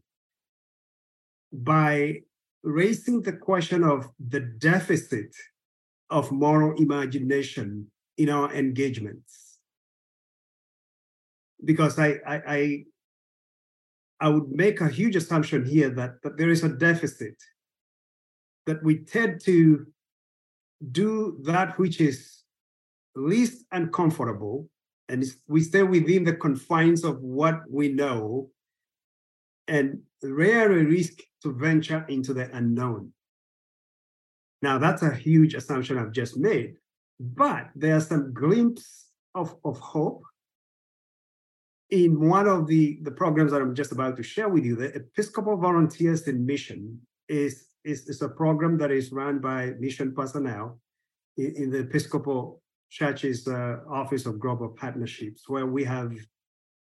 by 1.52 2.20
raising 2.62 3.20
the 3.20 3.32
question 3.34 3.84
of 3.84 4.08
the 4.18 4.40
deficit 4.40 5.34
of 6.14 6.30
moral 6.30 6.80
imagination 6.80 7.90
in 8.16 8.30
our 8.30 8.54
engagements. 8.54 9.58
Because 11.64 11.98
I, 11.98 12.20
I, 12.24 12.36
I, 12.46 12.84
I 14.20 14.28
would 14.28 14.48
make 14.48 14.80
a 14.80 14.88
huge 14.88 15.16
assumption 15.16 15.64
here 15.64 15.90
that, 15.90 16.22
that 16.22 16.38
there 16.38 16.50
is 16.50 16.62
a 16.62 16.68
deficit, 16.68 17.34
that 18.66 18.80
we 18.84 18.98
tend 18.98 19.40
to 19.46 19.86
do 20.92 21.36
that 21.42 21.76
which 21.80 22.00
is 22.00 22.44
least 23.16 23.64
uncomfortable, 23.72 24.68
and 25.08 25.24
we 25.48 25.62
stay 25.62 25.82
within 25.82 26.22
the 26.22 26.34
confines 26.34 27.02
of 27.02 27.20
what 27.22 27.56
we 27.68 27.88
know, 27.88 28.50
and 29.66 29.98
rarely 30.22 30.84
risk 30.84 31.14
to 31.42 31.52
venture 31.52 32.06
into 32.08 32.32
the 32.32 32.48
unknown. 32.56 33.12
Now, 34.64 34.78
that's 34.78 35.02
a 35.02 35.14
huge 35.14 35.52
assumption 35.52 35.98
I've 35.98 36.12
just 36.12 36.38
made, 36.38 36.76
but 37.20 37.68
there 37.76 37.96
are 37.96 38.00
some 38.00 38.32
glimpses 38.32 39.08
of, 39.34 39.54
of 39.62 39.78
hope 39.78 40.22
in 41.90 42.18
one 42.18 42.48
of 42.48 42.66
the, 42.66 42.98
the 43.02 43.10
programs 43.10 43.52
that 43.52 43.60
I'm 43.60 43.74
just 43.74 43.92
about 43.92 44.16
to 44.16 44.22
share 44.22 44.48
with 44.48 44.64
you. 44.64 44.74
The 44.74 44.90
Episcopal 44.94 45.58
Volunteers 45.58 46.26
in 46.28 46.46
Mission 46.46 46.98
is, 47.28 47.66
is, 47.84 48.08
is 48.08 48.22
a 48.22 48.28
program 48.30 48.78
that 48.78 48.90
is 48.90 49.12
run 49.12 49.38
by 49.38 49.72
mission 49.78 50.14
personnel 50.14 50.80
in, 51.36 51.52
in 51.56 51.70
the 51.70 51.80
Episcopal 51.80 52.62
Church's 52.88 53.46
uh, 53.46 53.80
Office 53.86 54.24
of 54.24 54.40
Global 54.40 54.70
Partnerships, 54.70 55.46
where 55.46 55.66
we 55.66 55.84
have, 55.84 56.14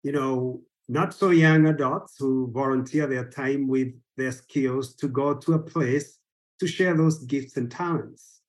you 0.02 0.12
know, 0.12 0.64
not 0.88 1.14
so 1.14 1.30
young 1.30 1.68
adults 1.68 2.16
who 2.18 2.50
volunteer 2.52 3.06
their 3.06 3.30
time 3.30 3.68
with 3.68 3.90
their 4.18 4.32
skills 4.32 4.96
to 4.96 5.08
go 5.08 5.36
to 5.36 5.54
a 5.54 5.60
place 5.60 6.19
to 6.60 6.68
share 6.68 6.96
those 6.96 7.20
gifts 7.20 7.58
and 7.58 7.72
talents. 7.72 8.42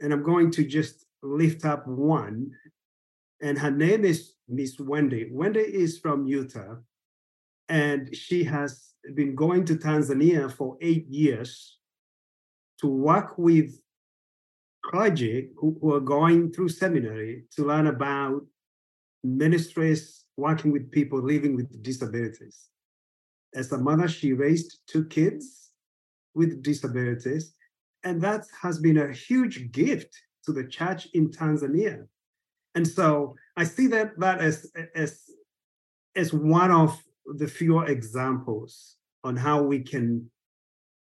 And 0.00 0.12
I'm 0.12 0.22
going 0.22 0.50
to 0.52 0.64
just 0.64 1.06
lift 1.22 1.64
up 1.64 1.86
one, 1.86 2.50
and 3.40 3.58
her 3.58 3.70
name 3.70 4.04
is 4.04 4.34
Miss 4.48 4.78
Wendy. 4.78 5.28
Wendy 5.30 5.60
is 5.60 5.98
from 5.98 6.26
Utah, 6.26 6.76
and 7.68 8.14
she 8.14 8.44
has 8.44 8.92
been 9.14 9.34
going 9.34 9.64
to 9.66 9.74
Tanzania 9.74 10.52
for 10.52 10.76
eight 10.80 11.06
years 11.08 11.78
to 12.80 12.86
work 12.86 13.38
with 13.38 13.80
clergy 14.84 15.50
who, 15.56 15.76
who 15.80 15.94
are 15.94 16.00
going 16.00 16.52
through 16.52 16.68
seminary 16.68 17.44
to 17.56 17.64
learn 17.64 17.86
about 17.86 18.42
ministries 19.24 20.24
working 20.36 20.70
with 20.70 20.90
people 20.90 21.20
living 21.20 21.56
with 21.56 21.82
disabilities. 21.82 22.68
As 23.54 23.72
a 23.72 23.78
mother, 23.78 24.06
she 24.06 24.32
raised 24.32 24.78
two 24.86 25.04
kids 25.06 25.65
with 26.36 26.62
disabilities. 26.62 27.54
And 28.04 28.20
that 28.22 28.44
has 28.62 28.78
been 28.78 28.98
a 28.98 29.12
huge 29.12 29.72
gift 29.72 30.14
to 30.44 30.52
the 30.52 30.64
church 30.64 31.08
in 31.14 31.30
Tanzania. 31.30 32.06
And 32.76 32.86
so 32.86 33.34
I 33.56 33.64
see 33.64 33.86
that, 33.88 34.20
that 34.20 34.40
as, 34.40 34.70
as, 34.94 35.22
as 36.14 36.32
one 36.32 36.70
of 36.70 37.02
the 37.24 37.48
few 37.48 37.80
examples 37.80 38.96
on 39.24 39.34
how 39.34 39.62
we 39.62 39.80
can 39.80 40.30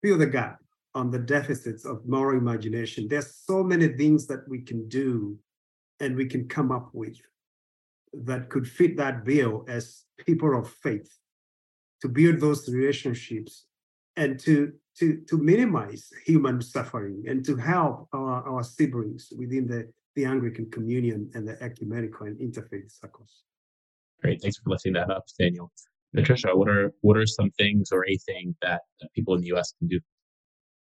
fill 0.01 0.17
the 0.17 0.25
gap 0.25 0.59
on 0.95 1.11
the 1.11 1.19
deficits 1.19 1.85
of 1.85 2.07
moral 2.07 2.39
imagination. 2.39 3.07
There's 3.07 3.35
so 3.35 3.63
many 3.63 3.89
things 3.89 4.25
that 4.27 4.47
we 4.47 4.61
can 4.61 4.87
do 4.87 5.37
and 5.99 6.15
we 6.15 6.25
can 6.25 6.47
come 6.47 6.71
up 6.71 6.89
with 6.93 7.17
that 8.13 8.49
could 8.49 8.67
fit 8.67 8.97
that 8.97 9.25
bill 9.25 9.65
as 9.67 10.03
people 10.25 10.57
of 10.57 10.69
faith 10.69 11.11
to 12.01 12.07
build 12.07 12.39
those 12.39 12.67
relationships 12.69 13.65
and 14.15 14.39
to 14.39 14.73
to, 14.99 15.21
to 15.29 15.37
minimize 15.37 16.09
human 16.25 16.61
suffering 16.61 17.23
and 17.27 17.45
to 17.45 17.55
help 17.55 18.07
our, 18.13 18.47
our 18.47 18.63
siblings 18.63 19.31
within 19.37 19.67
the, 19.67 19.91
the 20.15 20.25
Anglican 20.25 20.69
Communion 20.71 21.29
and 21.33 21.47
the 21.47 21.61
ecumenical 21.61 22.27
and 22.27 22.37
interfaith 22.39 22.91
circles. 22.91 23.43
Great, 24.21 24.41
thanks 24.41 24.57
for 24.57 24.69
lifting 24.71 24.93
that 24.93 25.09
up, 25.09 25.25
Daniel. 25.39 25.71
Patricia, 26.15 26.55
what 26.55 26.69
are 26.69 26.93
what 27.01 27.17
are 27.17 27.25
some 27.25 27.51
things 27.51 27.91
or 27.91 28.07
a 28.07 28.17
thing 28.17 28.55
that, 28.61 28.81
that 28.99 29.13
people 29.13 29.35
in 29.35 29.41
the 29.41 29.47
U.S. 29.47 29.73
can 29.77 29.87
do? 29.87 29.99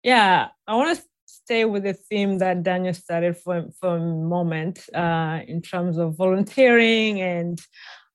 Yeah, 0.04 0.50
I 0.68 0.76
want 0.76 0.98
to 0.98 1.04
stay 1.26 1.66
with 1.66 1.84
the 1.84 1.94
theme 1.94 2.38
that 2.38 2.64
Daniel 2.64 2.94
started 2.94 3.36
for 3.38 3.66
for 3.80 3.98
a 3.98 4.00
moment 4.00 4.88
uh, 4.94 5.42
in 5.48 5.62
terms 5.62 5.98
of 5.98 6.16
volunteering, 6.16 7.20
and 7.20 7.60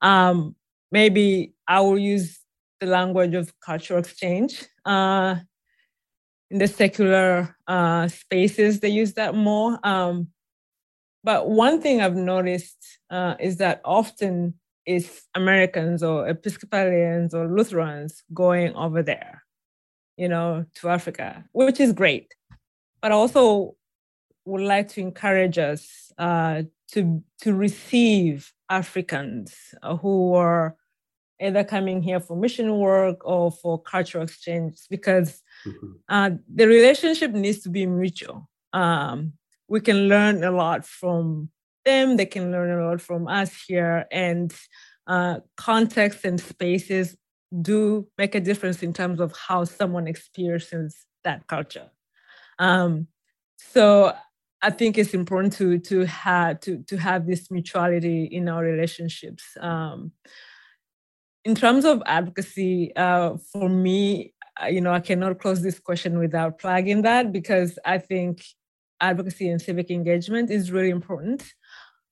um, 0.00 0.54
maybe 0.90 1.54
I 1.68 1.80
will 1.80 1.98
use 1.98 2.38
the 2.80 2.86
language 2.86 3.34
of 3.34 3.52
cultural 3.60 4.00
exchange. 4.00 4.64
Uh, 4.84 5.36
in 6.52 6.58
the 6.58 6.68
secular 6.68 7.56
uh, 7.66 8.06
spaces, 8.08 8.80
they 8.80 8.90
use 8.90 9.14
that 9.14 9.34
more. 9.34 9.78
Um, 9.82 10.28
but 11.24 11.48
one 11.48 11.80
thing 11.80 12.02
I've 12.02 12.14
noticed 12.14 12.98
uh, 13.08 13.36
is 13.40 13.56
that 13.56 13.80
often 13.86 14.54
it's 14.84 15.26
Americans 15.34 16.02
or 16.02 16.28
Episcopalians 16.28 17.32
or 17.34 17.48
Lutherans 17.48 18.22
going 18.34 18.74
over 18.74 19.02
there, 19.02 19.42
you 20.18 20.28
know, 20.28 20.66
to 20.74 20.88
Africa, 20.90 21.42
which 21.52 21.80
is 21.80 21.94
great. 21.94 22.34
But 23.00 23.12
also 23.12 23.74
would 24.44 24.60
like 24.60 24.88
to 24.88 25.00
encourage 25.00 25.56
us 25.56 26.12
uh, 26.18 26.64
to 26.92 27.22
to 27.40 27.54
receive 27.54 28.52
Africans 28.68 29.54
who 30.02 30.34
are 30.34 30.76
either 31.42 31.64
coming 31.64 32.02
here 32.02 32.20
for 32.20 32.36
mission 32.36 32.78
work 32.78 33.26
or 33.26 33.50
for 33.50 33.80
cultural 33.80 34.24
exchange 34.24 34.78
because 34.88 35.42
mm-hmm. 35.66 35.92
uh, 36.08 36.30
the 36.54 36.66
relationship 36.66 37.32
needs 37.32 37.60
to 37.60 37.68
be 37.68 37.86
mutual. 37.86 38.48
Um, 38.72 39.34
we 39.68 39.80
can 39.80 40.08
learn 40.08 40.44
a 40.44 40.50
lot 40.50 40.86
from 40.86 41.50
them, 41.84 42.16
they 42.16 42.26
can 42.26 42.52
learn 42.52 42.78
a 42.78 42.86
lot 42.86 43.00
from 43.00 43.26
us 43.28 43.52
here, 43.66 44.06
and 44.12 44.54
uh, 45.06 45.40
context 45.56 46.24
and 46.24 46.40
spaces 46.40 47.16
do 47.60 48.06
make 48.16 48.34
a 48.34 48.40
difference 48.40 48.82
in 48.82 48.92
terms 48.92 49.20
of 49.20 49.34
how 49.36 49.64
someone 49.64 50.06
experiences 50.06 51.04
that 51.24 51.46
culture. 51.46 51.90
Um, 52.58 53.08
so 53.56 54.14
I 54.62 54.70
think 54.70 54.96
it's 54.96 55.14
important 55.14 55.52
to 55.54 55.78
to 55.78 56.06
have 56.06 56.60
to 56.60 56.82
to 56.84 56.96
have 56.96 57.26
this 57.26 57.50
mutuality 57.50 58.24
in 58.24 58.48
our 58.48 58.62
relationships. 58.62 59.44
Um, 59.60 60.12
in 61.44 61.54
terms 61.54 61.84
of 61.84 62.02
advocacy, 62.06 62.94
uh, 62.96 63.36
for 63.52 63.68
me, 63.68 64.34
uh, 64.62 64.66
you 64.66 64.80
know, 64.80 64.92
I 64.92 65.00
cannot 65.00 65.38
close 65.38 65.62
this 65.62 65.80
question 65.80 66.18
without 66.18 66.58
plugging 66.58 67.02
that 67.02 67.32
because 67.32 67.78
I 67.84 67.98
think 67.98 68.44
advocacy 69.00 69.48
and 69.48 69.60
civic 69.60 69.90
engagement 69.90 70.50
is 70.50 70.70
really 70.70 70.90
important. 70.90 71.42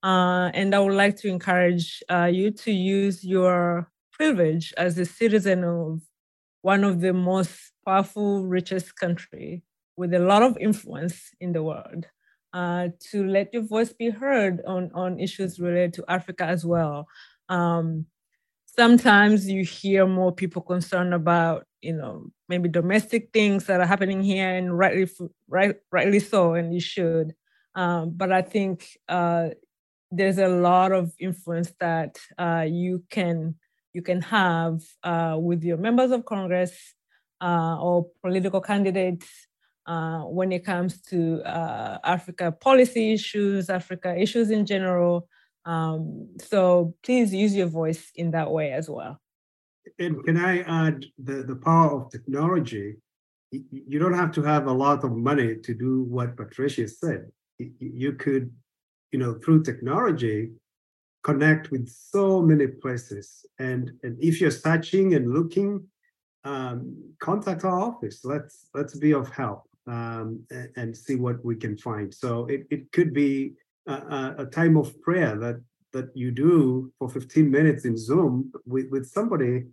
Uh, 0.03 0.51
and 0.55 0.75
I 0.75 0.81
would 0.81 0.95
like 0.95 1.17
to 1.19 1.29
encourage 1.29 2.03
uh, 2.11 2.25
you 2.25 2.51
to 2.53 2.73
use 2.73 3.23
your 3.23 3.91
privilege 4.13 4.73
as 4.77 4.99
a 4.99 5.05
citizen 5.05 5.63
of 5.63 6.01
one 6.63 6.85
of 6.85 7.01
the 7.01 7.13
most 7.13 7.73
powerful, 7.85 8.47
richest 8.47 8.97
country 8.97 9.63
with 9.97 10.15
a 10.15 10.19
lot 10.19 10.43
of 10.43 10.57
influence 10.59 11.31
in 11.41 11.53
the 11.53 11.63
world 11.63 12.07
uh, 12.53 12.89
to 13.11 13.27
let 13.27 13.53
your 13.53 13.63
voice 13.63 13.93
be 13.93 14.11
heard 14.11 14.63
on, 14.67 14.91
on 14.95 15.21
issues 15.21 15.61
related 15.61 15.93
to 15.95 16.05
Africa 16.09 16.45
as 16.45 16.65
well. 16.65 17.07
Um, 17.49 18.07
sometimes 18.77 19.49
you 19.49 19.65
hear 19.65 20.07
more 20.07 20.33
people 20.33 20.63
concerned 20.63 21.15
about 21.15 21.67
you 21.81 21.95
know 21.95 22.27
maybe 22.49 22.69
domestic 22.69 23.31
things 23.33 23.67
that 23.67 23.81
are 23.81 23.87
happening 23.87 24.23
here 24.23 24.55
and 24.55 24.77
rightly 24.79 25.09
right 25.49 25.77
rightly 25.91 26.21
so 26.21 26.55
and 26.55 26.75
you 26.75 26.81
should. 26.81 27.35
Um, 27.75 28.11
but 28.17 28.33
i 28.33 28.43
think 28.43 28.85
uh, 29.09 29.51
there's 30.11 30.39
a 30.39 30.49
lot 30.49 30.93
of 30.93 31.13
influence 31.21 31.73
that 31.79 32.19
uh, 32.39 32.67
you 32.69 33.05
can 33.11 33.55
you 33.93 34.03
can 34.03 34.21
have 34.23 34.83
uh, 35.05 35.37
with 35.39 35.63
your 35.63 35.77
members 35.77 36.11
of 36.11 36.25
congress 36.25 36.73
uh, 37.41 37.77
or 37.81 38.09
political 38.23 38.61
candidates 38.61 39.29
uh, 39.87 40.23
when 40.23 40.53
it 40.53 40.65
comes 40.65 41.01
to 41.03 41.41
uh, 41.43 41.99
africa 42.05 42.51
policy 42.51 43.13
issues 43.13 43.71
africa 43.71 44.17
issues 44.19 44.51
in 44.51 44.67
general 44.67 45.29
um, 45.65 46.29
so 46.39 46.95
please 47.03 47.33
use 47.33 47.55
your 47.55 47.67
voice 47.67 48.11
in 48.15 48.31
that 48.33 48.51
way 48.51 48.73
as 48.73 48.89
well. 48.89 49.21
And 49.99 50.25
can 50.25 50.37
I 50.37 50.61
add 50.61 51.05
the, 51.19 51.43
the 51.43 51.57
power 51.57 52.01
of 52.01 52.11
technology? 52.11 52.97
You 53.51 53.99
don't 53.99 54.15
have 54.15 54.33
to 54.33 54.43
have 54.43 54.67
a 54.67 54.73
lot 54.73 55.05
of 55.05 55.13
money 55.13 55.57
to 55.57 55.75
do 55.75 56.03
what 56.05 56.37
Patricia 56.37 56.87
said. 56.87 57.31
You 57.59 58.13
could, 58.13 58.51
you 59.11 59.19
know, 59.19 59.35
through 59.35 59.65
technology, 59.65 60.51
connect 61.25 61.71
with 61.71 61.89
so 61.89 62.41
many 62.41 62.69
places. 62.69 63.45
And, 63.59 63.91
and 64.03 64.17
if 64.23 64.41
you're 64.41 64.53
searching 64.53 65.15
and 65.15 65.35
looking, 65.35 65.85
um, 66.45 66.97
contact 67.19 67.65
our 67.65 67.81
office. 67.81 68.25
Let's 68.25 68.67
let's 68.75 68.97
be 68.97 69.13
of 69.13 69.29
help 69.29 69.65
um, 69.87 70.43
and, 70.51 70.69
and, 70.77 70.97
see 70.97 71.17
what 71.17 71.45
we 71.45 71.57
can 71.57 71.77
find. 71.77 72.13
So 72.13 72.47
it, 72.47 72.67
it 72.71 72.91
could 72.93 73.13
be 73.13 73.53
a, 73.87 74.35
a 74.39 74.47
time 74.47 74.77
of 74.77 75.01
prayer 75.03 75.37
that 75.37 75.61
that 75.93 76.11
you 76.15 76.31
do 76.31 76.93
for 76.99 77.09
15 77.09 77.51
minutes 77.51 77.85
in 77.85 77.97
Zoom 77.97 78.53
with, 78.65 78.87
with 78.91 79.07
somebody 79.07 79.65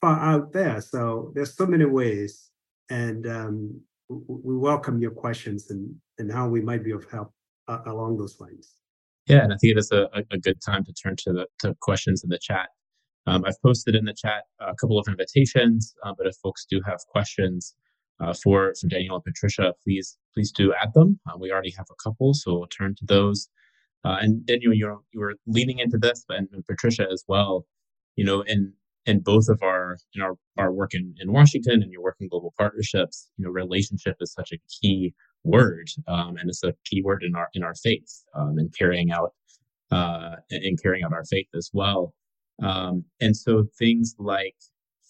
far 0.00 0.18
out 0.20 0.52
there. 0.52 0.80
So 0.80 1.32
there's 1.34 1.54
so 1.54 1.66
many 1.66 1.84
ways. 1.84 2.50
And 2.90 3.26
um, 3.26 3.80
we 4.08 4.56
welcome 4.56 5.00
your 5.00 5.10
questions 5.10 5.70
and, 5.70 5.94
and 6.18 6.32
how 6.32 6.48
we 6.48 6.60
might 6.60 6.84
be 6.84 6.92
of 6.92 7.08
help 7.10 7.32
uh, 7.68 7.80
along 7.86 8.18
those 8.18 8.40
lines. 8.40 8.74
Yeah, 9.26 9.42
and 9.42 9.52
I 9.52 9.56
think 9.56 9.72
it 9.72 9.78
is 9.78 9.90
a, 9.90 10.08
a 10.30 10.38
good 10.38 10.60
time 10.64 10.84
to 10.84 10.92
turn 10.92 11.16
to 11.24 11.32
the 11.32 11.46
to 11.60 11.74
questions 11.80 12.22
in 12.22 12.30
the 12.30 12.38
chat. 12.38 12.68
Um, 13.26 13.44
I've 13.44 13.60
posted 13.60 13.96
in 13.96 14.04
the 14.04 14.14
chat 14.14 14.44
a 14.60 14.74
couple 14.76 15.00
of 15.00 15.08
invitations, 15.08 15.96
uh, 16.04 16.12
but 16.16 16.28
if 16.28 16.36
folks 16.36 16.64
do 16.70 16.80
have 16.86 17.00
questions 17.08 17.74
uh, 18.20 18.34
for 18.42 18.74
for 18.80 18.88
Daniel 18.88 19.16
and 19.16 19.24
Patricia, 19.24 19.74
please 19.82 20.16
please 20.32 20.50
do 20.50 20.72
add 20.80 20.92
them. 20.94 21.18
Uh, 21.28 21.36
we 21.38 21.50
already 21.52 21.72
have 21.76 21.86
a 21.90 22.02
couple, 22.02 22.34
so 22.34 22.54
we'll 22.54 22.66
turn 22.66 22.94
to 22.96 23.04
those. 23.04 23.48
Uh, 24.04 24.18
and 24.20 24.46
Daniel, 24.46 24.72
you 24.72 25.02
you 25.12 25.20
were 25.20 25.34
leading 25.46 25.78
into 25.78 25.98
this, 25.98 26.24
and, 26.28 26.48
and 26.52 26.64
Patricia 26.66 27.06
as 27.10 27.24
well. 27.28 27.66
You 28.16 28.24
know, 28.24 28.40
in 28.42 28.72
in 29.06 29.20
both 29.20 29.48
of 29.48 29.62
our 29.62 29.98
in 30.14 30.22
our, 30.22 30.34
our 30.58 30.72
work 30.72 30.94
in, 30.94 31.14
in 31.20 31.32
Washington 31.32 31.82
and 31.82 31.92
your 31.92 32.02
work 32.02 32.16
in 32.20 32.28
global 32.28 32.52
partnerships, 32.58 33.30
you 33.36 33.44
know, 33.44 33.50
relationship 33.50 34.16
is 34.20 34.32
such 34.32 34.52
a 34.52 34.58
key 34.80 35.14
word, 35.44 35.88
um, 36.08 36.36
and 36.36 36.50
it's 36.50 36.64
a 36.64 36.74
key 36.84 37.02
word 37.02 37.22
in 37.22 37.34
our 37.34 37.48
in 37.54 37.62
our 37.62 37.74
faith 37.74 38.24
um, 38.34 38.58
and 38.58 38.74
carrying 38.76 39.10
out 39.12 39.32
uh, 39.90 40.36
in 40.50 40.76
carrying 40.76 41.04
out 41.04 41.12
our 41.12 41.24
faith 41.24 41.48
as 41.54 41.70
well. 41.72 42.14
Um, 42.62 43.04
and 43.20 43.36
so 43.36 43.64
things 43.78 44.14
like 44.18 44.56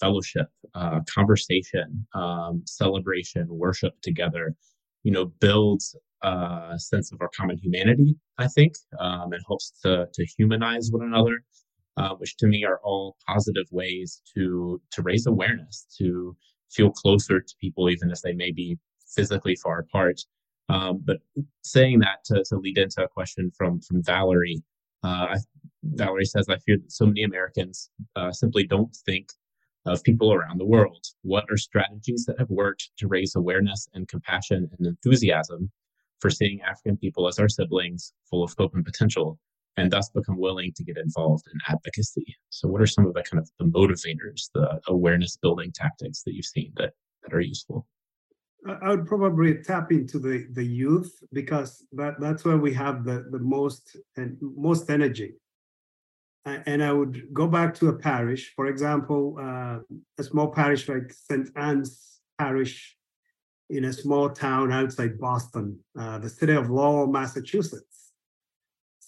fellowship, 0.01 0.49
uh, 0.75 1.01
conversation, 1.13 2.07
um, 2.15 2.63
celebration, 2.67 3.47
worship 3.49 3.95
together, 4.03 4.55
you 5.03 5.13
know, 5.13 5.27
builds 5.41 5.97
a 6.23 6.75
sense 6.79 7.13
of 7.13 7.21
our 7.21 7.31
common 7.37 7.59
humanity. 7.59 8.17
I 8.39 8.49
think 8.49 8.75
um, 8.99 9.33
and 9.33 9.43
helps 9.47 9.73
to 9.83 10.09
to 10.13 10.27
humanize 10.37 10.91
one 10.91 11.03
another 11.03 11.43
uh, 11.97 12.15
which 12.17 12.37
to 12.37 12.47
me 12.47 12.65
are 12.65 12.81
all 12.83 13.17
positive 13.27 13.67
ways 13.71 14.23
to 14.35 14.81
to 14.93 15.03
raise 15.03 15.27
awareness, 15.27 15.87
to 15.99 16.37
feel 16.71 16.91
closer 16.91 17.41
to 17.41 17.55
people, 17.61 17.89
even 17.91 18.11
if 18.11 18.21
they 18.23 18.33
may 18.33 18.51
be 18.53 18.79
physically 19.15 19.57
far 19.57 19.81
apart. 19.81 20.21
Um, 20.69 21.01
but 21.05 21.19
saying 21.63 22.01
that 22.01 22.25
to, 22.27 22.43
to 22.49 22.57
lead 22.57 22.79
into 22.79 23.03
a 23.03 23.09
question 23.09 23.51
from 23.57 23.81
from 23.81 24.03
Valerie, 24.03 24.63
uh, 25.03 25.39
Valerie 25.85 26.25
says, 26.25 26.49
"I 26.49 26.59
fear 26.59 26.77
that 26.79 26.93
so 26.93 27.07
many 27.07 27.23
Americans 27.23 27.91
uh, 28.17 28.33
simply 28.33 28.67
don't 28.67 28.95
think 29.07 29.29
of 29.87 30.03
people 30.03 30.33
around 30.33 30.59
the 30.59 30.67
world. 30.67 31.05
What 31.23 31.45
are 31.51 31.57
strategies 31.57 32.25
that 32.27 32.39
have 32.39 32.51
worked 32.51 32.91
to 32.99 33.09
raise 33.09 33.35
awareness 33.35 33.89
and 33.95 34.09
compassion 34.09 34.69
and 34.77 34.87
enthusiasm 34.87 35.71
for 36.21 36.31
seeing 36.31 36.61
African 36.63 36.97
people 36.97 37.29
as 37.29 37.39
our 37.39 37.49
siblings, 37.49 38.13
full 38.29 38.43
of 38.43 38.55
hope 38.59 38.75
and 38.75 38.85
potential, 38.85 39.39
and 39.77 39.91
thus 39.91 40.09
become 40.11 40.39
willing 40.39 40.73
to 40.75 40.85
get 40.85 40.97
involved 40.97 41.45
in 41.53 41.59
advocacy. 41.69 42.37
So, 42.51 42.69
what 42.69 42.81
are 42.81 42.87
some 42.87 43.07
of 43.07 43.15
the 43.15 43.23
kind 43.23 43.41
of 43.41 43.51
the 43.59 43.67
motivators, 43.67 44.51
the 44.55 44.81
awareness 44.89 45.37
building 45.37 45.73
tactics 45.75 46.23
that 46.23 46.35
you've 46.35 46.47
seen 46.47 46.73
that, 46.77 46.95
that 47.23 47.35
are 47.35 47.41
useful? 47.41 47.87
I 48.83 48.91
would 48.91 49.07
probably 49.07 49.63
tap 49.63 49.93
into 49.93 50.19
the, 50.19 50.47
the 50.53 50.65
youth 50.65 51.13
because 51.33 51.85
that, 51.93 52.15
that's 52.19 52.45
where 52.45 52.57
we 52.57 52.73
have 52.75 53.05
the, 53.05 53.27
the 53.31 53.39
most 53.39 53.97
and 54.17 54.37
most 54.41 54.91
energy. 54.91 55.35
And 56.47 56.83
I 56.83 56.93
would 56.93 57.35
go 57.35 57.49
back 57.49 57.75
to 57.77 57.89
a 57.89 57.99
parish, 57.99 58.53
for 58.55 58.69
example, 58.69 59.37
uh, 59.39 59.79
a 60.17 60.23
small 60.23 60.49
parish 60.53 60.89
like 60.89 61.13
St. 61.13 61.51
Anne's 61.57 62.21
Parish 62.39 62.97
in 63.69 63.87
a 63.87 63.93
small 63.93 64.31
town 64.31 64.71
outside 64.71 65.19
Boston, 65.19 65.81
uh, 65.99 66.19
the 66.19 66.29
city 66.29 66.53
of 66.53 66.71
Lowell, 66.71 67.09
Massachusetts 67.09 67.97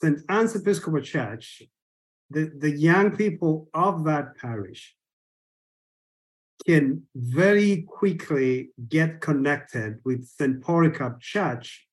St. 0.00 0.20
Anne's 0.28 0.54
Episcopal 0.54 1.00
Church, 1.00 1.62
the, 2.30 2.52
the 2.56 2.70
young 2.70 3.16
people 3.16 3.68
of 3.74 4.04
that 4.04 4.36
parish 4.36 4.94
can 6.66 7.02
very 7.16 7.82
quickly 7.82 8.70
get 8.88 9.20
connected 9.20 9.98
with 10.04 10.26
St. 10.26 10.62
Polycarp 10.62 11.20
Church 11.20 11.86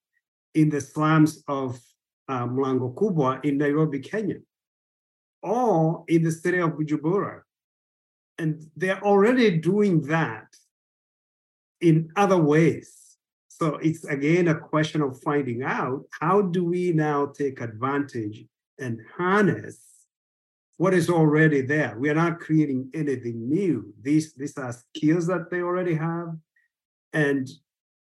in 0.54 0.70
the 0.70 0.82
slums 0.82 1.44
of 1.48 1.80
um, 2.28 2.58
Mlango 2.58 2.94
Kubwa 2.94 3.44
in 3.44 3.58
Nairobi, 3.58 4.00
Kenya, 4.00 4.38
or 5.46 6.04
in 6.08 6.24
the 6.24 6.32
city 6.32 6.58
of 6.58 6.72
Bujumbura. 6.72 7.42
And 8.38 8.66
they're 8.76 9.02
already 9.02 9.60
doing 9.60 10.02
that 10.08 10.48
in 11.80 12.10
other 12.16 12.38
ways. 12.38 13.18
So 13.48 13.76
it's 13.76 14.04
again 14.04 14.50
a 14.50 14.56
question 14.56 15.02
of 15.02 15.22
finding 15.22 15.64
out 15.64 16.04
how 16.20 16.42
do 16.42 16.66
we 16.66 16.92
now 16.92 17.28
take 17.28 17.62
advantage 17.62 18.44
and 18.80 19.00
harness 19.18 19.80
what 20.78 20.94
is 20.94 21.10
already 21.10 21.62
there. 21.62 21.96
We 21.98 22.10
are 22.10 22.16
not 22.16 22.42
creating 22.42 22.90
anything 22.94 23.48
new. 23.48 23.94
These 24.02 24.34
these 24.34 24.58
are 24.58 24.74
skills 24.74 25.28
that 25.28 25.50
they 25.50 25.62
already 25.62 25.96
have, 25.96 26.36
and 27.14 27.48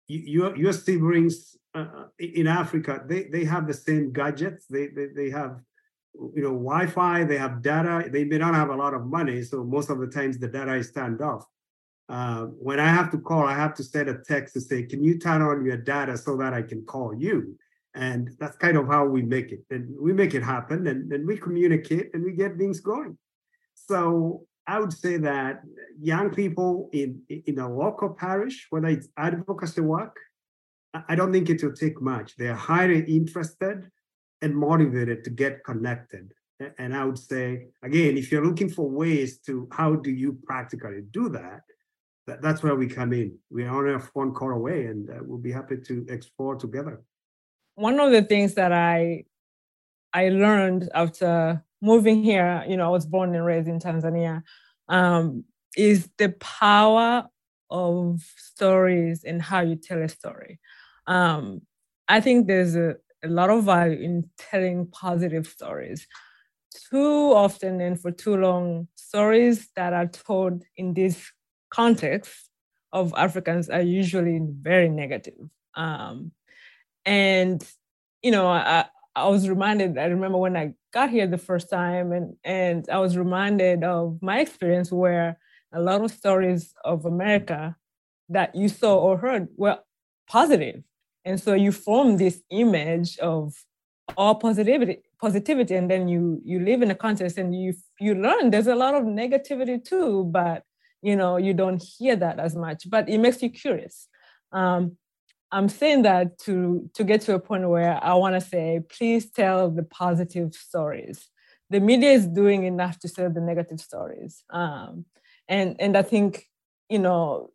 your 0.07 0.55
your 0.55 0.71
siblings 0.71 1.57
uh, 1.73 2.05
in 2.17 2.47
Africa 2.47 3.03
they 3.05 3.23
they 3.23 3.43
have 3.43 3.67
the 3.67 3.73
same 3.73 4.13
gadgets. 4.13 4.67
They 4.67 4.87
they, 4.87 5.07
they 5.07 5.29
have 5.31 5.59
you 6.13 6.43
know 6.43 6.53
Wi-Fi. 6.53 7.23
They 7.23 7.37
have 7.37 7.61
data. 7.61 8.09
They 8.09 8.25
may 8.25 8.37
not 8.37 8.53
have 8.55 8.69
a 8.69 8.75
lot 8.75 8.93
of 8.93 9.05
money, 9.05 9.41
so 9.43 9.63
most 9.63 9.89
of 9.89 9.99
the 9.99 10.07
times 10.07 10.37
the 10.37 10.47
data 10.47 10.73
is 10.75 10.91
turned 10.91 11.21
off. 11.21 11.45
Uh, 12.11 12.47
when 12.59 12.77
I 12.77 12.89
have 12.89 13.09
to 13.11 13.17
call, 13.17 13.45
I 13.45 13.55
have 13.55 13.73
to 13.75 13.83
send 13.83 14.09
a 14.09 14.17
text 14.17 14.53
to 14.55 14.61
say, 14.61 14.83
can 14.83 15.01
you 15.01 15.17
turn 15.17 15.41
on 15.41 15.63
your 15.63 15.77
data 15.77 16.17
so 16.17 16.35
that 16.37 16.53
I 16.53 16.61
can 16.61 16.83
call 16.83 17.15
you? 17.17 17.57
And 17.95 18.35
that's 18.37 18.57
kind 18.57 18.75
of 18.75 18.87
how 18.87 19.05
we 19.05 19.21
make 19.21 19.53
it. 19.53 19.63
And 19.69 19.95
we 19.97 20.11
make 20.11 20.33
it 20.33 20.43
happen 20.43 20.87
and 20.87 21.09
then 21.09 21.25
we 21.25 21.37
communicate 21.37 22.13
and 22.13 22.21
we 22.23 22.33
get 22.33 22.57
things 22.57 22.81
going. 22.81 23.17
So 23.75 24.45
I 24.67 24.79
would 24.79 24.91
say 24.91 25.17
that 25.17 25.61
young 26.01 26.31
people 26.31 26.89
in, 26.91 27.21
in 27.29 27.59
a 27.59 27.73
local 27.73 28.09
parish, 28.09 28.67
whether 28.71 28.87
it's 28.87 29.07
advocacy 29.15 29.81
work, 29.81 30.17
I 30.93 31.15
don't 31.15 31.31
think 31.31 31.49
it 31.49 31.63
will 31.63 31.73
take 31.73 32.01
much. 32.01 32.35
They're 32.35 32.53
highly 32.53 33.03
interested 33.03 33.89
and 34.41 34.55
motivated 34.55 35.23
to 35.23 35.29
get 35.29 35.63
connected. 35.63 36.33
And 36.77 36.95
I 36.95 37.05
would 37.05 37.17
say, 37.17 37.67
again, 37.81 38.17
if 38.17 38.31
you're 38.31 38.45
looking 38.45 38.69
for 38.69 38.87
ways 38.89 39.39
to 39.47 39.67
how 39.71 39.95
do 39.95 40.11
you 40.11 40.37
practically 40.43 41.01
do 41.11 41.29
that, 41.29 41.61
that, 42.27 42.41
that's 42.41 42.61
where 42.61 42.75
we 42.75 42.87
come 42.87 43.13
in. 43.13 43.37
We 43.49 43.63
are 43.63 43.75
only 43.75 43.93
a 43.93 43.99
phone 43.99 44.33
call 44.33 44.51
away, 44.51 44.85
and 44.85 45.09
uh, 45.09 45.15
we'll 45.21 45.39
be 45.39 45.51
happy 45.51 45.77
to 45.87 46.05
explore 46.07 46.55
together. 46.55 47.01
One 47.75 47.99
of 47.99 48.11
the 48.11 48.21
things 48.21 48.53
that 48.55 48.71
I 48.71 49.25
I 50.13 50.29
learned 50.29 50.89
after 50.93 51.63
moving 51.81 52.23
here, 52.23 52.63
you 52.67 52.77
know, 52.77 52.85
I 52.85 52.89
was 52.89 53.05
born 53.05 53.33
and 53.33 53.45
raised 53.45 53.67
in 53.67 53.79
Tanzania, 53.79 54.43
um, 54.87 55.45
is 55.75 56.09
the 56.17 56.29
power 56.39 57.27
of 57.69 58.21
stories 58.37 59.23
and 59.23 59.41
how 59.41 59.61
you 59.61 59.75
tell 59.75 60.01
a 60.01 60.09
story. 60.09 60.59
Um, 61.07 61.61
I 62.07 62.19
think 62.19 62.45
there's 62.45 62.75
a, 62.75 62.97
a 63.23 63.27
lot 63.27 63.49
of 63.49 63.63
value 63.63 63.99
in 63.99 64.29
telling 64.37 64.87
positive 64.87 65.47
stories. 65.47 66.07
Too 66.89 67.33
often 67.33 67.81
and 67.81 67.99
for 67.99 68.11
too 68.11 68.35
long, 68.37 68.87
stories 68.95 69.69
that 69.75 69.93
are 69.93 70.07
told 70.07 70.63
in 70.77 70.93
this 70.93 71.31
context 71.69 72.49
of 72.93 73.13
Africans 73.15 73.69
are 73.69 73.81
usually 73.81 74.39
very 74.41 74.89
negative. 74.89 75.49
Um, 75.75 76.31
and, 77.05 77.65
you 78.21 78.31
know, 78.31 78.47
I, 78.47 78.85
I 79.15 79.27
was 79.27 79.49
reminded, 79.49 79.97
I 79.97 80.05
remember 80.05 80.37
when 80.37 80.55
I 80.55 80.73
got 80.93 81.09
here 81.09 81.27
the 81.27 81.37
first 81.37 81.69
time, 81.69 82.11
and, 82.11 82.35
and 82.43 82.85
I 82.89 82.99
was 82.99 83.17
reminded 83.17 83.83
of 83.83 84.19
my 84.21 84.39
experience 84.39 84.91
where 84.91 85.37
a 85.73 85.81
lot 85.81 86.01
of 86.01 86.11
stories 86.11 86.73
of 86.83 87.05
America 87.05 87.75
that 88.29 88.55
you 88.55 88.69
saw 88.69 88.97
or 88.97 89.17
heard 89.17 89.49
were 89.57 89.79
positive. 90.27 90.83
And 91.25 91.39
so 91.39 91.53
you 91.53 91.71
form 91.71 92.17
this 92.17 92.41
image 92.49 93.17
of 93.19 93.53
all 94.17 94.35
positivity, 94.35 94.99
positivity, 95.19 95.75
and 95.75 95.89
then 95.89 96.07
you 96.07 96.41
you 96.43 96.59
live 96.59 96.81
in 96.81 96.91
a 96.91 96.95
context 96.95 97.37
and 97.37 97.55
you 97.55 97.73
you 97.99 98.15
learn. 98.15 98.49
There's 98.49 98.67
a 98.67 98.75
lot 98.75 98.95
of 98.95 99.03
negativity 99.03 99.83
too, 99.83 100.25
but 100.25 100.63
you 101.01 101.15
know 101.15 101.37
you 101.37 101.53
don't 101.53 101.81
hear 101.81 102.15
that 102.15 102.39
as 102.39 102.55
much 102.55 102.89
but 102.89 103.09
it 103.09 103.17
makes 103.17 103.41
you 103.41 103.49
curious. 103.49 104.07
Um, 104.51 104.97
i'm 105.53 105.69
saying 105.69 106.03
that 106.03 106.37
to 106.39 106.89
to 106.93 107.03
get 107.03 107.21
to 107.21 107.33
a 107.33 107.39
point 107.39 107.67
where 107.67 108.01
i 108.03 108.13
want 108.13 108.35
to 108.35 108.41
say 108.41 108.81
please 108.89 109.29
tell 109.31 109.69
the 109.69 109.83
positive 109.83 110.53
stories. 110.53 111.27
The 111.69 111.79
media 111.79 112.11
is 112.11 112.27
doing 112.27 112.65
enough 112.65 112.99
to 112.99 113.07
tell 113.07 113.29
the 113.29 113.39
negative 113.39 113.79
stories. 113.79 114.43
Um, 114.49 115.05
and 115.47 115.75
and 115.79 115.97
i 115.97 116.01
think 116.01 116.45
you 116.89 116.99
know 116.99 117.51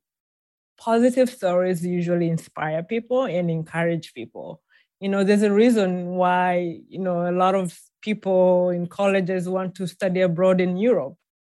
positive 0.78 1.30
stories 1.30 1.84
usually 1.84 2.28
inspire 2.28 2.82
people 2.82 3.24
and 3.24 3.50
encourage 3.50 4.12
people 4.14 4.62
you 5.00 5.08
know 5.08 5.24
there's 5.24 5.42
a 5.42 5.52
reason 5.52 6.06
why 6.16 6.80
you 6.88 6.98
know 6.98 7.28
a 7.28 7.32
lot 7.32 7.54
of 7.54 7.78
people 8.02 8.70
in 8.70 8.86
colleges 8.86 9.48
want 9.48 9.74
to 9.74 9.86
study 9.86 10.20
abroad 10.20 10.60
in 10.60 10.76
europe 10.76 11.14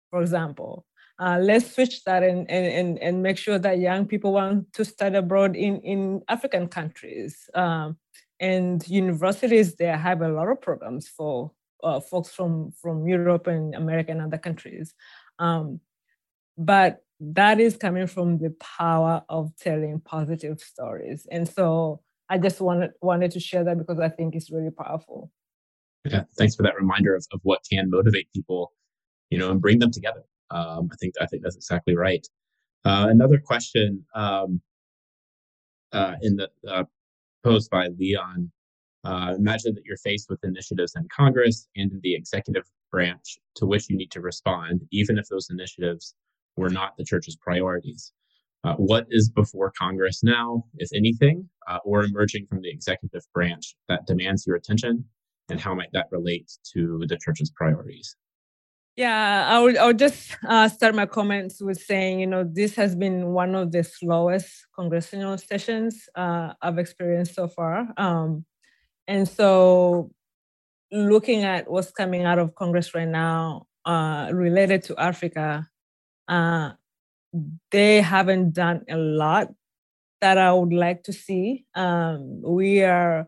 for 0.09 0.21
example 0.21 0.85
uh, 1.19 1.39
let's 1.41 1.73
switch 1.73 2.03
that 2.03 2.23
and, 2.23 2.49
and, 2.49 2.99
and 2.99 3.23
make 3.23 3.37
sure 3.37 3.57
that 3.57 3.79
young 3.79 4.05
people 4.05 4.33
want 4.33 4.71
to 4.73 4.85
study 4.85 5.17
abroad 5.17 5.55
in, 5.55 5.81
in 5.81 6.21
African 6.27 6.67
countries. 6.67 7.49
Um, 7.55 7.97
and 8.39 8.87
universities 8.87 9.75
there 9.75 9.97
have 9.97 10.21
a 10.21 10.29
lot 10.29 10.47
of 10.47 10.61
programs 10.61 11.07
for 11.07 11.51
uh, 11.83 11.99
folks 11.99 12.29
from, 12.29 12.71
from 12.79 13.07
Europe 13.07 13.47
and 13.47 13.73
America 13.73 14.11
and 14.11 14.21
other 14.21 14.37
countries. 14.37 14.93
Um, 15.39 15.79
but 16.55 17.03
that 17.19 17.59
is 17.59 17.75
coming 17.77 18.07
from 18.07 18.37
the 18.37 18.51
power 18.59 19.23
of 19.29 19.51
telling 19.59 19.99
positive 20.01 20.59
stories. 20.59 21.27
And 21.31 21.47
so 21.47 22.01
I 22.29 22.37
just 22.37 22.61
wanted 22.61 22.91
wanted 23.01 23.31
to 23.31 23.39
share 23.39 23.63
that 23.63 23.77
because 23.77 23.99
I 23.99 24.09
think 24.09 24.35
it's 24.35 24.51
really 24.51 24.71
powerful. 24.71 25.31
Yeah, 26.05 26.23
thanks 26.37 26.55
for 26.55 26.63
that 26.63 26.75
reminder 26.75 27.15
of, 27.15 27.25
of 27.33 27.39
what 27.43 27.61
can 27.69 27.89
motivate 27.89 28.27
people, 28.33 28.71
you 29.29 29.37
know, 29.37 29.51
and 29.51 29.61
bring 29.61 29.79
them 29.79 29.91
together. 29.91 30.23
Um, 30.51 30.89
I 30.91 30.95
think 30.97 31.15
I 31.19 31.25
think 31.25 31.43
that's 31.43 31.55
exactly 31.55 31.95
right. 31.95 32.25
Uh, 32.85 33.07
another 33.09 33.39
question 33.39 34.05
um, 34.13 34.61
uh, 35.91 36.15
in 36.21 36.35
the 36.35 36.49
uh, 36.69 36.83
posed 37.43 37.69
by 37.69 37.87
Leon. 37.99 38.51
Uh, 39.03 39.33
imagine 39.37 39.73
that 39.73 39.85
you're 39.85 39.97
faced 39.97 40.29
with 40.29 40.39
initiatives 40.43 40.93
in 40.95 41.07
Congress 41.15 41.67
and 41.77 41.91
in 41.91 41.99
the 42.03 42.13
executive 42.13 42.65
branch 42.91 43.37
to 43.55 43.65
which 43.65 43.89
you 43.89 43.95
need 43.95 44.11
to 44.11 44.19
respond, 44.19 44.81
even 44.91 45.17
if 45.17 45.27
those 45.29 45.49
initiatives 45.49 46.13
were 46.57 46.69
not 46.69 46.97
the 46.97 47.05
church's 47.05 47.35
priorities. 47.35 48.11
Uh, 48.63 48.73
what 48.73 49.05
is 49.09 49.29
before 49.29 49.71
Congress 49.77 50.23
now, 50.23 50.65
if 50.75 50.89
anything, 50.93 51.47
uh, 51.67 51.77
or 51.85 52.03
emerging 52.03 52.45
from 52.47 52.61
the 52.61 52.69
executive 52.69 53.21
branch 53.33 53.75
that 53.87 54.05
demands 54.07 54.45
your 54.45 54.55
attention, 54.55 55.05
and 55.49 55.61
how 55.61 55.73
might 55.73 55.91
that 55.93 56.07
relate 56.11 56.51
to 56.73 57.03
the 57.07 57.17
church's 57.23 57.51
priorities? 57.51 58.15
Yeah, 58.97 59.47
I 59.47 59.59
would, 59.59 59.77
I 59.77 59.85
would 59.85 59.99
just 59.99 60.35
uh, 60.47 60.67
start 60.67 60.95
my 60.95 61.05
comments 61.05 61.61
with 61.61 61.79
saying, 61.79 62.19
you 62.19 62.25
know, 62.25 62.43
this 62.43 62.75
has 62.75 62.95
been 62.95 63.27
one 63.27 63.53
of 63.53 63.71
the 63.71 63.83
slowest 63.83 64.49
congressional 64.73 65.37
sessions 65.37 66.09
uh, 66.15 66.53
I've 66.61 66.79
experienced 66.79 67.35
so 67.35 67.47
far. 67.47 67.87
Um, 67.95 68.43
and 69.07 69.29
so, 69.29 70.11
looking 70.91 71.43
at 71.43 71.69
what's 71.69 71.91
coming 71.91 72.23
out 72.23 72.39
of 72.39 72.55
Congress 72.55 72.95
right 72.95 73.07
now 73.07 73.67
uh, 73.85 74.29
related 74.33 74.83
to 74.83 74.97
Africa, 74.97 75.67
uh, 76.27 76.71
they 77.71 78.01
haven't 78.01 78.53
done 78.53 78.83
a 78.89 78.97
lot 78.97 79.49
that 80.21 80.37
I 80.37 80.51
would 80.51 80.73
like 80.73 81.03
to 81.03 81.13
see. 81.13 81.65
Um, 81.75 82.41
we 82.41 82.83
are 82.83 83.27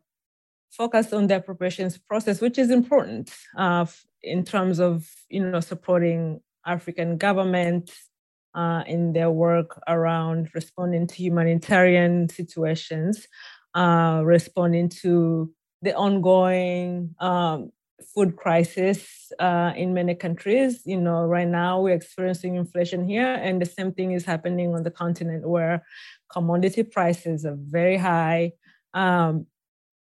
focused 0.72 1.14
on 1.14 1.28
the 1.28 1.38
appropriations 1.38 1.98
process, 1.98 2.42
which 2.42 2.58
is 2.58 2.72
important 2.72 3.32
uh, 3.58 3.86
in 4.24 4.44
terms 4.44 4.80
of 4.80 5.10
you 5.30 5.44
know 5.50 5.60
supporting 5.60 6.42
African 6.66 7.18
governments 7.18 8.10
uh, 8.56 8.84
in 8.88 9.14
their 9.14 9.32
work 9.32 9.80
around 9.88 10.50
responding 10.54 11.08
to 11.08 11.16
humanitarian 11.16 12.30
situations, 12.30 13.28
uh, 13.76 14.22
responding 14.24 14.90
to 14.90 15.52
the 15.82 15.96
ongoing 15.96 17.16
um, 17.20 17.72
food 18.14 18.36
crisis 18.36 19.32
uh, 19.40 19.74
in 19.76 19.94
many 19.94 20.16
countries. 20.16 20.82
You 20.86 21.00
know, 21.00 21.26
right 21.26 21.48
now 21.48 21.82
we're 21.82 21.96
experiencing 21.96 22.56
inflation 22.56 23.08
here, 23.08 23.34
and 23.34 23.62
the 23.62 23.66
same 23.66 23.92
thing 23.92 24.12
is 24.12 24.26
happening 24.26 24.74
on 24.74 24.84
the 24.84 24.92
continent 24.92 25.48
where 25.48 25.84
commodity 26.32 26.84
prices 26.84 27.46
are 27.46 27.58
very 27.58 27.98
high. 27.98 28.54
Um, 28.94 29.48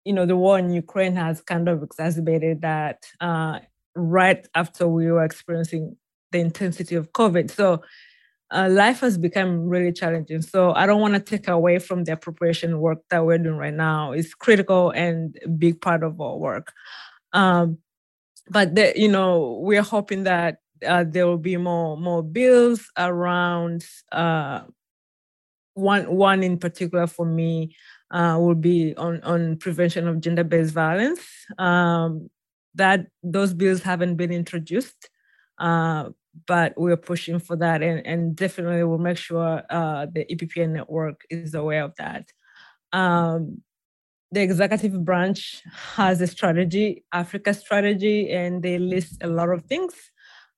you 0.04 0.14
know, 0.14 0.26
the 0.26 0.38
war 0.38 0.60
in 0.60 0.72
Ukraine 0.72 1.16
has 1.16 1.42
kind 1.42 1.68
of 1.68 1.82
exacerbated 1.82 2.62
that 2.62 3.06
uh, 3.20 3.60
right 3.96 4.48
after 4.54 4.88
we 4.88 5.12
were 5.12 5.24
experiencing 5.24 5.98
the 6.32 6.40
intensity 6.40 6.96
of 6.96 7.12
COVID. 7.14 7.50
So 7.50 7.82
uh, 8.52 8.70
life 8.70 9.00
has 9.00 9.18
become 9.18 9.68
really 9.68 9.92
challenging. 9.92 10.42
So 10.42 10.74
I 10.74 10.86
don't 10.86 11.02
want 11.02 11.16
to 11.16 11.20
take 11.20 11.48
away 11.48 11.80
from 11.80 12.04
the 12.04 12.14
appropriation 12.14 12.80
work 12.80 13.00
that 13.10 13.26
we're 13.26 13.40
doing 13.40 13.58
right 13.58 13.74
now. 13.74 14.12
It's 14.12 14.34
critical 14.34 14.92
and 14.92 15.38
a 15.44 15.50
big 15.50 15.82
part 15.82 16.04
of 16.04 16.22
our 16.22 16.38
work. 16.38 16.72
Um, 17.36 17.80
but 18.50 18.74
the, 18.74 18.94
you 18.96 19.10
know, 19.10 19.60
we're 19.62 19.82
hoping 19.84 20.24
that 20.24 20.58
uh, 20.86 21.04
there 21.08 21.28
will 21.28 21.38
be 21.38 21.58
more 21.58 21.98
more 21.98 22.24
bills 22.24 22.90
around. 22.98 23.86
Uh, 24.12 24.62
one 25.74 26.06
one 26.16 26.42
in 26.42 26.58
particular 26.58 27.06
for 27.06 27.26
me 27.26 27.76
uh, 28.12 28.38
will 28.40 28.56
be 28.56 28.96
on 28.96 29.22
on 29.24 29.58
prevention 29.58 30.08
of 30.08 30.22
gender 30.22 30.44
based 30.44 30.74
violence. 30.74 31.22
Um, 31.58 32.30
that 32.76 33.08
those 33.24 33.54
bills 33.54 33.82
haven't 33.82 34.16
been 34.16 34.32
introduced, 34.32 35.10
uh, 35.60 36.10
but 36.48 36.74
we're 36.78 36.98
pushing 36.98 37.40
for 37.40 37.56
that, 37.58 37.84
and, 37.84 38.06
and 38.06 38.36
definitely 38.36 38.84
we'll 38.84 38.98
make 38.98 39.18
sure 39.18 39.64
uh, 39.70 40.08
the 40.12 40.26
EPPN 40.26 40.70
network 40.70 41.22
is 41.30 41.54
aware 41.54 41.84
of 41.84 41.94
that. 41.98 42.32
Um, 42.94 43.62
the 44.32 44.42
executive 44.42 45.04
branch 45.06 45.62
has 45.96 46.22
a 46.22 46.28
strategy, 46.28 47.04
Africa 47.14 47.54
strategy, 47.54 48.32
and 48.32 48.62
they 48.64 48.78
list 48.78 49.24
a 49.24 49.28
lot 49.28 49.50
of 49.50 49.64
things. 49.66 49.94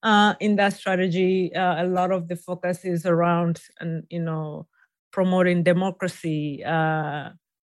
Uh, 0.03 0.35
in 0.39 0.55
that 0.55 0.73
strategy, 0.73 1.53
uh, 1.55 1.83
a 1.83 1.87
lot 1.87 2.11
of 2.11 2.27
the 2.27 2.35
focus 2.35 2.85
is 2.85 3.05
around, 3.05 3.59
and 3.79 4.03
you 4.09 4.21
know, 4.21 4.67
promoting 5.11 5.63
democracy, 5.63 6.63
uh, 6.63 7.29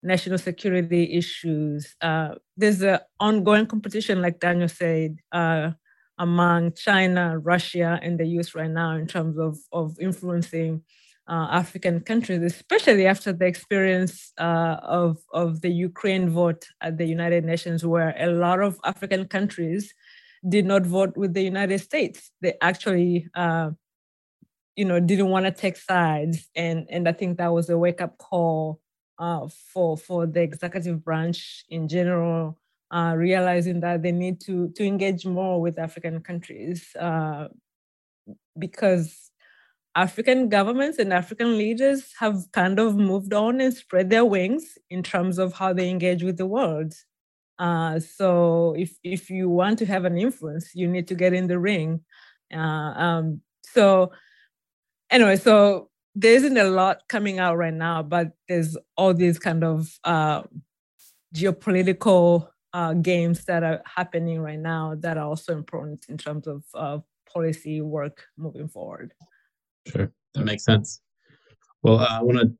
national 0.02 0.38
security 0.38 1.16
issues. 1.16 1.96
Uh, 2.00 2.34
there's 2.56 2.82
an 2.82 2.98
ongoing 3.18 3.66
competition, 3.66 4.22
like 4.22 4.40
Daniel 4.40 4.68
said, 4.68 5.16
uh, 5.32 5.70
among 6.18 6.72
China, 6.74 7.38
Russia, 7.38 7.98
and 8.02 8.18
the 8.18 8.26
US 8.38 8.54
right 8.54 8.70
now 8.70 8.96
in 8.96 9.06
terms 9.06 9.38
of, 9.38 9.58
of 9.72 9.98
influencing 10.00 10.82
uh, 11.30 11.48
African 11.50 12.00
countries, 12.00 12.42
especially 12.42 13.06
after 13.06 13.32
the 13.32 13.46
experience 13.46 14.32
uh, 14.38 14.76
of, 14.82 15.18
of 15.32 15.60
the 15.62 15.70
Ukraine 15.70 16.28
vote 16.28 16.66
at 16.80 16.98
the 16.98 17.06
United 17.06 17.44
Nations, 17.44 17.86
where 17.86 18.14
a 18.18 18.26
lot 18.26 18.60
of 18.60 18.78
African 18.84 19.26
countries 19.28 19.94
did 20.48 20.66
not 20.66 20.84
vote 20.84 21.16
with 21.16 21.32
the 21.34 21.42
United 21.42 21.78
States. 21.80 22.32
They 22.42 22.54
actually 22.60 23.28
uh, 23.34 23.70
you 24.76 24.84
know 24.84 25.00
didn't 25.00 25.28
want 25.28 25.46
to 25.46 25.52
take 25.52 25.76
sides 25.76 26.48
and 26.54 26.86
and 26.88 27.08
i 27.08 27.12
think 27.12 27.36
that 27.36 27.52
was 27.52 27.68
a 27.68 27.76
wake 27.76 28.00
up 28.00 28.16
call 28.18 28.80
uh, 29.20 29.46
for 29.72 29.96
for 29.96 30.26
the 30.26 30.40
executive 30.40 31.04
branch 31.04 31.64
in 31.68 31.86
general, 31.86 32.58
uh, 32.90 33.14
realizing 33.16 33.80
that 33.80 34.02
they 34.02 34.12
need 34.12 34.40
to 34.40 34.70
to 34.70 34.84
engage 34.84 35.26
more 35.26 35.60
with 35.60 35.78
African 35.78 36.20
countries 36.20 36.88
uh, 36.98 37.48
because 38.58 39.29
African 39.94 40.48
governments 40.48 40.98
and 40.98 41.12
African 41.12 41.58
leaders 41.58 42.12
have 42.18 42.50
kind 42.52 42.78
of 42.78 42.96
moved 42.96 43.34
on 43.34 43.60
and 43.60 43.74
spread 43.74 44.10
their 44.10 44.24
wings 44.24 44.78
in 44.88 45.02
terms 45.02 45.38
of 45.38 45.52
how 45.54 45.72
they 45.72 45.90
engage 45.90 46.22
with 46.22 46.36
the 46.36 46.46
world. 46.46 46.94
Uh, 47.58 47.98
so 48.00 48.74
if 48.78 48.94
if 49.02 49.28
you 49.28 49.48
want 49.48 49.78
to 49.78 49.86
have 49.86 50.04
an 50.04 50.16
influence, 50.16 50.74
you 50.74 50.88
need 50.88 51.08
to 51.08 51.14
get 51.14 51.32
in 51.32 51.46
the 51.46 51.58
ring. 51.58 52.00
Uh, 52.54 52.92
um, 52.96 53.42
so 53.62 54.12
anyway, 55.10 55.36
so 55.36 55.90
there 56.14 56.34
isn't 56.34 56.56
a 56.56 56.64
lot 56.64 57.02
coming 57.08 57.38
out 57.38 57.56
right 57.56 57.74
now, 57.74 58.02
but 58.02 58.32
there's 58.48 58.76
all 58.96 59.12
these 59.12 59.38
kind 59.38 59.62
of 59.64 59.98
uh, 60.04 60.42
geopolitical 61.34 62.48
uh, 62.72 62.94
games 62.94 63.44
that 63.44 63.62
are 63.62 63.82
happening 63.84 64.40
right 64.40 64.58
now 64.58 64.94
that 65.00 65.16
are 65.16 65.26
also 65.26 65.52
important 65.52 66.06
in 66.08 66.16
terms 66.16 66.46
of 66.46 66.64
uh, 66.74 66.98
policy 67.32 67.80
work 67.80 68.24
moving 68.36 68.68
forward. 68.68 69.12
Sure, 69.90 70.12
that 70.34 70.44
makes 70.44 70.64
sense. 70.64 71.00
Well, 71.82 71.98
uh, 71.98 72.18
I 72.18 72.22
want 72.22 72.38
to 72.38 72.50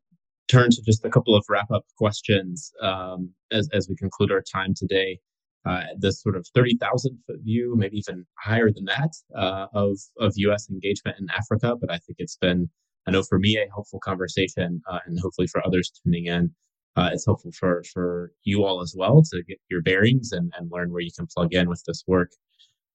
turn 0.49 0.71
to 0.71 0.83
just 0.83 1.05
a 1.05 1.11
couple 1.11 1.35
of 1.35 1.45
wrap 1.49 1.71
up 1.71 1.85
questions 1.97 2.73
um, 2.83 3.31
as, 3.53 3.69
as 3.73 3.89
we 3.89 3.97
conclude 3.97 4.33
our 4.33 4.43
time 4.43 4.75
today. 4.75 5.19
Uh, 5.67 5.83
this 5.99 6.23
sort 6.23 6.37
of 6.37 6.47
30,000 6.55 7.19
foot 7.27 7.37
view, 7.43 7.75
maybe 7.77 7.99
even 7.99 8.25
higher 8.39 8.71
than 8.73 8.87
that, 8.87 9.11
uh, 9.37 9.67
of, 9.75 9.99
of 10.19 10.33
US 10.37 10.71
engagement 10.71 11.19
in 11.21 11.27
Africa. 11.37 11.77
But 11.79 11.91
I 11.91 11.99
think 11.99 12.17
it's 12.19 12.37
been 12.37 12.71
I 13.07 13.11
know 13.11 13.23
for 13.23 13.39
me, 13.39 13.57
a 13.57 13.67
helpful 13.73 13.99
conversation, 14.01 14.83
uh, 14.91 14.99
and 15.07 15.19
hopefully 15.19 15.47
for 15.47 15.67
others 15.67 15.91
tuning 15.91 16.27
in, 16.27 16.55
uh, 16.97 17.11
it's 17.13 17.25
helpful 17.25 17.53
for 17.53 17.83
for 17.93 18.33
you 18.43 18.65
all 18.65 18.81
as 18.81 18.95
well 18.97 19.23
to 19.33 19.43
get 19.45 19.59
your 19.71 19.81
bearings 19.83 20.33
and, 20.33 20.53
and 20.57 20.71
learn 20.71 20.93
where 20.93 21.01
you 21.01 21.11
can 21.17 21.27
plug 21.27 21.55
in 21.55 21.69
with 21.69 21.83
this 21.87 22.05
work. 22.07 22.31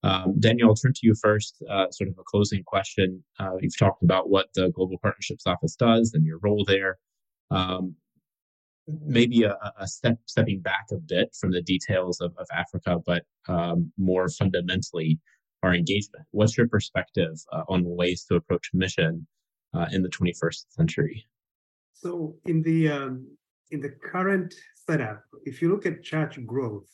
Um, 0.04 0.39
Daniel, 0.39 0.70
I'll 0.70 0.76
turn 0.76 0.93
to 0.93 1.00
you 1.04 1.16
first. 1.16 1.64
Uh, 1.70 1.89
sort 1.91 2.10
of 2.10 2.18
a 2.20 2.24
closing 2.24 2.64
question. 2.64 3.24
Uh, 3.39 3.58
you've 3.60 3.78
talked 3.78 4.04
about 4.04 4.30
what 4.30 4.50
the 4.54 4.70
Global 4.70 4.98
Partnerships 5.02 5.48
Office 5.48 5.76
does 5.76 6.14
and 6.14 6.26
your 6.26 6.38
role 6.39 6.64
there. 6.66 6.98
Um, 7.50 7.96
maybe 8.88 9.43
a, 9.43 9.58
a, 9.80 9.88
step 9.88 10.18
stepping 10.26 10.60
back 10.60 10.86
a 10.91 10.98
bit 10.98 11.36
from 11.39 11.52
the 11.52 11.62
details 11.62 12.22
of, 12.22 12.34
of 12.38 12.48
Africa, 12.54 12.98
but 13.04 13.24
um, 13.48 13.91
more 13.98 14.30
fundamentally, 14.30 15.20
our 15.64 15.74
engagement. 15.74 16.26
What's 16.32 16.58
your 16.58 16.68
perspective 16.68 17.34
uh, 17.52 17.64
on 17.68 17.84
ways 17.84 18.26
to 18.26 18.36
approach 18.36 18.70
mission 18.74 19.26
uh, 19.74 19.88
in 19.91 20.04
the 20.04 20.10
21st 20.10 20.66
century? 20.70 21.28
So 21.93 22.36
in 22.46 22.62
the 22.62 22.89
um, 22.89 23.26
in 23.72 23.82
the 23.82 23.89
current 23.89 24.54
setup, 24.76 25.24
if 25.43 25.62
you 25.62 25.70
look 25.70 25.86
at 25.86 26.04
church 26.04 26.38
growth, 26.46 26.89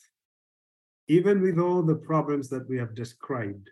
even 1.08 1.40
with 1.40 1.58
all 1.58 1.82
the 1.82 1.94
problems 1.94 2.48
that 2.48 2.68
we 2.68 2.78
have 2.78 2.94
described, 2.94 3.70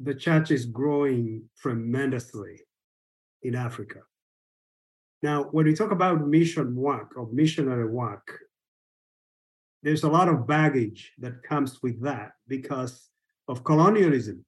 the 0.00 0.14
church 0.14 0.50
is 0.50 0.66
growing 0.66 1.42
tremendously 1.60 2.60
in 3.42 3.54
Africa. 3.54 4.00
Now, 5.22 5.44
when 5.44 5.66
we 5.66 5.74
talk 5.74 5.92
about 5.92 6.26
mission 6.26 6.74
work 6.74 7.12
or 7.16 7.28
missionary 7.32 7.88
work, 7.88 8.38
there's 9.82 10.02
a 10.02 10.08
lot 10.08 10.28
of 10.28 10.46
baggage 10.46 11.12
that 11.18 11.42
comes 11.42 11.82
with 11.82 12.02
that 12.02 12.32
because 12.48 13.08
of 13.48 13.64
colonialism. 13.64 14.44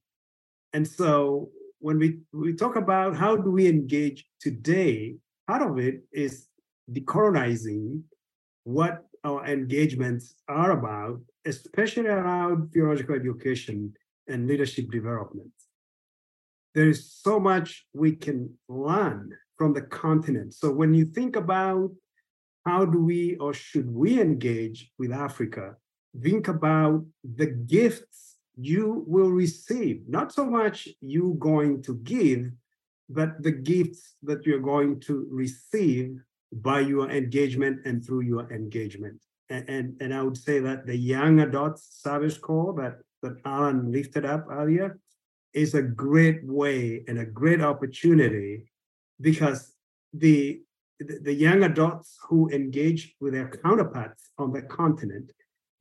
And 0.73 0.87
so 0.87 1.49
when 1.79 1.97
we, 1.97 2.19
we 2.33 2.53
talk 2.53 2.75
about 2.75 3.15
how 3.15 3.35
do 3.35 3.49
we 3.51 3.67
engage 3.67 4.25
today, 4.39 5.15
part 5.47 5.61
of 5.61 5.79
it 5.79 6.01
is 6.11 6.47
decolonizing 6.91 8.01
what 8.63 9.05
our 9.23 9.45
engagements 9.45 10.35
are 10.47 10.71
about, 10.71 11.21
especially 11.45 12.07
around 12.07 12.71
theological 12.71 13.15
education 13.15 13.93
and 14.27 14.47
leadership 14.47 14.89
development. 14.91 15.51
There 16.75 16.87
is 16.87 17.11
so 17.11 17.39
much 17.39 17.85
we 17.93 18.15
can 18.15 18.53
learn 18.67 19.33
from 19.57 19.73
the 19.73 19.81
continent. 19.81 20.53
So 20.53 20.71
when 20.71 20.93
you 20.93 21.05
think 21.05 21.35
about 21.35 21.91
how 22.65 22.85
do 22.85 22.99
we 23.01 23.35
or 23.37 23.53
should 23.53 23.89
we 23.91 24.21
engage 24.21 24.91
with 24.97 25.11
Africa, 25.11 25.75
think 26.21 26.47
about 26.47 27.05
the 27.23 27.47
gifts 27.47 28.37
you 28.55 29.03
will 29.07 29.31
receive, 29.31 30.03
not 30.07 30.31
so 30.31 30.45
much 30.45 30.87
you 31.01 31.35
going 31.39 31.81
to 31.83 31.95
give, 31.97 32.51
but 33.09 33.41
the 33.41 33.51
gifts 33.51 34.15
that 34.23 34.45
you're 34.45 34.59
going 34.59 34.99
to 35.01 35.27
receive 35.31 36.19
by 36.51 36.79
your 36.79 37.09
engagement 37.09 37.81
and 37.85 38.03
through 38.03 38.21
your 38.21 38.51
engagement. 38.51 39.19
And, 39.49 39.69
and, 39.69 40.01
and 40.01 40.13
I 40.13 40.23
would 40.23 40.37
say 40.37 40.59
that 40.59 40.85
the 40.85 40.95
young 40.95 41.41
adults 41.41 41.87
service 42.01 42.37
corps 42.37 42.73
that, 42.75 42.99
that 43.21 43.37
Alan 43.45 43.91
lifted 43.91 44.25
up 44.25 44.45
earlier 44.49 44.99
is 45.53 45.73
a 45.73 45.81
great 45.81 46.43
way 46.43 47.03
and 47.07 47.19
a 47.19 47.25
great 47.25 47.61
opportunity 47.61 48.65
because 49.19 49.73
the, 50.13 50.61
the, 50.99 51.19
the 51.23 51.33
young 51.33 51.63
adults 51.63 52.17
who 52.27 52.49
engage 52.49 53.15
with 53.19 53.33
their 53.33 53.49
counterparts 53.49 54.29
on 54.37 54.51
the 54.51 54.61
continent, 54.61 55.31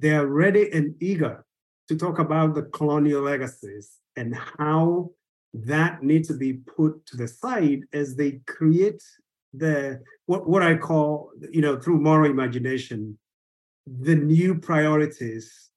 they 0.01 0.11
are 0.11 0.27
ready 0.27 0.71
and 0.73 0.95
eager 1.01 1.45
to 1.89 1.97
talk 1.97 2.19
about 2.19 2.55
the 2.55 2.63
colonial 2.63 3.23
legacies 3.23 3.99
and 4.17 4.35
how 4.35 5.11
that 5.55 6.03
needs 6.03 6.29
to 6.29 6.35
be 6.35 6.55
put 6.55 7.05
to 7.07 7.17
the 7.17 7.29
side 7.29 7.81
as 7.93 8.17
they 8.17 8.41
create 8.47 9.03
the 9.55 10.03
what, 10.27 10.49
what 10.49 10.63
I 10.63 10.77
call, 10.77 11.31
you 11.51 11.61
know, 11.61 11.79
through 11.79 12.01
moral 12.01 12.31
imagination, 12.31 13.19
the 13.87 14.15
new 14.15 14.55
priorities 14.57 15.71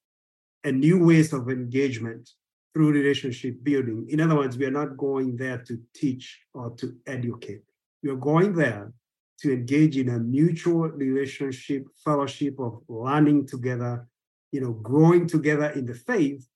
and 0.64 0.80
new 0.80 1.04
ways 1.06 1.34
of 1.34 1.50
engagement 1.50 2.30
through 2.74 2.92
relationship 2.92 3.64
building. 3.64 4.06
In 4.10 4.22
other 4.22 4.36
words, 4.36 4.58
we 4.58 4.66
are 4.66 4.72
not 4.72 4.98
going 4.98 5.36
there 5.36 5.58
to 5.60 5.80
teach 5.94 6.42
or 6.54 6.72
to 6.72 6.96
educate. 7.08 7.64
We 8.04 8.10
are 8.10 8.16
going 8.16 8.54
there 8.54 8.94
to 9.42 9.54
engage 9.54 9.98
in 9.98 10.10
a 10.10 10.20
mutual 10.20 10.90
relationship, 10.90 11.88
fellowship 12.04 12.60
of 12.60 12.82
learning 12.88 13.48
together, 13.48 14.08
you 14.52 14.62
know, 14.62 14.74
growing 14.74 15.28
together 15.28 15.70
in 15.72 15.86
the 15.86 15.96
faith, 15.96 16.48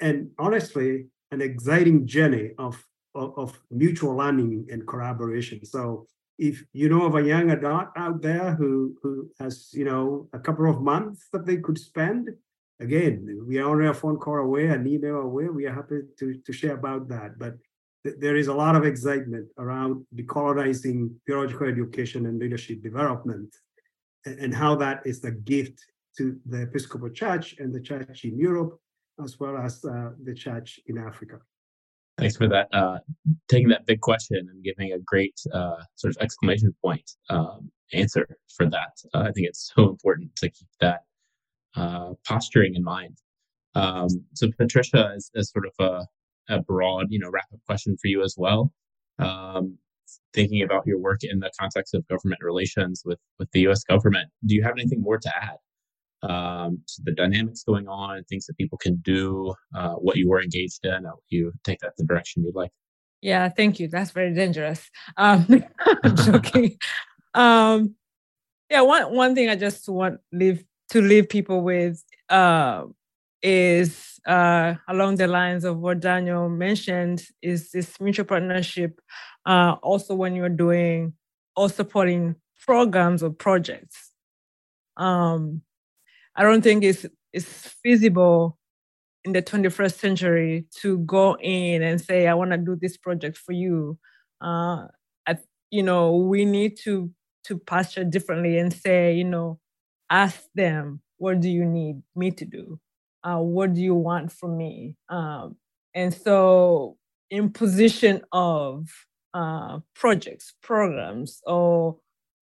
and 0.00 0.30
honestly, 0.38 1.06
an 1.30 1.40
exciting 1.40 2.06
journey 2.06 2.50
of, 2.58 2.82
of, 3.14 3.32
of 3.38 3.60
mutual 3.70 4.16
learning 4.16 4.66
and 4.70 4.86
collaboration. 4.86 5.64
So 5.64 6.06
if 6.38 6.64
you 6.72 6.88
know 6.88 7.02
of 7.02 7.14
a 7.14 7.22
young 7.22 7.50
adult 7.50 7.88
out 7.96 8.22
there 8.22 8.54
who 8.54 8.96
who 9.02 9.30
has 9.38 9.68
you 9.72 9.84
know 9.84 10.28
a 10.32 10.38
couple 10.38 10.68
of 10.68 10.80
months 10.80 11.28
that 11.32 11.46
they 11.46 11.58
could 11.58 11.78
spend 11.78 12.30
again 12.80 13.44
we 13.46 13.58
are 13.58 13.68
only 13.68 13.86
a 13.86 13.94
phone 13.94 14.18
call 14.18 14.38
away 14.38 14.66
an 14.66 14.86
email 14.86 15.18
away 15.18 15.48
we 15.48 15.66
are 15.66 15.74
happy 15.74 16.00
to 16.18 16.34
to 16.46 16.52
share 16.52 16.74
about 16.74 17.08
that. 17.08 17.38
But 17.38 17.54
th- 18.04 18.16
there 18.18 18.36
is 18.36 18.48
a 18.48 18.54
lot 18.54 18.76
of 18.76 18.84
excitement 18.84 19.48
around 19.58 20.04
decolonizing 20.14 21.14
theological 21.26 21.68
education 21.68 22.26
and 22.26 22.38
leadership 22.38 22.82
development 22.82 23.54
and, 24.26 24.38
and 24.38 24.54
how 24.54 24.74
that 24.76 25.06
is 25.06 25.22
a 25.24 25.30
gift 25.30 25.78
to 26.18 26.38
the 26.46 26.62
episcopal 26.62 27.10
church 27.10 27.56
and 27.58 27.72
the 27.72 27.80
church 27.80 28.24
in 28.24 28.38
europe 28.38 28.78
as 29.22 29.38
well 29.40 29.56
as 29.56 29.84
uh, 29.84 30.10
the 30.24 30.34
church 30.34 30.80
in 30.86 30.98
africa 30.98 31.38
Thanks 32.22 32.36
for 32.36 32.48
that. 32.48 32.68
Uh, 32.72 32.98
taking 33.48 33.68
that 33.70 33.84
big 33.84 34.00
question 34.00 34.48
and 34.48 34.62
giving 34.62 34.92
a 34.92 34.98
great 35.00 35.34
uh, 35.52 35.82
sort 35.96 36.14
of 36.14 36.22
exclamation 36.22 36.72
point 36.80 37.10
um, 37.30 37.70
answer 37.92 38.38
for 38.56 38.66
that. 38.66 38.92
Uh, 39.12 39.20
I 39.20 39.32
think 39.32 39.48
it's 39.48 39.72
so 39.74 39.88
important 39.88 40.34
to 40.36 40.48
keep 40.48 40.68
that 40.80 41.00
uh, 41.76 42.12
posturing 42.24 42.76
in 42.76 42.84
mind. 42.84 43.18
Um, 43.74 44.08
so, 44.34 44.48
Patricia, 44.56 45.14
is, 45.16 45.30
sort 45.50 45.66
of 45.66 45.72
a, 46.48 46.54
a, 46.54 46.60
broad, 46.60 47.06
you 47.10 47.18
know, 47.18 47.30
wrap 47.30 47.46
up 47.52 47.58
question 47.66 47.96
for 48.00 48.06
you 48.06 48.22
as 48.22 48.36
well. 48.38 48.72
Um, 49.18 49.78
thinking 50.32 50.62
about 50.62 50.86
your 50.86 50.98
work 50.98 51.20
in 51.22 51.40
the 51.40 51.50
context 51.58 51.94
of 51.94 52.06
government 52.06 52.40
relations 52.42 53.02
with 53.04 53.18
with 53.38 53.50
the 53.52 53.60
U.S. 53.60 53.82
government, 53.82 54.28
do 54.46 54.54
you 54.54 54.62
have 54.62 54.74
anything 54.78 55.02
more 55.02 55.18
to 55.18 55.32
add? 55.42 55.56
Um, 56.22 56.82
the 57.04 57.12
dynamics 57.12 57.64
going 57.64 57.88
on, 57.88 58.22
things 58.24 58.46
that 58.46 58.56
people 58.56 58.78
can 58.78 58.96
do, 58.96 59.54
uh, 59.74 59.94
what 59.94 60.16
you 60.16 60.28
were 60.28 60.42
engaged 60.42 60.84
in, 60.84 61.04
how 61.04 61.18
you 61.28 61.52
take 61.64 61.80
that 61.80 61.94
the 61.96 62.04
direction 62.04 62.44
you'd 62.44 62.54
like. 62.54 62.70
Yeah, 63.20 63.48
thank 63.48 63.78
you. 63.78 63.88
That's 63.88 64.10
very 64.10 64.34
dangerous. 64.34 64.90
Um, 65.16 65.64
I'm 66.04 66.16
joking. 66.16 66.76
um, 67.34 67.94
yeah, 68.70 68.80
one 68.80 69.14
one 69.14 69.34
thing 69.34 69.48
I 69.48 69.56
just 69.56 69.88
want 69.88 70.20
leave 70.32 70.64
to 70.90 71.00
leave 71.00 71.28
people 71.28 71.62
with 71.62 72.02
uh, 72.28 72.84
is 73.42 74.20
uh, 74.26 74.74
along 74.88 75.16
the 75.16 75.26
lines 75.26 75.64
of 75.64 75.78
what 75.78 76.00
Daniel 76.00 76.48
mentioned 76.48 77.24
is 77.42 77.70
this 77.70 78.00
mutual 78.00 78.26
partnership. 78.26 79.00
Uh, 79.46 79.76
also, 79.82 80.14
when 80.14 80.34
you're 80.34 80.48
doing 80.48 81.14
or 81.56 81.68
supporting 81.68 82.36
programs 82.64 83.22
or 83.22 83.30
projects. 83.30 84.10
Um, 84.96 85.62
I 86.36 86.42
don't 86.42 86.62
think 86.62 86.84
it's 86.84 87.06
it's 87.32 87.68
feasible 87.82 88.58
in 89.24 89.32
the 89.32 89.42
21st 89.42 89.98
century 89.98 90.66
to 90.80 90.98
go 90.98 91.36
in 91.40 91.82
and 91.82 92.00
say, 92.00 92.26
I 92.26 92.34
want 92.34 92.50
to 92.50 92.58
do 92.58 92.76
this 92.76 92.96
project 92.96 93.38
for 93.38 93.52
you. 93.52 93.98
Uh, 94.40 94.88
I, 95.26 95.38
you 95.70 95.82
know, 95.82 96.16
we 96.16 96.44
need 96.44 96.76
to 96.84 97.10
to 97.44 97.58
posture 97.58 98.04
differently 98.04 98.58
and 98.58 98.72
say, 98.72 99.14
you 99.14 99.24
know, 99.24 99.58
ask 100.10 100.42
them, 100.54 101.00
what 101.18 101.40
do 101.40 101.48
you 101.50 101.64
need 101.64 102.02
me 102.14 102.30
to 102.30 102.44
do? 102.44 102.78
Uh, 103.24 103.38
what 103.38 103.74
do 103.74 103.80
you 103.80 103.94
want 103.94 104.32
from 104.32 104.56
me? 104.56 104.96
Um, 105.08 105.56
and 105.94 106.12
so, 106.12 106.96
in 107.30 107.50
position 107.50 108.22
of 108.32 108.88
uh, 109.34 109.78
projects, 109.94 110.54
programs, 110.62 111.40
or 111.46 111.98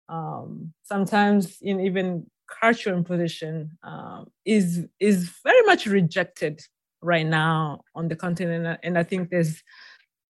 um, 0.08 0.72
sometimes 0.82 1.58
in 1.60 1.80
even 1.80 2.26
cultural 2.60 2.96
imposition 2.96 3.78
um, 3.82 4.30
is 4.44 4.86
is 4.98 5.30
very 5.44 5.62
much 5.62 5.86
rejected 5.86 6.60
right 7.02 7.26
now 7.26 7.82
on 7.94 8.08
the 8.08 8.16
continent, 8.16 8.78
and 8.82 8.98
I 8.98 9.02
think 9.02 9.30
there's 9.30 9.62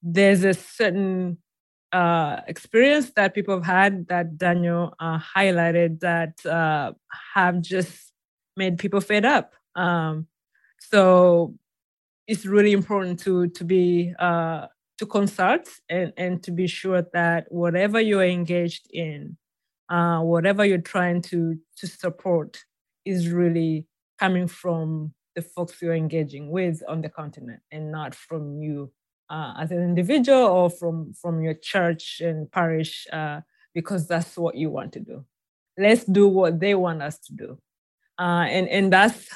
there's 0.02 0.44
a 0.44 0.54
certain 0.54 1.38
uh, 1.92 2.40
experience 2.46 3.10
that 3.16 3.34
people 3.34 3.54
have 3.54 3.66
had 3.66 4.06
that 4.08 4.38
Daniel 4.38 4.94
uh, 5.00 5.18
highlighted 5.18 6.00
that 6.00 6.44
uh, 6.46 6.92
have 7.34 7.60
just 7.60 8.12
made 8.56 8.78
people 8.78 9.00
fed 9.00 9.24
up. 9.24 9.54
Um, 9.74 10.26
so 10.78 11.54
it's 12.26 12.46
really 12.46 12.72
important 12.72 13.18
to 13.20 13.48
to 13.48 13.64
be 13.64 14.14
uh, 14.18 14.66
to 14.98 15.06
consult 15.06 15.68
and 15.88 16.12
and 16.16 16.42
to 16.44 16.50
be 16.52 16.66
sure 16.66 17.02
that 17.12 17.50
whatever 17.50 18.00
you're 18.00 18.24
engaged 18.24 18.86
in 18.92 19.36
uh, 19.90 20.20
whatever 20.20 20.64
you're 20.64 20.78
trying 20.78 21.20
to 21.20 21.58
to 21.76 21.86
support 21.86 22.64
is 23.04 23.28
really 23.28 23.86
coming 24.18 24.46
from 24.46 25.12
the 25.34 25.42
folks 25.42 25.80
you're 25.82 25.94
engaging 25.94 26.50
with 26.50 26.82
on 26.88 27.02
the 27.02 27.08
continent 27.08 27.60
and 27.72 27.90
not 27.90 28.14
from 28.14 28.60
you 28.60 28.92
uh, 29.28 29.54
as 29.58 29.70
an 29.70 29.82
individual 29.82 30.44
or 30.46 30.70
from 30.70 31.12
from 31.14 31.42
your 31.42 31.54
church 31.54 32.20
and 32.20 32.50
parish 32.50 33.06
uh, 33.12 33.40
because 33.74 34.06
that's 34.06 34.36
what 34.36 34.56
you 34.56 34.70
want 34.70 34.92
to 34.92 35.00
do. 35.00 35.24
Let's 35.78 36.04
do 36.04 36.28
what 36.28 36.60
they 36.60 36.74
want 36.74 37.02
us 37.02 37.18
to 37.20 37.32
do. 37.34 37.58
Uh, 38.18 38.46
and 38.48 38.68
and 38.68 38.92
that's 38.92 39.28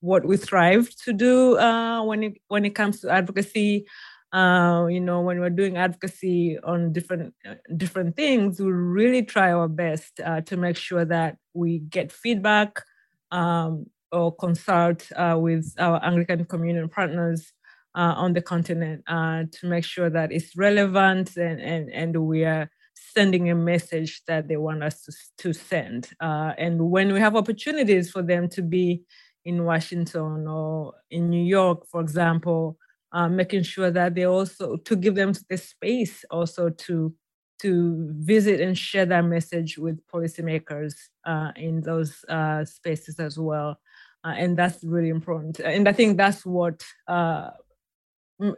what 0.00 0.24
we 0.26 0.36
strive 0.36 0.94
to 1.04 1.12
do 1.12 1.56
uh, 1.58 2.02
when 2.04 2.22
it 2.24 2.34
when 2.48 2.64
it 2.64 2.74
comes 2.74 3.00
to 3.00 3.10
advocacy 3.10 3.86
uh, 4.34 4.86
you 4.90 5.00
know, 5.00 5.20
when 5.20 5.38
we're 5.38 5.48
doing 5.48 5.76
advocacy 5.76 6.58
on 6.64 6.92
different 6.92 7.32
uh, 7.48 7.54
different 7.76 8.16
things, 8.16 8.58
we 8.58 8.72
really 8.72 9.22
try 9.22 9.52
our 9.52 9.68
best 9.68 10.18
uh, 10.18 10.40
to 10.40 10.56
make 10.56 10.76
sure 10.76 11.04
that 11.04 11.36
we 11.54 11.78
get 11.78 12.10
feedback 12.10 12.82
um, 13.30 13.86
or 14.10 14.34
consult 14.34 15.08
uh, 15.14 15.36
with 15.38 15.72
our 15.78 16.04
Anglican 16.04 16.44
Communion 16.46 16.88
partners 16.88 17.52
uh, 17.94 18.14
on 18.16 18.32
the 18.32 18.42
continent 18.42 19.04
uh, 19.06 19.44
to 19.52 19.66
make 19.68 19.84
sure 19.84 20.10
that 20.10 20.32
it's 20.32 20.56
relevant 20.56 21.36
and 21.36 21.60
and 21.60 21.88
and 21.92 22.16
we 22.16 22.44
are 22.44 22.68
sending 22.94 23.50
a 23.50 23.54
message 23.54 24.22
that 24.26 24.48
they 24.48 24.56
want 24.56 24.82
us 24.82 25.02
to, 25.02 25.12
to 25.38 25.52
send. 25.52 26.08
and 26.20 26.80
when 26.90 27.12
we 27.12 27.20
have 27.20 27.36
opportunities 27.36 28.10
for 28.10 28.22
them 28.22 28.48
to 28.48 28.62
be 28.62 29.04
in 29.44 29.64
Washington 29.64 30.48
or 30.48 30.94
in 31.10 31.30
New 31.30 31.44
York, 31.44 31.86
for 31.86 32.00
example, 32.00 32.78
uh, 33.14 33.28
making 33.28 33.62
sure 33.62 33.90
that 33.90 34.14
they 34.14 34.24
also 34.24 34.76
to 34.76 34.96
give 34.96 35.14
them 35.14 35.32
the 35.48 35.56
space 35.56 36.24
also 36.30 36.68
to 36.68 37.14
to 37.60 38.08
visit 38.18 38.60
and 38.60 38.76
share 38.76 39.06
that 39.06 39.24
message 39.24 39.78
with 39.78 40.04
policymakers 40.08 40.94
uh, 41.24 41.52
in 41.56 41.80
those 41.80 42.24
uh, 42.28 42.64
spaces 42.64 43.18
as 43.20 43.38
well. 43.38 43.78
Uh, 44.24 44.34
and 44.36 44.56
that's 44.56 44.82
really 44.82 45.08
important. 45.08 45.60
And 45.60 45.88
I 45.88 45.92
think 45.92 46.16
that's 46.16 46.44
what, 46.44 46.82
uh, 47.06 47.50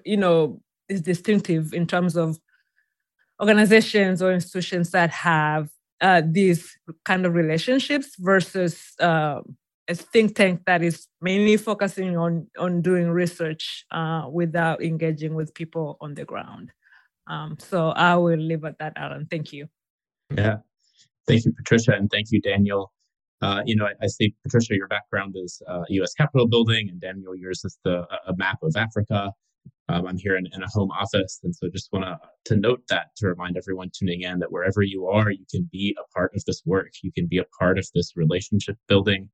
you 0.04 0.16
know, 0.16 0.62
is 0.88 1.02
distinctive 1.02 1.74
in 1.74 1.86
terms 1.86 2.16
of 2.16 2.38
organizations 3.40 4.22
or 4.22 4.32
institutions 4.32 4.90
that 4.92 5.10
have 5.10 5.68
uh, 6.00 6.22
these 6.24 6.76
kind 7.04 7.26
of 7.26 7.34
relationships 7.34 8.16
versus 8.18 8.94
a 9.88 9.94
think 9.94 10.34
tank 10.34 10.62
that 10.66 10.82
is 10.82 11.06
mainly 11.20 11.56
focusing 11.56 12.16
on 12.16 12.46
on 12.58 12.82
doing 12.82 13.10
research 13.10 13.84
uh, 13.90 14.26
without 14.30 14.82
engaging 14.82 15.34
with 15.34 15.54
people 15.54 15.96
on 16.00 16.14
the 16.14 16.24
ground. 16.24 16.72
Um, 17.28 17.56
so 17.58 17.90
I 17.90 18.16
will 18.16 18.38
leave 18.38 18.64
it 18.64 18.68
at 18.68 18.78
that, 18.78 18.92
Alan. 18.96 19.26
Thank 19.30 19.52
you. 19.52 19.68
Yeah, 20.36 20.58
thank 21.26 21.44
you, 21.44 21.52
Patricia, 21.52 21.92
and 21.92 22.10
thank 22.10 22.28
you, 22.30 22.40
Daniel. 22.40 22.92
Uh, 23.42 23.62
you 23.66 23.76
know, 23.76 23.84
I, 23.84 23.92
I, 24.02 24.06
see 24.06 24.34
Patricia, 24.42 24.74
your 24.74 24.88
background 24.88 25.34
is 25.36 25.60
uh, 25.68 25.82
U.S. 25.90 26.14
Capitol 26.14 26.48
building, 26.48 26.88
and 26.88 27.00
Daniel, 27.00 27.36
yours 27.36 27.62
is 27.64 27.78
the 27.84 28.06
a 28.26 28.34
map 28.36 28.58
of 28.62 28.74
Africa. 28.76 29.30
Um, 29.88 30.06
I'm 30.06 30.16
here 30.16 30.36
in, 30.36 30.46
in, 30.52 30.62
a 30.62 30.68
home 30.68 30.90
office, 30.90 31.40
and 31.44 31.54
so 31.54 31.68
just 31.68 31.92
want 31.92 32.06
to 32.46 32.56
note 32.56 32.82
that 32.88 33.14
to 33.18 33.28
remind 33.28 33.56
everyone 33.56 33.90
tuning 33.96 34.22
in 34.22 34.38
that 34.40 34.50
wherever 34.50 34.82
you 34.82 35.06
are, 35.06 35.30
you 35.30 35.44
can 35.50 35.68
be 35.70 35.96
a 35.98 36.12
part 36.12 36.32
of 36.34 36.44
this 36.44 36.62
work. 36.64 36.90
You 37.02 37.12
can 37.12 37.26
be 37.26 37.38
a 37.38 37.44
part 37.58 37.78
of 37.78 37.86
this 37.94 38.12
relationship 38.16 38.76
building. 38.88 39.28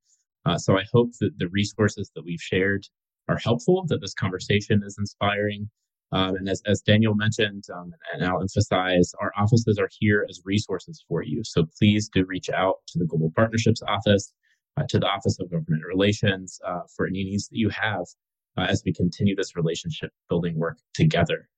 Uh, 0.45 0.59
so 0.59 0.77
I 0.77 0.85
hope 0.93 1.11
that 1.21 1.39
the 1.39 1.49
resources 1.49 2.11
that 2.15 2.25
we've 2.25 2.41
shared 2.41 2.87
are 3.29 3.39
helpful. 3.39 3.85
That 3.87 4.01
this 4.01 4.15
conversation 4.15 4.83
is 4.85 4.97
inspiring. 4.99 5.71
Um, 6.13 6.37
and 6.37 6.49
as, 6.49 6.63
as 6.67 6.83
Daniel 6.83 7.15
mentioned, 7.15 7.65
um, 7.75 7.93
and 8.13 8.23
I'll 8.23 8.43
emphasize, 8.43 9.13
our 9.19 9.33
offices 9.37 9.79
are 9.79 9.89
here 9.99 10.27
as 10.29 10.43
resources 10.45 11.03
for 11.09 11.23
you. 11.23 11.43
So 11.43 11.65
please 11.79 12.11
do 12.13 12.27
reach 12.27 12.51
out 12.51 12.77
to 12.89 12.99
the 12.99 13.07
Global 13.07 13.33
Partnerships 13.35 13.81
Office, 13.89 14.35
uh, 14.77 14.85
to 14.91 14.99
the 14.99 15.07
Office 15.07 15.39
of 15.41 15.51
Government 15.51 15.85
Relations 15.87 16.61
uh, 16.67 16.81
for 16.95 17.07
any 17.07 17.25
needs 17.25 17.49
that 17.49 17.57
you 17.57 17.71
have 17.71 18.05
uh, 18.59 18.67
as 18.69 18.83
we 18.85 18.93
continue 18.93 19.35
this 19.35 19.57
relationship 19.57 20.11
building 20.29 20.59
work 20.59 20.79
together. 20.93 21.49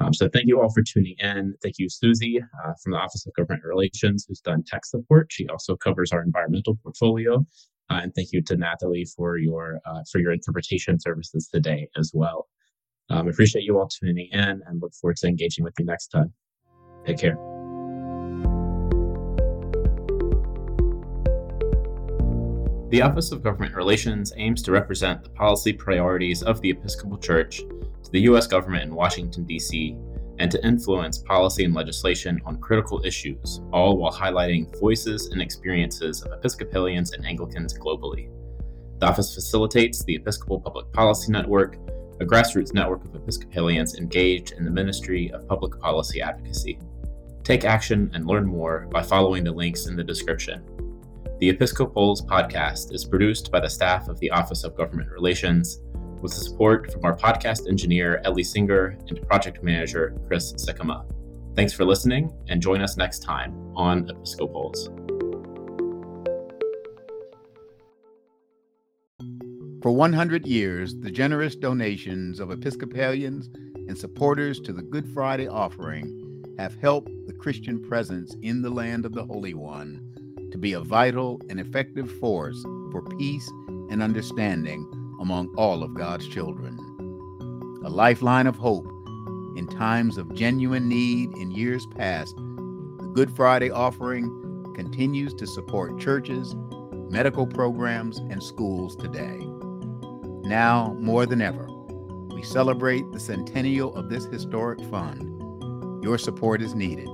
Um, 0.00 0.12
so 0.12 0.28
thank 0.28 0.46
you 0.46 0.60
all 0.60 0.72
for 0.72 0.82
tuning 0.82 1.14
in. 1.18 1.54
Thank 1.62 1.76
you, 1.78 1.88
Susie 1.88 2.40
uh, 2.40 2.72
from 2.82 2.92
the 2.92 2.98
Office 2.98 3.26
of 3.26 3.34
Government 3.34 3.62
Relations, 3.64 4.26
who's 4.28 4.40
done 4.40 4.64
tech 4.64 4.84
support. 4.84 5.28
She 5.30 5.48
also 5.48 5.76
covers 5.76 6.12
our 6.12 6.22
environmental 6.22 6.76
portfolio. 6.82 7.44
Uh, 7.90 8.00
and 8.02 8.14
thank 8.14 8.32
you 8.32 8.42
to 8.42 8.56
Natalie 8.56 9.04
for 9.04 9.36
your 9.36 9.80
uh, 9.86 10.00
for 10.10 10.18
your 10.18 10.32
interpretation 10.32 10.98
services 10.98 11.48
today 11.52 11.88
as 11.96 12.10
well. 12.14 12.48
Um, 13.10 13.28
appreciate 13.28 13.62
you 13.62 13.78
all 13.78 13.88
tuning 13.88 14.28
in 14.32 14.62
and 14.66 14.80
look 14.80 14.94
forward 14.94 15.16
to 15.18 15.28
engaging 15.28 15.64
with 15.64 15.74
you 15.78 15.84
next 15.84 16.08
time. 16.08 16.32
Take 17.04 17.18
care. 17.18 17.36
The 22.90 23.02
Office 23.02 23.32
of 23.32 23.42
Government 23.42 23.74
Relations 23.74 24.32
aims 24.36 24.62
to 24.62 24.70
represent 24.70 25.24
the 25.24 25.30
policy 25.30 25.72
priorities 25.72 26.42
of 26.42 26.60
the 26.60 26.70
Episcopal 26.70 27.18
Church 27.18 27.58
to 27.58 28.10
the 28.12 28.20
U.S. 28.20 28.46
government 28.46 28.84
in 28.84 28.94
Washington, 28.94 29.44
D.C., 29.44 29.96
and 30.38 30.50
to 30.50 30.64
influence 30.66 31.18
policy 31.18 31.64
and 31.64 31.74
legislation 31.74 32.40
on 32.44 32.60
critical 32.60 33.04
issues, 33.04 33.60
all 33.72 33.96
while 33.96 34.12
highlighting 34.12 34.78
voices 34.80 35.26
and 35.26 35.40
experiences 35.40 36.22
of 36.22 36.32
Episcopalians 36.32 37.12
and 37.12 37.24
Anglicans 37.26 37.78
globally. 37.78 38.30
The 39.00 39.06
office 39.06 39.34
facilitates 39.34 40.04
the 40.04 40.16
Episcopal 40.16 40.60
Public 40.60 40.92
Policy 40.92 41.32
Network, 41.32 41.76
a 42.20 42.24
grassroots 42.24 42.72
network 42.72 43.04
of 43.04 43.14
Episcopalians 43.14 43.96
engaged 43.96 44.52
in 44.52 44.64
the 44.64 44.70
ministry 44.70 45.30
of 45.32 45.48
public 45.48 45.78
policy 45.80 46.22
advocacy. 46.22 46.78
Take 47.42 47.64
action 47.64 48.10
and 48.14 48.26
learn 48.26 48.46
more 48.46 48.88
by 48.90 49.02
following 49.02 49.44
the 49.44 49.52
links 49.52 49.86
in 49.86 49.96
the 49.96 50.04
description. 50.04 50.64
The 51.40 51.50
Episcopals 51.50 52.22
podcast 52.22 52.94
is 52.94 53.04
produced 53.04 53.50
by 53.50 53.60
the 53.60 53.68
staff 53.68 54.08
of 54.08 54.18
the 54.20 54.30
Office 54.30 54.64
of 54.64 54.76
Government 54.76 55.10
Relations, 55.10 55.80
with 56.24 56.32
the 56.32 56.40
support 56.40 56.90
from 56.90 57.04
our 57.04 57.14
podcast 57.14 57.68
engineer, 57.68 58.22
Ellie 58.24 58.42
Singer, 58.42 58.96
and 59.08 59.28
project 59.28 59.62
manager, 59.62 60.18
Chris 60.26 60.54
Sikama. 60.54 61.04
Thanks 61.54 61.74
for 61.74 61.84
listening, 61.84 62.32
and 62.48 62.62
join 62.62 62.80
us 62.80 62.96
next 62.96 63.18
time 63.18 63.52
on 63.76 64.08
Episcopals. 64.08 64.88
For 69.82 69.92
100 69.92 70.46
years, 70.46 70.98
the 70.98 71.10
generous 71.10 71.56
donations 71.56 72.40
of 72.40 72.50
Episcopalians 72.50 73.50
and 73.86 73.96
supporters 73.96 74.60
to 74.60 74.72
the 74.72 74.82
Good 74.82 75.06
Friday 75.12 75.46
offering 75.46 76.42
have 76.56 76.74
helped 76.80 77.10
the 77.26 77.34
Christian 77.34 77.82
presence 77.82 78.34
in 78.40 78.62
the 78.62 78.70
land 78.70 79.04
of 79.04 79.12
the 79.12 79.26
Holy 79.26 79.52
One 79.52 80.00
to 80.52 80.56
be 80.56 80.72
a 80.72 80.80
vital 80.80 81.38
and 81.50 81.60
effective 81.60 82.10
force 82.12 82.62
for 82.90 83.02
peace 83.18 83.46
and 83.90 84.02
understanding 84.02 84.88
among 85.24 85.48
all 85.56 85.82
of 85.82 85.94
God's 85.94 86.28
children. 86.28 86.78
A 87.82 87.88
lifeline 87.88 88.46
of 88.46 88.56
hope 88.56 88.86
in 89.56 89.66
times 89.66 90.18
of 90.18 90.34
genuine 90.34 90.86
need 90.86 91.32
in 91.38 91.50
years 91.50 91.86
past, 91.86 92.36
the 92.36 93.10
Good 93.14 93.34
Friday 93.34 93.70
offering 93.70 94.28
continues 94.74 95.32
to 95.34 95.46
support 95.46 95.98
churches, 95.98 96.54
medical 97.08 97.46
programs, 97.46 98.18
and 98.18 98.42
schools 98.42 98.94
today. 98.96 99.38
Now, 100.46 100.94
more 101.00 101.24
than 101.24 101.40
ever, 101.40 101.66
we 102.34 102.42
celebrate 102.42 103.10
the 103.12 103.20
centennial 103.20 103.96
of 103.96 104.10
this 104.10 104.26
historic 104.26 104.78
fund. 104.90 106.04
Your 106.04 106.18
support 106.18 106.60
is 106.60 106.74
needed. 106.74 107.08